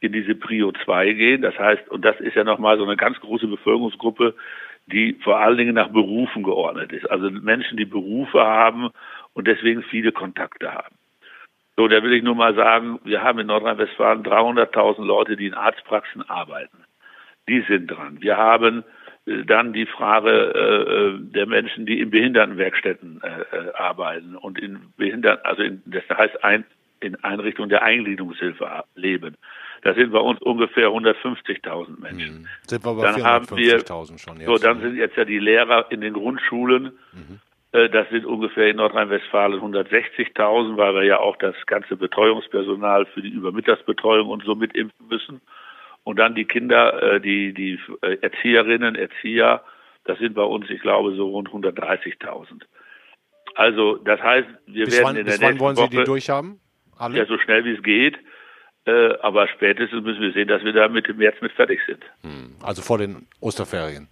in 0.00 0.12
diese 0.12 0.34
Prio 0.34 0.72
2 0.72 1.12
gehen. 1.12 1.42
Das 1.42 1.58
heißt, 1.58 1.88
und 1.90 2.04
das 2.04 2.18
ist 2.20 2.36
ja 2.36 2.44
nochmal 2.44 2.78
so 2.78 2.84
eine 2.84 2.96
ganz 2.96 3.20
große 3.20 3.46
Bevölkerungsgruppe, 3.46 4.34
die 4.86 5.18
vor 5.22 5.38
allen 5.38 5.58
Dingen 5.58 5.74
nach 5.74 5.88
Berufen 5.88 6.42
geordnet 6.42 6.92
ist. 6.92 7.10
Also 7.10 7.30
Menschen, 7.30 7.76
die 7.76 7.84
Berufe 7.84 8.40
haben 8.40 8.88
und 9.34 9.46
deswegen 9.46 9.82
viele 9.82 10.12
Kontakte 10.12 10.72
haben. 10.72 10.97
So, 11.78 11.86
da 11.86 12.02
will 12.02 12.12
ich 12.12 12.24
nur 12.24 12.34
mal 12.34 12.56
sagen, 12.56 12.98
wir 13.04 13.22
haben 13.22 13.38
in 13.38 13.46
Nordrhein-Westfalen 13.46 14.24
300.000 14.24 15.04
Leute, 15.04 15.36
die 15.36 15.46
in 15.46 15.54
Arztpraxen 15.54 16.28
arbeiten. 16.28 16.78
Die 17.48 17.64
sind 17.68 17.86
dran. 17.86 18.20
Wir 18.20 18.36
haben 18.36 18.82
äh, 19.26 19.44
dann 19.44 19.72
die 19.72 19.86
Frage 19.86 20.28
äh, 20.28 20.92
äh, 20.92 21.18
der 21.20 21.46
Menschen, 21.46 21.86
die 21.86 22.00
in 22.00 22.10
Behindertenwerkstätten 22.10 23.22
äh, 23.22 23.56
äh, 23.56 23.72
arbeiten 23.74 24.34
und 24.34 24.58
in 24.58 24.92
Behindern, 24.96 25.38
also 25.44 25.62
in, 25.62 25.80
das 25.86 26.02
heißt 26.10 26.42
ein, 26.42 26.64
in 26.98 27.14
Einrichtungen 27.22 27.68
der 27.68 27.84
Eingliederungshilfe 27.84 28.82
leben. 28.96 29.36
Da 29.82 29.94
sind 29.94 30.10
bei 30.10 30.18
uns 30.18 30.42
ungefähr 30.42 30.88
150.000 30.88 32.00
Menschen. 32.00 32.40
Mhm. 32.40 32.48
Sind 32.66 32.84
wir 32.84 32.92
bei 32.92 33.02
dann 33.02 33.22
haben 33.22 33.56
wir 33.56 33.78
schon 34.18 34.40
jetzt. 34.40 34.46
So, 34.46 34.58
dann 34.58 34.80
sind 34.80 34.96
jetzt 34.96 35.16
ja 35.16 35.24
die 35.24 35.38
Lehrer 35.38 35.92
in 35.92 36.00
den 36.00 36.14
Grundschulen. 36.14 36.98
Mhm. 37.12 37.38
Äh, 37.72 37.88
das 37.90 38.08
sind 38.10 38.24
ungefähr 38.24 38.68
in 38.68 38.76
Nordrhein-Westfalen 38.76 39.60
160.000, 39.60 40.76
weil 40.76 40.94
wir 40.94 41.04
ja 41.04 41.18
auch 41.18 41.36
das 41.36 41.54
ganze 41.66 41.96
Betreuungspersonal 41.96 43.06
für 43.06 43.22
die 43.22 43.28
Übermittagsbetreuung 43.28 44.28
und 44.28 44.44
so 44.44 44.54
mitimpfen 44.54 45.08
müssen. 45.08 45.40
Und 46.04 46.18
dann 46.18 46.34
die 46.34 46.46
Kinder, 46.46 47.02
äh, 47.02 47.20
die, 47.20 47.52
die 47.52 47.78
äh, 48.02 48.16
Erzieherinnen, 48.20 48.94
Erzieher, 48.94 49.62
das 50.04 50.18
sind 50.18 50.34
bei 50.34 50.42
uns, 50.42 50.70
ich 50.70 50.80
glaube, 50.80 51.14
so 51.14 51.28
rund 51.28 51.50
130.000. 51.50 52.62
Also, 53.54 53.96
das 53.96 54.20
heißt, 54.22 54.48
wir 54.66 54.86
bis 54.86 54.94
werden 54.94 55.04
wann, 55.04 55.16
in 55.16 55.26
der 55.26 55.32
bis 55.32 55.40
nächsten 55.40 55.60
wann 55.60 55.76
wollen 55.76 55.76
Sie 55.76 55.96
die 55.96 56.04
durchhaben? 56.04 56.60
Alle? 56.96 57.18
Ja, 57.18 57.26
so 57.26 57.38
schnell 57.38 57.64
wie 57.64 57.74
es 57.74 57.82
geht. 57.82 58.16
Aber 59.20 59.46
spätestens 59.48 60.02
müssen 60.02 60.22
wir 60.22 60.32
sehen, 60.32 60.48
dass 60.48 60.64
wir 60.64 60.72
da 60.72 60.88
Mitte 60.88 61.12
März 61.12 61.36
mit 61.42 61.52
fertig 61.52 61.78
sind. 61.86 62.02
Hm, 62.22 62.56
also 62.62 62.80
vor 62.80 62.96
den 62.96 63.26
Osterferien 63.40 64.08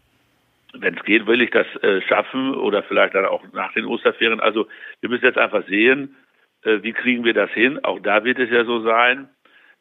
wenn 0.81 0.97
es 0.97 1.05
geht, 1.05 1.27
will 1.27 1.41
ich 1.41 1.51
das 1.51 1.67
äh, 1.83 2.01
schaffen 2.03 2.55
oder 2.55 2.83
vielleicht 2.83 3.15
dann 3.15 3.27
auch 3.27 3.43
nach 3.53 3.73
den 3.73 3.87
Osterferien. 3.87 4.41
Also 4.41 4.67
wir 5.01 5.11
müssen 5.11 5.25
jetzt 5.25 5.39
einfach 5.39 5.67
sehen, 5.67 6.17
äh, 6.62 6.83
wie 6.83 6.93
kriegen 6.93 7.25
wir 7.25 7.35
das 7.35 7.51
hin. 7.51 7.85
Auch 7.85 8.01
da 8.01 8.25
wird 8.25 8.39
es 8.39 8.51
ja 8.51 8.65
so 8.65 8.83
sein, 8.83 9.29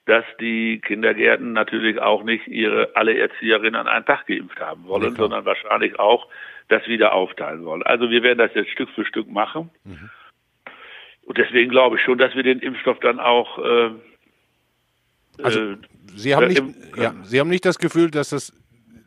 dass 0.05 0.23
die 0.39 0.81
Kindergärten 0.81 1.53
natürlich 1.53 1.99
auch 1.99 2.23
nicht 2.23 2.47
ihre 2.47 2.95
alle 2.95 3.17
Erzieherinnen 3.17 3.75
an 3.75 3.87
einen 3.87 4.05
Tag 4.05 4.27
geimpft 4.27 4.59
haben 4.59 4.85
wollen, 4.85 5.03
ja, 5.03 5.11
sondern 5.11 5.45
wahrscheinlich 5.45 5.97
auch 5.99 6.27
das 6.67 6.87
wieder 6.87 7.13
aufteilen 7.13 7.65
wollen. 7.65 7.83
Also 7.83 8.09
wir 8.09 8.21
werden 8.23 8.39
das 8.39 8.53
jetzt 8.53 8.71
Stück 8.71 8.89
für 8.89 9.05
Stück 9.05 9.29
machen. 9.29 9.71
Mhm. 9.83 10.09
Und 11.23 11.37
deswegen 11.39 11.71
glaube 11.71 11.97
ich 11.97 12.03
schon, 12.03 12.19
dass 12.19 12.35
wir 12.35 12.43
den 12.43 12.59
Impfstoff 12.59 12.99
dann 12.99 13.19
auch 13.19 13.57
äh, 13.57 13.89
also 15.43 15.59
äh, 15.59 15.77
Sie 16.15 16.35
haben 16.35 16.47
nicht, 16.47 16.63
ja, 16.95 17.13
Sie 17.23 17.39
haben 17.39 17.49
nicht 17.49 17.65
das 17.65 17.77
Gefühl, 17.77 18.09
dass 18.09 18.29
das 18.29 18.53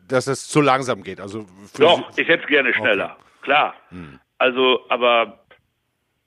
dass 0.09 0.27
es 0.27 0.47
zu 0.47 0.61
langsam 0.61 1.03
geht. 1.03 1.19
Also 1.19 1.45
Doch, 1.77 2.11
ich 2.17 2.27
hätte 2.27 2.43
es 2.43 2.49
gerne 2.49 2.73
schneller. 2.73 3.15
Okay. 3.15 3.23
Klar. 3.41 3.75
Hm. 3.89 4.19
Also, 4.37 4.85
aber 4.89 5.39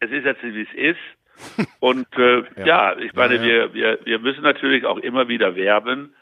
es 0.00 0.10
ist 0.10 0.24
jetzt 0.24 0.42
wie 0.42 0.62
es 0.62 0.74
ist. 0.74 1.68
Und 1.80 2.06
äh, 2.18 2.42
ja. 2.58 2.66
ja. 2.66 2.98
ich 2.98 3.14
meine, 3.14 3.36
ja, 3.36 3.42
ja. 3.42 3.46
Wir, 3.46 3.74
wir, 3.74 3.98
wir 4.04 4.18
müssen 4.18 4.42
natürlich 4.42 4.84
auch 4.84 4.98
immer 4.98 5.28
wieder 5.28 5.56
werben 5.56 6.14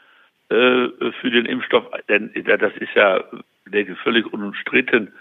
äh, 0.49 0.87
für 1.21 1.31
den 1.31 1.45
Impfstoff, 1.45 1.85
denn 2.09 2.31
das 2.45 2.73
ist 2.77 2.93
ja, 2.95 3.23
denke 3.65 3.95
völlig 3.95 4.31
unumstritten, 4.31 5.13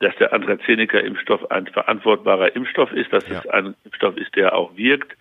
dass 0.00 0.14
der 0.16 0.32
AstraZeneca-Impfstoff 0.32 1.50
ein 1.50 1.66
verantwortbarer 1.66 2.54
Impfstoff 2.54 2.92
ist, 2.92 3.12
dass 3.12 3.24
es 3.28 3.46
ein 3.48 3.74
Impfstoff 3.84 4.16
ist, 4.16 4.34
der 4.36 4.54
auch 4.54 4.76
wirkt 4.76 5.16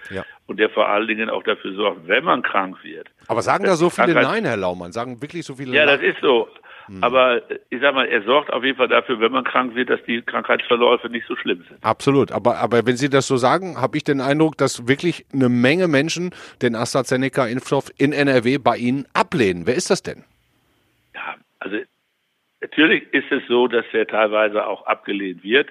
und 0.46 0.60
der 0.60 0.70
vor 0.70 0.88
allen 0.88 1.08
Dingen 1.08 1.30
auch 1.30 1.44
dafür 1.44 1.74
sorgt, 1.74 2.08
wenn 2.08 2.24
man 2.24 2.44
krank 2.44 2.84
wird. 2.84 3.08
Aber 3.28 3.42
sagen 3.42 3.66
da 3.66 3.76
so 3.76 3.90
viele 3.90 4.14
Krankheit 4.14 4.32
Nein, 4.32 4.46
Herr 4.46 4.58
Laumann? 4.58 4.92
Sagen 4.92 5.22
wirklich 5.22 5.46
so 5.46 5.56
viele 5.56 5.76
Ja, 5.76 5.86
Nein? 5.86 6.00
das 6.00 6.08
ist 6.08 6.22
so. 6.22 6.48
Hm. 6.88 7.04
Aber 7.04 7.42
ich 7.70 7.82
sag 7.82 7.94
mal, 7.96 8.08
er 8.08 8.22
sorgt 8.24 8.54
auf 8.54 8.64
jeden 8.64 8.78
Fall 8.78 8.88
dafür, 8.88 9.20
wenn 9.20 9.32
man 9.32 9.44
krank 9.44 9.76
wird, 9.76 9.90
dass 9.90 10.00
die 10.08 10.22
Krankheitsverläufe 10.22 11.10
nicht 11.10 11.28
so 11.28 11.36
schlimm 11.36 11.64
sind. 11.68 11.84
Absolut. 11.84 12.32
Aber, 12.32 12.58
aber 12.58 12.86
wenn 12.86 12.96
Sie 12.96 13.10
das 13.10 13.28
so 13.28 13.36
sagen, 13.36 13.82
habe 13.82 13.98
ich 13.98 14.04
den 14.04 14.22
Eindruck, 14.22 14.58
dass 14.58 14.88
wirklich 14.88 15.26
eine 15.34 15.50
Menge 15.50 15.88
Menschen 15.88 16.32
den 16.62 16.76
AstraZeneca-Impfstoff 16.76 17.92
in 17.98 18.14
NRW 18.14 18.58
bei 18.58 18.78
Ihnen 18.78 19.06
ablehnen. 19.14 19.64
Wer 19.66 19.76
ist 19.76 19.90
das 19.90 20.02
denn? 20.02 20.24
Ja, 21.14 21.36
also 21.60 21.78
natürlich 22.62 23.12
ist 23.14 23.32
es 23.32 23.44
so, 23.48 23.68
dass 23.68 23.86
er 23.94 24.08
teilweise 24.08 24.66
auch 24.68 24.86
abgelehnt 24.86 25.44
wird. 25.44 25.70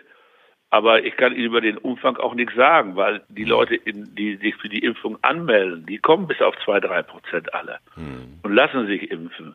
Aber 0.70 1.04
ich 1.04 1.16
kann 1.16 1.32
Ihnen 1.32 1.44
über 1.44 1.60
den 1.60 1.78
Umfang 1.78 2.16
auch 2.16 2.34
nichts 2.34 2.54
sagen, 2.56 2.96
weil 2.96 3.22
die. 3.28 3.44
Leute, 3.44 3.78
die 3.86 4.36
sich 4.36 4.56
für 4.56 4.68
die 4.68 4.80
Impfung 4.80 5.16
anmelden, 5.22 5.86
die 5.86 5.98
kommen 5.98 6.26
bis 6.26 6.42
auf 6.42 6.56
zwei, 6.64 6.80
drei 6.80 7.02
Prozent 7.02 7.54
alle 7.54 7.78
hm. 7.94 8.40
und 8.42 8.52
lassen 8.52 8.86
sich 8.88 9.10
impfen. 9.10 9.54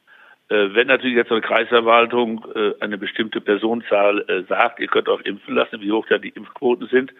Äh, 0.51 0.73
wenn 0.73 0.87
natürlich 0.87 1.15
jetzt 1.15 1.31
eine 1.31 1.41
Kreisverwaltung 1.41 2.45
äh, 2.53 2.73
eine 2.81 2.97
bestimmte 2.97 3.39
Personenzahl 3.39 4.19
äh, 4.27 4.43
sagt, 4.49 4.81
ihr 4.81 4.87
könnt 4.87 5.07
euch 5.07 5.25
impfen 5.25 5.55
lassen, 5.55 5.79
wie 5.79 5.93
hoch 5.93 6.05
da 6.09 6.17
die 6.17 6.29
Impfquoten 6.29 6.87
sind, 6.87 7.13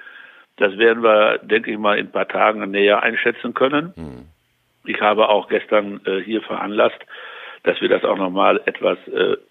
das 0.57 0.77
werden 0.77 1.01
wir, 1.01 1.37
denke 1.39 1.71
ich 1.71 1.77
mal, 1.77 1.97
in 1.97 2.07
ein 2.07 2.11
paar 2.11 2.27
Tagen 2.27 2.69
näher 2.69 3.03
einschätzen 3.03 3.53
können. 3.53 3.93
Hm. 3.95 4.25
Ich 4.85 4.99
habe 4.99 5.29
auch 5.29 5.47
gestern 5.47 6.01
hier 6.25 6.41
veranlasst, 6.41 6.99
dass 7.63 7.79
wir 7.81 7.89
das 7.89 8.03
auch 8.03 8.17
nochmal 8.17 8.61
etwas 8.65 8.97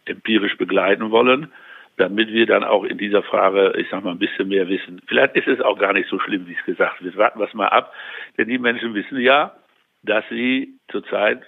empirisch 0.04 0.56
begleiten 0.56 1.10
wollen 1.10 1.52
damit 2.00 2.28
wir 2.32 2.46
dann 2.46 2.64
auch 2.64 2.84
in 2.84 2.96
dieser 2.96 3.22
Frage, 3.22 3.74
ich 3.76 3.86
sag 3.90 4.02
mal, 4.02 4.12
ein 4.12 4.18
bisschen 4.18 4.48
mehr 4.48 4.68
wissen. 4.68 5.02
Vielleicht 5.06 5.36
ist 5.36 5.46
es 5.46 5.60
auch 5.60 5.78
gar 5.78 5.92
nicht 5.92 6.08
so 6.08 6.18
schlimm, 6.18 6.48
wie 6.48 6.56
es 6.58 6.64
gesagt 6.64 7.04
wird. 7.04 7.16
Warten 7.18 7.38
wir 7.38 7.46
es 7.46 7.52
mal 7.52 7.68
ab. 7.68 7.92
Denn 8.38 8.48
die 8.48 8.58
Menschen 8.58 8.94
wissen 8.94 9.20
ja, 9.20 9.54
dass 10.02 10.24
sie 10.30 10.78
zurzeit 10.90 11.42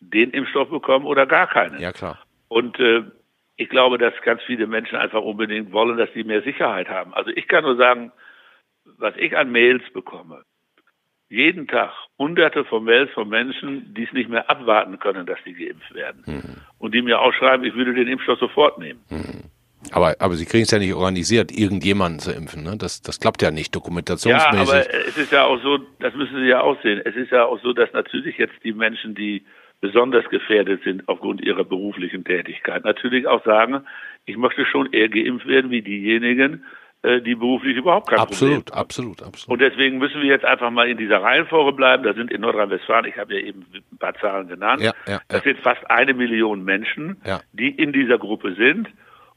den 0.00 0.30
Impfstoff 0.30 0.70
bekommen 0.70 1.04
oder 1.04 1.26
gar 1.26 1.46
keinen. 1.46 1.78
Ja, 1.78 1.92
klar. 1.92 2.18
Und 2.48 2.80
äh, 2.80 3.02
ich 3.56 3.68
glaube, 3.68 3.98
dass 3.98 4.14
ganz 4.22 4.40
viele 4.44 4.66
Menschen 4.66 4.96
einfach 4.96 5.20
unbedingt 5.20 5.72
wollen, 5.72 5.98
dass 5.98 6.12
sie 6.14 6.24
mehr 6.24 6.42
Sicherheit 6.42 6.88
haben. 6.88 7.12
Also 7.12 7.30
ich 7.30 7.46
kann 7.46 7.64
nur 7.64 7.76
sagen, 7.76 8.10
was 8.96 9.14
ich 9.18 9.36
an 9.36 9.52
Mails 9.52 9.82
bekomme, 9.92 10.42
jeden 11.28 11.66
Tag 11.68 11.92
hunderte 12.18 12.64
von 12.64 12.84
Mails 12.84 13.10
von 13.12 13.28
Menschen, 13.28 13.94
die 13.94 14.04
es 14.04 14.12
nicht 14.12 14.30
mehr 14.30 14.48
abwarten 14.50 14.98
können, 14.98 15.26
dass 15.26 15.38
sie 15.44 15.52
geimpft 15.52 15.94
werden. 15.94 16.22
Mhm. 16.26 16.56
Und 16.78 16.94
die 16.94 17.02
mir 17.02 17.20
auch 17.20 17.32
schreiben, 17.34 17.64
ich 17.64 17.74
würde 17.74 17.94
den 17.94 18.08
Impfstoff 18.08 18.38
sofort 18.38 18.78
nehmen. 18.78 19.00
Mhm. 19.10 19.44
Aber, 19.92 20.16
aber 20.18 20.34
Sie 20.34 20.44
kriegen 20.44 20.64
es 20.64 20.70
ja 20.70 20.78
nicht 20.78 20.92
organisiert, 20.92 21.52
irgendjemanden 21.52 22.18
zu 22.18 22.32
impfen. 22.32 22.64
Ne? 22.64 22.76
Das, 22.76 23.00
das 23.00 23.20
klappt 23.20 23.42
ja 23.42 23.50
nicht 23.50 23.74
dokumentationsmäßig. 23.74 24.68
Ja, 24.68 24.74
aber 24.74 24.94
es 25.06 25.16
ist 25.16 25.32
ja 25.32 25.44
auch 25.44 25.62
so, 25.62 25.78
das 26.00 26.14
müssen 26.14 26.36
Sie 26.36 26.48
ja 26.48 26.62
auch 26.62 26.80
sehen, 26.82 27.00
es 27.04 27.14
ist 27.14 27.30
ja 27.30 27.44
auch 27.44 27.60
so, 27.62 27.72
dass 27.72 27.92
natürlich 27.92 28.36
jetzt 28.38 28.54
die 28.64 28.72
Menschen, 28.72 29.14
die 29.14 29.44
besonders 29.80 30.28
gefährdet 30.30 30.82
sind 30.82 31.08
aufgrund 31.08 31.40
ihrer 31.40 31.64
beruflichen 31.64 32.24
Tätigkeit, 32.24 32.84
natürlich 32.84 33.28
auch 33.28 33.44
sagen, 33.44 33.86
ich 34.26 34.36
möchte 34.36 34.66
schon 34.66 34.92
eher 34.92 35.08
geimpft 35.08 35.46
werden 35.46 35.70
wie 35.70 35.82
diejenigen, 35.82 36.64
die 37.04 37.34
beruflich 37.36 37.76
überhaupt 37.76 38.08
kein 38.08 38.18
absolut, 38.18 38.66
Problem 38.66 38.74
haben. 38.74 38.80
Absolut, 38.80 39.22
absolut. 39.22 39.52
Und 39.52 39.60
deswegen 39.60 39.98
müssen 39.98 40.20
wir 40.20 40.28
jetzt 40.28 40.44
einfach 40.44 40.70
mal 40.70 40.88
in 40.88 40.98
dieser 40.98 41.22
Reihenfolge 41.22 41.72
bleiben. 41.72 42.02
Da 42.02 42.12
sind 42.12 42.30
in 42.32 42.40
Nordrhein-Westfalen, 42.40 43.06
ich 43.06 43.16
habe 43.16 43.34
ja 43.34 43.40
eben 43.40 43.64
ein 43.72 43.98
paar 43.98 44.14
Zahlen 44.14 44.48
genannt, 44.48 44.82
ja, 44.82 44.92
ja, 45.06 45.20
das 45.28 45.44
ja. 45.44 45.52
sind 45.52 45.62
fast 45.62 45.88
eine 45.90 46.12
Million 46.12 46.64
Menschen, 46.64 47.20
die 47.52 47.70
in 47.70 47.92
dieser 47.92 48.18
Gruppe 48.18 48.54
sind. 48.54 48.88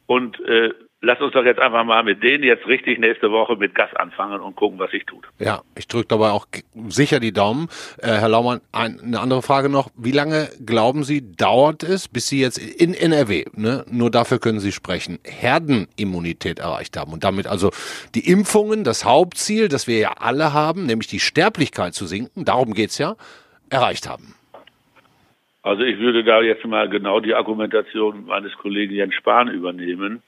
Und 0.08 0.40
äh, 0.42 0.72
lass 1.02 1.20
uns 1.20 1.34
doch 1.34 1.44
jetzt 1.44 1.60
einfach 1.60 1.84
mal 1.84 2.04
mit 2.04 2.24
denen 2.24 2.44
jetzt 2.44 2.66
richtig 2.68 3.00
nächste 3.00 3.32
Woche 3.32 3.56
mit 3.56 3.76
Gas 3.76 3.94
anfangen 3.96 4.40
und 4.40 4.56
gucken, 4.56 4.80
was 4.80 4.92
sich 4.92 5.06
tut. 5.06 5.28
Ja, 5.40 5.62
ich 5.76 5.88
drücke 5.88 6.08
dabei 6.08 6.30
auch 6.30 6.46
sicher 6.88 7.20
die 7.20 7.34
Daumen. 7.34 7.68
Äh, 7.98 8.08
Herr 8.08 8.30
Laumann, 8.30 8.62
ein, 8.72 9.00
eine 9.02 9.20
andere 9.20 9.42
Frage 9.42 9.70
noch. 9.70 9.90
Wie 9.98 10.12
lange 10.12 10.50
glauben 10.66 11.04
Sie, 11.04 11.36
dauert 11.36 11.84
es, 11.84 12.08
bis 12.08 12.28
Sie 12.28 12.40
jetzt 12.40 12.58
in 12.58 12.94
NRW, 12.94 13.46
ne, 13.56 13.84
nur 13.90 14.12
dafür 14.12 14.40
können 14.40 14.60
Sie 14.60 14.72
sprechen, 14.72 15.20
Herdenimmunität 15.26 16.60
erreicht 16.60 16.98
haben 16.98 17.12
und 17.12 17.24
damit 17.24 17.48
also 17.48 17.72
die 18.14 18.28
Impfungen, 18.30 18.84
das 18.84 19.04
Hauptziel, 19.04 19.68
das 19.68 19.88
wir 19.88 19.98
ja 19.98 20.14
alle 20.20 20.54
haben, 20.54 20.86
nämlich 20.86 21.08
die 21.08 21.20
Sterblichkeit 21.20 21.94
zu 21.94 22.06
sinken, 22.06 22.46
darum 22.46 22.74
geht's 22.74 22.98
ja, 23.00 23.16
erreicht 23.70 24.08
haben? 24.08 24.36
Also 25.64 25.84
ich 25.84 26.00
würde 26.00 26.24
da 26.24 26.42
jetzt 26.42 26.66
mal 26.66 26.90
genau 26.90 27.20
die 27.20 27.36
Argumentation 27.36 28.26
meines 28.26 28.52
Kollegen 28.58 28.96
Jens 28.96 29.14
Spahn 29.14 29.48
übernehmen 29.48 30.24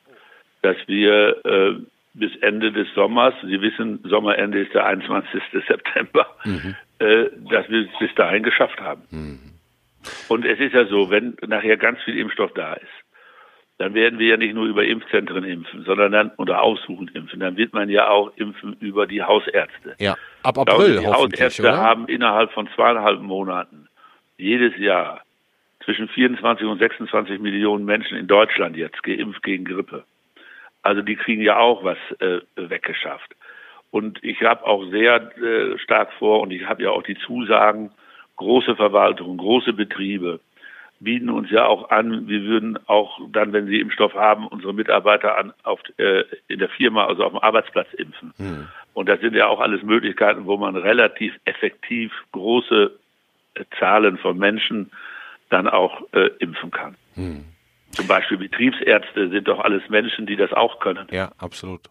dass 0.63 0.77
wir 0.87 1.45
äh, 1.45 1.75
bis 2.13 2.35
Ende 2.41 2.71
des 2.71 2.87
Sommers, 2.95 3.33
Sie 3.43 3.61
wissen, 3.61 3.99
Sommerende 4.03 4.61
ist 4.61 4.73
der 4.73 4.85
21. 4.85 5.41
September, 5.67 6.27
mhm. 6.43 6.75
äh, 6.99 7.25
dass 7.49 7.69
wir 7.69 7.81
es 7.81 7.99
bis 7.99 8.13
dahin 8.15 8.43
geschafft 8.43 8.79
haben. 8.81 9.03
Mhm. 9.11 9.39
Und 10.27 10.45
es 10.45 10.59
ist 10.59 10.73
ja 10.73 10.85
so, 10.85 11.09
wenn 11.09 11.37
nachher 11.47 11.77
ganz 11.77 12.01
viel 12.03 12.17
Impfstoff 12.17 12.53
da 12.53 12.73
ist, 12.73 12.87
dann 13.77 13.93
werden 13.93 14.19
wir 14.19 14.27
ja 14.27 14.37
nicht 14.37 14.53
nur 14.53 14.65
über 14.65 14.85
Impfzentren 14.85 15.43
impfen, 15.43 15.83
sondern 15.83 16.11
dann 16.11 16.31
oder 16.37 16.61
aussuchend 16.61 17.15
impfen. 17.15 17.39
Dann 17.39 17.57
wird 17.57 17.73
man 17.73 17.89
ja 17.89 18.09
auch 18.09 18.31
impfen 18.37 18.77
über 18.79 19.07
die 19.07 19.23
Hausärzte. 19.23 19.95
Ja, 19.99 20.15
ab 20.43 20.57
April. 20.57 20.99
Die 20.99 21.07
Hausärzte 21.07 21.63
oder? 21.63 21.77
haben 21.77 22.07
innerhalb 22.07 22.51
von 22.51 22.69
zweieinhalb 22.75 23.21
Monaten 23.21 23.87
jedes 24.37 24.77
Jahr 24.77 25.21
zwischen 25.83 26.07
24 26.07 26.65
und 26.67 26.79
26 26.79 27.39
Millionen 27.39 27.85
Menschen 27.85 28.17
in 28.17 28.27
Deutschland 28.27 28.77
jetzt 28.77 29.01
geimpft 29.03 29.43
gegen 29.43 29.65
Grippe. 29.65 30.05
Also 30.83 31.01
die 31.01 31.15
kriegen 31.15 31.41
ja 31.41 31.57
auch 31.57 31.83
was 31.83 31.97
äh, 32.19 32.41
weggeschafft. 32.55 33.35
Und 33.89 34.23
ich 34.23 34.41
habe 34.41 34.65
auch 34.65 34.85
sehr 34.91 35.31
äh, 35.37 35.77
stark 35.79 36.13
vor, 36.13 36.41
und 36.41 36.51
ich 36.51 36.65
habe 36.65 36.83
ja 36.83 36.91
auch 36.91 37.03
die 37.03 37.17
Zusagen, 37.17 37.91
große 38.35 38.75
Verwaltungen, 38.75 39.37
große 39.37 39.73
Betriebe 39.73 40.39
bieten 40.99 41.29
uns 41.29 41.51
ja 41.51 41.65
auch 41.65 41.89
an, 41.89 42.27
wir 42.27 42.43
würden 42.43 42.79
auch 42.87 43.19
dann, 43.31 43.53
wenn 43.53 43.67
sie 43.67 43.79
Impfstoff 43.79 44.13
haben, 44.13 44.47
unsere 44.47 44.73
Mitarbeiter 44.73 45.37
an, 45.37 45.53
auf, 45.63 45.81
äh, 45.97 46.23
in 46.47 46.59
der 46.59 46.69
Firma, 46.69 47.05
also 47.05 47.23
auf 47.23 47.33
dem 47.33 47.39
Arbeitsplatz 47.39 47.91
impfen. 47.93 48.33
Hm. 48.37 48.67
Und 48.93 49.09
das 49.09 49.19
sind 49.19 49.35
ja 49.35 49.47
auch 49.47 49.59
alles 49.59 49.83
Möglichkeiten, 49.83 50.45
wo 50.45 50.57
man 50.57 50.75
relativ 50.75 51.33
effektiv 51.45 52.11
große 52.31 52.91
äh, 53.55 53.63
Zahlen 53.79 54.17
von 54.17 54.37
Menschen 54.37 54.91
dann 55.49 55.67
auch 55.67 56.01
äh, 56.13 56.29
impfen 56.39 56.71
kann. 56.71 56.95
Hm. 57.15 57.45
Zum 57.93 58.07
Beispiel 58.07 58.37
Betriebsärzte 58.37 59.29
sind 59.29 59.47
doch 59.47 59.59
alles 59.59 59.83
Menschen, 59.89 60.25
die 60.25 60.35
das 60.35 60.51
auch 60.51 60.79
können. 60.79 61.07
Ja, 61.11 61.31
absolut. 61.37 61.89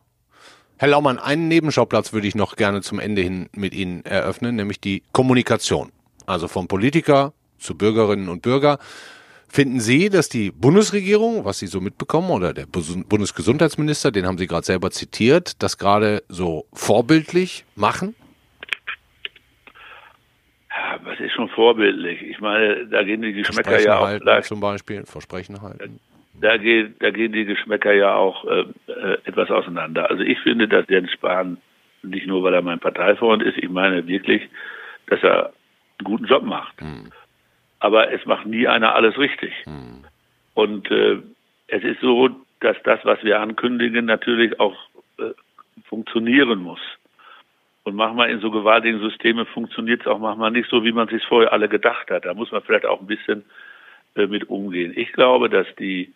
Herr 0.79 0.89
Laumann, 0.89 1.19
einen 1.19 1.47
Nebenschauplatz 1.47 2.13
würde 2.13 2.27
ich 2.27 2.35
noch 2.35 2.57
gerne 2.57 2.81
zum 2.81 2.99
Ende 2.99 3.23
hin 3.23 3.49
mit 3.53 3.73
Ihnen 3.73 4.05
eröffnen, 4.05 4.57
nämlich 4.57 4.81
die 4.81 5.05
Kommunikation. 5.13 5.93
Also 6.27 6.49
vom 6.49 6.67
Politiker 6.67 7.33
zu 7.59 7.77
Bürgerinnen 7.77 8.29
und 8.29 8.43
Bürger. 8.43 8.79
Finden 9.49 9.81
Sie, 9.81 10.09
dass 10.09 10.29
die 10.29 10.51
Bundesregierung, 10.51 11.45
was 11.45 11.59
Sie 11.59 11.67
so 11.67 11.81
mitbekommen, 11.81 12.31
oder 12.31 12.53
der 12.53 12.67
Bundesgesundheitsminister, 12.67 14.11
den 14.11 14.27
haben 14.27 14.39
Sie 14.39 14.47
gerade 14.47 14.67
selber 14.67 14.91
zitiert, 14.91 15.63
das 15.63 15.79
gerade 15.79 16.23
so 16.29 16.67
vorbildlich 16.73 17.65
machen? 17.77 18.15
Was 21.05 21.21
ist 21.21 21.33
schon 21.33 21.49
vorbildlich? 21.49 22.23
Ich 22.23 22.41
meine, 22.41 22.87
da 22.87 23.03
gehen 23.03 23.23
die 23.23 23.33
Geschmäcker 23.33 23.81
ja 23.81 23.99
auch 23.99 24.07
halten, 24.07 24.25
gleich, 24.25 24.45
zum 24.45 24.61
Beispiel 24.61 25.05
Versprechen 25.05 25.61
halten. 25.63 26.01
Da, 26.41 26.57
geht, 26.57 27.03
da 27.03 27.11
gehen 27.11 27.33
die 27.33 27.45
Geschmäcker 27.45 27.93
ja 27.93 28.15
auch 28.15 28.45
äh, 28.45 28.65
äh, 28.87 29.19
etwas 29.25 29.51
auseinander. 29.51 30.11
Also 30.11 30.23
ich 30.23 30.39
finde, 30.41 30.69
dass 30.69 30.89
Jens 30.89 31.11
Spahn 31.13 31.59
nicht 32.03 32.27
nur, 32.27 32.43
weil 32.43 32.55
er 32.55 32.63
mein 32.63 32.81
Parteifreund 32.81 33.43
ist, 33.43 33.59
ich 33.59 33.69
meine 33.69 34.07
wirklich, 34.07 34.49
dass 35.07 35.23
er 35.23 35.53
einen 35.99 36.05
guten 36.05 36.25
Job 36.25 36.43
macht. 36.43 36.81
Hm. 36.81 37.11
Aber 37.81 38.13
es 38.13 38.25
macht 38.27 38.47
nie 38.47 38.67
einer 38.67 38.95
alles 38.95 39.19
richtig. 39.19 39.53
Hm. 39.65 40.05
Und 40.55 40.91
äh, 40.91 41.19
es 41.69 41.83
ist 41.83 42.01
so, 42.01 42.31
dass 42.61 42.77
das, 42.85 43.01
was 43.05 43.23
wir 43.25 43.41
ankündigen, 43.41 44.05
natürlich 44.07 44.59
auch 44.61 44.77
äh, 45.19 45.31
funktionieren 45.85 46.61
muss. 46.61 46.81
Und 47.85 47.97
manchmal 47.97 48.31
in 48.31 48.41
so 48.41 48.51
gewaltigen 48.51 49.01
Systemen 49.01 49.45
funktioniert 49.47 50.03
es 50.03 50.07
auch 50.07 50.19
manchmal 50.19 50.53
nicht 50.53 50.71
so, 50.71 50.85
wie 50.85 50.93
man 50.93 51.09
sich 51.09 51.25
vorher 51.25 51.53
alle 51.53 51.69
gedacht 51.69 52.11
hat. 52.11 52.25
Da 52.25 52.35
muss 52.35 52.53
man 52.53 52.63
vielleicht 52.63 52.87
auch 52.87 53.01
ein 53.01 53.07
bisschen 53.07 53.45
äh, 54.15 54.27
mit 54.27 54.49
umgehen. 54.49 54.93
Ich 54.95 55.13
glaube, 55.13 55.49
dass 55.49 55.67
die 55.79 56.13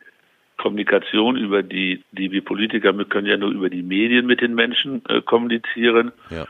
Kommunikation 0.59 1.37
über 1.37 1.63
die, 1.63 2.03
die 2.13 2.31
wir 2.31 2.45
Politiker, 2.45 2.97
wir 2.97 3.05
können 3.05 3.27
ja 3.27 3.37
nur 3.37 3.51
über 3.51 3.69
die 3.69 3.83
Medien 3.83 4.27
mit 4.27 4.41
den 4.41 4.55
Menschen 4.55 5.03
äh, 5.09 5.21
kommunizieren. 5.21 6.13
Ja. 6.31 6.47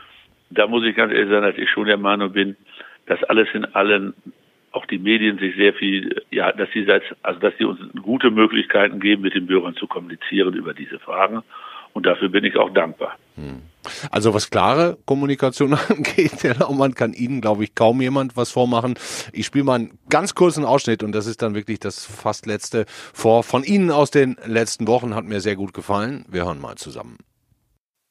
Da 0.49 0.67
muss 0.67 0.85
ich 0.85 0.95
ganz 0.95 1.11
ehrlich 1.11 1.29
sagen, 1.29 1.45
dass 1.45 1.57
ich 1.57 1.69
schon 1.69 1.87
der 1.87 1.97
Meinung 1.97 2.31
bin, 2.31 2.55
dass 3.07 3.21
alles 3.23 3.47
in 3.53 3.65
allen, 3.65 4.13
auch 4.71 4.85
die 4.85 4.99
Medien 4.99 5.39
sich 5.39 5.55
sehr 5.55 5.73
viel, 5.73 6.21
ja, 6.31 6.51
dass 6.51 6.69
sie, 6.71 6.87
also 7.23 7.39
dass 7.39 7.57
sie 7.57 7.65
uns 7.65 7.79
gute 8.01 8.29
Möglichkeiten 8.29 8.99
geben, 8.99 9.23
mit 9.23 9.33
den 9.33 9.47
Bürgern 9.47 9.75
zu 9.75 9.87
kommunizieren 9.87 10.53
über 10.53 10.73
diese 10.73 10.99
Fragen. 10.99 11.41
Und 11.93 12.05
dafür 12.05 12.29
bin 12.29 12.45
ich 12.45 12.55
auch 12.55 12.69
dankbar. 12.69 13.17
Hm. 13.35 13.61
Also 14.11 14.33
was 14.33 14.49
klare 14.49 14.97
Kommunikation 15.05 15.73
angeht, 15.89 16.43
Herr 16.43 16.55
Laumann, 16.55 16.95
kann 16.95 17.13
Ihnen, 17.13 17.41
glaube 17.41 17.63
ich, 17.63 17.75
kaum 17.75 18.01
jemand 18.01 18.37
was 18.37 18.51
vormachen. 18.51 18.95
Ich 19.33 19.45
spiele 19.45 19.63
mal 19.63 19.75
einen 19.75 19.97
ganz 20.09 20.35
kurzen 20.35 20.65
Ausschnitt 20.65 21.03
und 21.03 21.11
das 21.11 21.25
ist 21.25 21.41
dann 21.41 21.55
wirklich 21.55 21.79
das 21.79 22.05
fast 22.05 22.45
letzte 22.45 22.85
vor 23.13 23.43
von 23.43 23.63
Ihnen 23.63 23.91
aus 23.91 24.11
den 24.11 24.37
letzten 24.45 24.87
Wochen. 24.87 25.15
Hat 25.15 25.25
mir 25.25 25.41
sehr 25.41 25.55
gut 25.55 25.73
gefallen. 25.73 26.25
Wir 26.29 26.45
hören 26.45 26.59
mal 26.59 26.75
zusammen. 26.75 27.17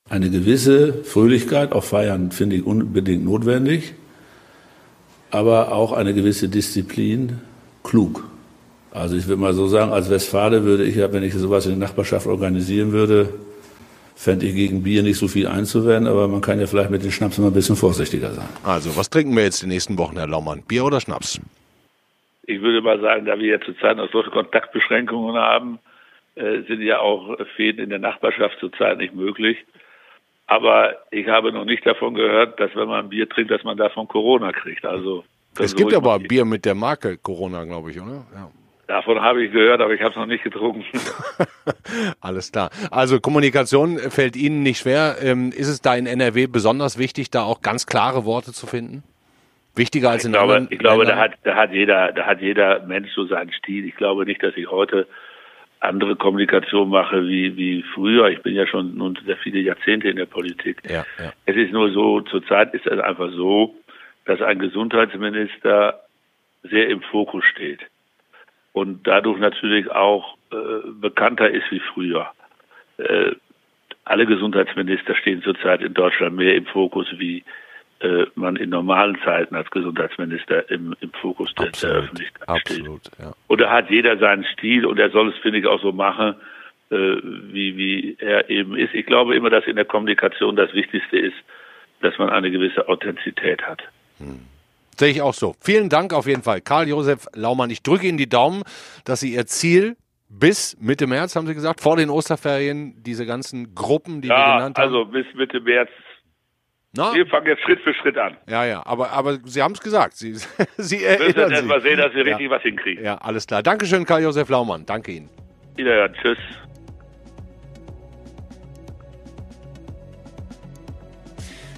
Eine 0.08 0.30
gewisse 0.30 1.02
Fröhlichkeit 1.02 1.72
auf 1.72 1.86
Feiern 1.86 2.30
finde 2.30 2.56
ich 2.56 2.64
unbedingt 2.64 3.24
notwendig, 3.24 3.94
aber 5.32 5.72
auch 5.72 5.92
eine 5.92 6.14
gewisse 6.14 6.48
Disziplin 6.48 7.40
klug. 7.82 8.28
Also 8.92 9.16
ich 9.16 9.26
würde 9.26 9.42
mal 9.42 9.52
so 9.52 9.66
sagen, 9.66 9.92
als 9.92 10.08
Westfale 10.08 10.64
würde 10.64 10.84
ich 10.84 10.96
ja, 10.96 11.12
wenn 11.12 11.24
ich 11.24 11.34
sowas 11.34 11.66
in 11.66 11.72
der 11.72 11.88
Nachbarschaft 11.88 12.26
organisieren 12.26 12.92
würde, 12.92 13.30
fände 14.16 14.46
ich 14.46 14.54
gegen 14.54 14.82
Bier 14.82 15.02
nicht 15.02 15.18
so 15.18 15.28
viel 15.28 15.46
einzuwenden, 15.46 16.10
aber 16.10 16.26
man 16.26 16.40
kann 16.40 16.58
ja 16.58 16.66
vielleicht 16.66 16.90
mit 16.90 17.04
den 17.04 17.12
Schnaps 17.12 17.38
immer 17.38 17.48
ein 17.48 17.52
bisschen 17.52 17.76
vorsichtiger 17.76 18.30
sein. 18.32 18.48
Also, 18.64 18.96
was 18.96 19.10
trinken 19.10 19.36
wir 19.36 19.44
jetzt 19.44 19.62
die 19.62 19.66
nächsten 19.66 19.96
Wochen, 19.98 20.16
Herr 20.16 20.26
Laumann? 20.26 20.62
Bier 20.62 20.84
oder 20.84 21.00
Schnaps? 21.00 21.40
Ich 22.46 22.60
würde 22.60 22.80
mal 22.80 22.98
sagen, 23.00 23.26
da 23.26 23.38
wir 23.38 23.46
jetzt 23.46 23.66
zurzeit 23.66 23.96
noch 23.98 24.10
solche 24.10 24.30
Kontaktbeschränkungen 24.30 25.36
haben, 25.36 25.78
äh, 26.34 26.62
sind 26.62 26.80
ja 26.80 26.98
auch 27.00 27.36
Fäden 27.56 27.84
in 27.84 27.90
der 27.90 27.98
Nachbarschaft 27.98 28.58
zurzeit 28.58 28.98
nicht 28.98 29.14
möglich. 29.14 29.58
Aber 30.46 30.94
ich 31.10 31.26
habe 31.26 31.52
noch 31.52 31.64
nicht 31.64 31.84
davon 31.84 32.14
gehört, 32.14 32.58
dass 32.58 32.74
wenn 32.74 32.88
man 32.88 33.08
Bier 33.08 33.28
trinkt, 33.28 33.50
dass 33.50 33.64
man 33.64 33.76
davon 33.76 34.08
Corona 34.08 34.52
kriegt. 34.52 34.84
Also 34.86 35.24
es 35.58 35.74
gibt 35.74 35.92
aber 35.92 36.18
Bier 36.18 36.44
mit 36.44 36.64
der 36.64 36.74
Marke 36.74 37.18
Corona, 37.18 37.64
glaube 37.64 37.90
ich, 37.90 38.00
oder? 38.00 38.24
Ja. 38.32 38.50
Davon 38.86 39.20
habe 39.20 39.44
ich 39.44 39.52
gehört, 39.52 39.80
aber 39.80 39.94
ich 39.94 40.00
habe 40.00 40.10
es 40.10 40.16
noch 40.16 40.26
nicht 40.26 40.44
getrunken. 40.44 40.84
Alles 42.20 42.52
klar. 42.52 42.70
Also 42.92 43.18
Kommunikation 43.18 43.98
fällt 43.98 44.36
Ihnen 44.36 44.62
nicht 44.62 44.78
schwer. 44.78 45.16
Ähm, 45.20 45.50
ist 45.50 45.66
es 45.68 45.80
da 45.80 45.96
in 45.96 46.06
NRW 46.06 46.46
besonders 46.46 46.96
wichtig, 46.96 47.30
da 47.30 47.42
auch 47.42 47.62
ganz 47.62 47.86
klare 47.86 48.24
Worte 48.24 48.52
zu 48.52 48.66
finden? 48.66 49.02
Wichtiger 49.74 50.10
als 50.10 50.22
ich 50.22 50.26
in 50.26 50.32
glaube, 50.32 50.54
anderen 50.54 50.72
Ich 50.72 50.78
glaube, 50.78 51.04
da 51.04 51.16
hat, 51.16 51.32
da 51.42 51.56
hat 51.56 51.72
jeder, 51.72 52.12
da 52.12 52.26
hat 52.26 52.40
jeder 52.40 52.80
Mensch 52.86 53.10
so 53.12 53.26
seinen 53.26 53.52
Stil. 53.52 53.86
Ich 53.86 53.96
glaube 53.96 54.24
nicht, 54.24 54.42
dass 54.42 54.56
ich 54.56 54.70
heute 54.70 55.08
andere 55.80 56.14
Kommunikation 56.14 56.88
mache 56.88 57.26
wie, 57.26 57.56
wie 57.56 57.84
früher. 57.92 58.28
Ich 58.28 58.42
bin 58.42 58.54
ja 58.54 58.68
schon 58.68 58.96
nun 58.96 59.18
sehr 59.26 59.36
viele 59.36 59.58
Jahrzehnte 59.58 60.08
in 60.08 60.16
der 60.16 60.26
Politik. 60.26 60.80
Ja, 60.88 61.04
ja. 61.18 61.32
Es 61.44 61.56
ist 61.56 61.72
nur 61.72 61.90
so, 61.90 62.20
zurzeit 62.20 62.72
ist 62.72 62.86
es 62.86 63.00
einfach 63.00 63.30
so, 63.32 63.74
dass 64.26 64.40
ein 64.40 64.60
Gesundheitsminister 64.60 66.00
sehr 66.62 66.88
im 66.88 67.02
Fokus 67.02 67.44
steht 67.44 67.80
und 68.76 69.06
dadurch 69.06 69.38
natürlich 69.38 69.90
auch 69.90 70.36
äh, 70.52 70.56
bekannter 71.00 71.48
ist 71.48 71.64
wie 71.70 71.80
früher. 71.80 72.30
Äh, 72.98 73.30
alle 74.04 74.26
Gesundheitsminister 74.26 75.16
stehen 75.16 75.40
zurzeit 75.42 75.80
in 75.80 75.94
Deutschland 75.94 76.36
mehr 76.36 76.54
im 76.54 76.66
Fokus 76.66 77.06
wie 77.16 77.42
äh, 78.00 78.26
man 78.34 78.56
in 78.56 78.68
normalen 78.68 79.18
Zeiten 79.24 79.56
als 79.56 79.70
Gesundheitsminister 79.70 80.70
im, 80.70 80.94
im 81.00 81.10
Fokus 81.12 81.54
der, 81.54 81.68
absolut, 81.68 81.94
der 81.94 82.02
Öffentlichkeit 82.02 82.48
absolut, 82.50 83.00
steht. 83.06 83.18
Ja. 83.18 83.32
Und 83.46 83.60
da 83.62 83.70
hat 83.70 83.88
jeder 83.88 84.18
seinen 84.18 84.44
Stil 84.44 84.84
und 84.84 84.98
er 84.98 85.08
soll 85.08 85.30
es, 85.30 85.38
finde 85.38 85.60
ich, 85.60 85.66
auch 85.66 85.80
so 85.80 85.92
machen, 85.92 86.34
äh, 86.90 87.16
wie, 87.24 87.78
wie 87.78 88.16
er 88.18 88.50
eben 88.50 88.76
ist. 88.76 88.92
Ich 88.92 89.06
glaube 89.06 89.36
immer, 89.36 89.48
dass 89.48 89.66
in 89.66 89.76
der 89.76 89.86
Kommunikation 89.86 90.54
das 90.54 90.74
Wichtigste 90.74 91.16
ist, 91.16 91.36
dass 92.02 92.18
man 92.18 92.28
eine 92.28 92.50
gewisse 92.50 92.86
Authentizität 92.90 93.62
hat. 93.62 93.82
Hm. 94.18 94.40
Sehe 94.98 95.10
ich 95.10 95.22
auch 95.22 95.34
so. 95.34 95.54
Vielen 95.60 95.88
Dank 95.88 96.12
auf 96.12 96.26
jeden 96.26 96.42
Fall. 96.42 96.60
Karl-Josef 96.60 97.26
Laumann, 97.34 97.70
ich 97.70 97.82
drücke 97.82 98.06
Ihnen 98.06 98.18
die 98.18 98.28
Daumen, 98.28 98.62
dass 99.04 99.20
Sie 99.20 99.34
Ihr 99.34 99.46
Ziel 99.46 99.96
bis 100.28 100.76
Mitte 100.80 101.06
März, 101.06 101.36
haben 101.36 101.46
Sie 101.46 101.54
gesagt, 101.54 101.80
vor 101.80 101.96
den 101.96 102.10
Osterferien, 102.10 102.94
diese 103.02 103.26
ganzen 103.26 103.74
Gruppen, 103.74 104.22
die 104.22 104.28
ja, 104.28 104.36
wir 104.36 104.54
genannt 104.56 104.78
haben. 104.78 104.84
also 104.84 105.04
bis 105.04 105.26
Mitte 105.34 105.60
März. 105.60 105.90
Na? 106.96 107.14
Wir 107.14 107.26
fangen 107.26 107.46
jetzt 107.46 107.62
Schritt 107.62 107.80
für 107.80 107.92
Schritt 107.94 108.16
an. 108.16 108.36
Ja, 108.48 108.64
ja, 108.64 108.84
aber, 108.86 109.10
aber 109.10 109.38
Sie 109.44 109.62
haben 109.62 109.72
es 109.72 109.80
gesagt. 109.80 110.14
Sie, 110.14 110.34
Sie 110.78 111.04
erinnern 111.04 111.34
Wir 111.36 111.42
müssen 111.42 111.52
erst 111.52 111.66
mal 111.66 111.80
sehen, 111.82 111.98
dass 111.98 112.14
wir 112.14 112.24
richtig 112.24 112.46
ja. 112.46 112.50
was 112.50 112.62
hinkriegen. 112.62 113.04
Ja, 113.04 113.16
alles 113.18 113.46
klar. 113.46 113.62
Dankeschön, 113.62 114.04
Karl-Josef 114.04 114.48
Laumann. 114.48 114.86
Danke 114.86 115.12
Ihnen. 115.12 115.28
Wiederhören. 115.76 116.14
Tschüss. 116.14 116.38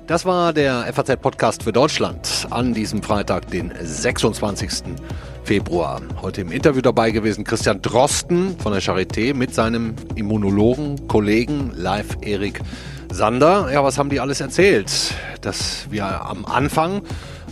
Das 0.09 0.25
war 0.25 0.55
der 0.55 0.91
FAZ-Podcast 0.91 1.65
für 1.65 1.73
Deutschland 1.73 2.47
an 2.49 2.73
diesem 2.73 3.03
Freitag, 3.03 3.51
den 3.51 3.75
26. 3.79 4.97
Februar. 5.45 6.01
Heute 6.23 6.41
im 6.41 6.51
Interview 6.51 6.81
dabei 6.81 7.11
gewesen 7.11 7.45
Christian 7.45 7.83
Drosten 7.83 8.59
von 8.59 8.73
der 8.73 8.81
Charité 8.81 9.35
mit 9.35 9.55
seinem 9.55 9.95
Immunologen, 10.15 11.09
Kollegen 11.09 11.73
Live 11.75 12.17
Erik 12.23 12.63
Sander. 13.13 13.71
Ja, 13.71 13.85
was 13.85 13.99
haben 13.99 14.09
die 14.09 14.19
alles 14.19 14.41
erzählt? 14.41 14.91
Dass 15.43 15.89
wir 15.91 16.25
am 16.25 16.47
Anfang 16.47 17.03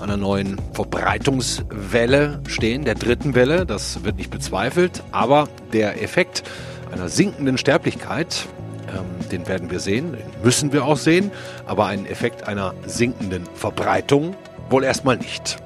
einer 0.01 0.17
neuen 0.17 0.59
Verbreitungswelle 0.73 2.41
stehen, 2.49 2.87
der 2.87 2.95
dritten 2.95 3.35
Welle, 3.35 3.67
das 3.67 4.03
wird 4.03 4.17
nicht 4.17 4.31
bezweifelt, 4.31 5.03
aber 5.13 5.51
der 5.75 6.03
Effekt 6.03 6.43
einer 6.91 7.11
sinkenden 7.11 7.59
Sterblichkeit 7.59 8.49
ähm, 8.89 9.29
den 9.31 9.49
werden 9.49 9.71
wir 9.71 9.81
sehen, 9.81 10.13
den 10.13 10.43
müssen 10.43 10.73
wir 10.73 10.85
auch 10.85 10.97
sehen, 10.97 11.31
aber 11.67 11.87
einen 11.87 12.07
Effekt 12.07 12.47
einer 12.49 12.75
sinkenden 12.87 13.45
Verbreitung 13.55 14.35
wohl 14.71 14.85
erstmal 14.85 15.17
nicht. 15.17 15.59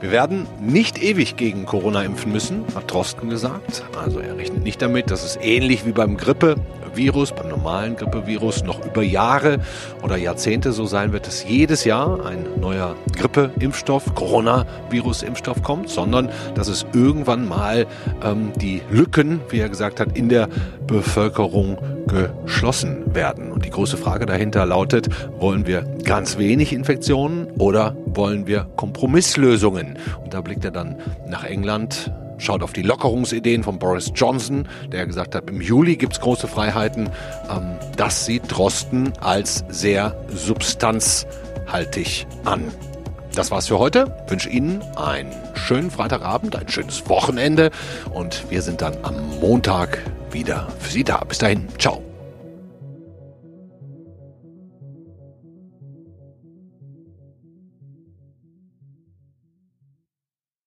Wir 0.00 0.10
werden 0.10 0.46
nicht 0.60 1.02
ewig 1.02 1.36
gegen 1.36 1.64
Corona 1.64 2.02
impfen 2.02 2.30
müssen, 2.30 2.64
hat 2.74 2.90
Drosten 2.90 3.30
gesagt. 3.30 3.84
Also 3.96 4.20
er 4.20 4.36
rechnet 4.36 4.62
nicht 4.62 4.82
damit, 4.82 5.10
dass 5.10 5.24
es 5.24 5.38
ähnlich 5.40 5.86
wie 5.86 5.92
beim 5.92 6.16
Grippe 6.16 6.56
Virus, 6.96 7.32
beim 7.32 7.48
normalen 7.48 7.96
Grippevirus 7.96 8.64
noch 8.64 8.84
über 8.84 9.02
Jahre 9.02 9.58
oder 10.02 10.16
Jahrzehnte 10.16 10.72
so 10.72 10.86
sein 10.86 11.12
wird, 11.12 11.26
dass 11.26 11.44
jedes 11.44 11.84
Jahr 11.84 12.24
ein 12.24 12.46
neuer 12.60 12.96
Grippeimpfstoff, 13.16 14.14
Coronavirus-Impfstoff 14.14 15.62
kommt, 15.62 15.88
sondern 15.88 16.30
dass 16.54 16.68
es 16.68 16.86
irgendwann 16.92 17.48
mal 17.48 17.86
ähm, 18.22 18.52
die 18.56 18.82
Lücken, 18.90 19.40
wie 19.50 19.60
er 19.60 19.68
gesagt 19.68 20.00
hat, 20.00 20.16
in 20.16 20.28
der 20.28 20.48
Bevölkerung 20.86 21.78
geschlossen 22.06 23.14
werden. 23.14 23.50
Und 23.50 23.64
die 23.64 23.70
große 23.70 23.96
Frage 23.96 24.26
dahinter 24.26 24.66
lautet, 24.66 25.08
wollen 25.38 25.66
wir 25.66 25.82
ganz 26.04 26.38
wenig 26.38 26.72
Infektionen 26.72 27.46
oder 27.58 27.96
wollen 28.06 28.46
wir 28.46 28.66
Kompromisslösungen? 28.76 29.98
Und 30.22 30.34
da 30.34 30.40
blickt 30.40 30.64
er 30.64 30.70
dann 30.70 30.96
nach 31.26 31.44
England, 31.44 32.12
schaut 32.38 32.62
auf 32.62 32.72
die 32.72 32.82
Lockerungsideen 32.82 33.62
von 33.62 33.78
Boris 33.78 34.12
Johnson, 34.14 34.68
der 34.92 35.06
gesagt 35.06 35.34
hat, 35.34 35.48
im 35.48 35.60
Juli 35.60 35.96
gibt 35.96 36.14
es 36.14 36.20
große 36.20 36.48
Freiheiten. 36.48 37.10
Ähm, 37.50 37.76
das 37.96 38.26
sieht 38.26 38.42
Drosten 38.48 39.12
als 39.20 39.64
sehr 39.68 40.16
substanzhaltig 40.28 42.26
an. 42.44 42.72
Das 43.34 43.50
war's 43.50 43.66
für 43.66 43.78
heute. 43.78 44.14
Ich 44.24 44.30
wünsche 44.30 44.48
Ihnen 44.48 44.80
einen 44.96 45.32
schönen 45.54 45.90
Freitagabend, 45.90 46.54
ein 46.56 46.68
schönes 46.68 47.08
Wochenende 47.08 47.70
und 48.12 48.44
wir 48.48 48.62
sind 48.62 48.80
dann 48.80 48.96
am 49.02 49.16
Montag 49.40 49.98
wieder 50.30 50.68
für 50.78 50.90
Sie 50.90 51.04
da. 51.04 51.18
Bis 51.24 51.38
dahin, 51.38 51.66
ciao. 51.78 52.13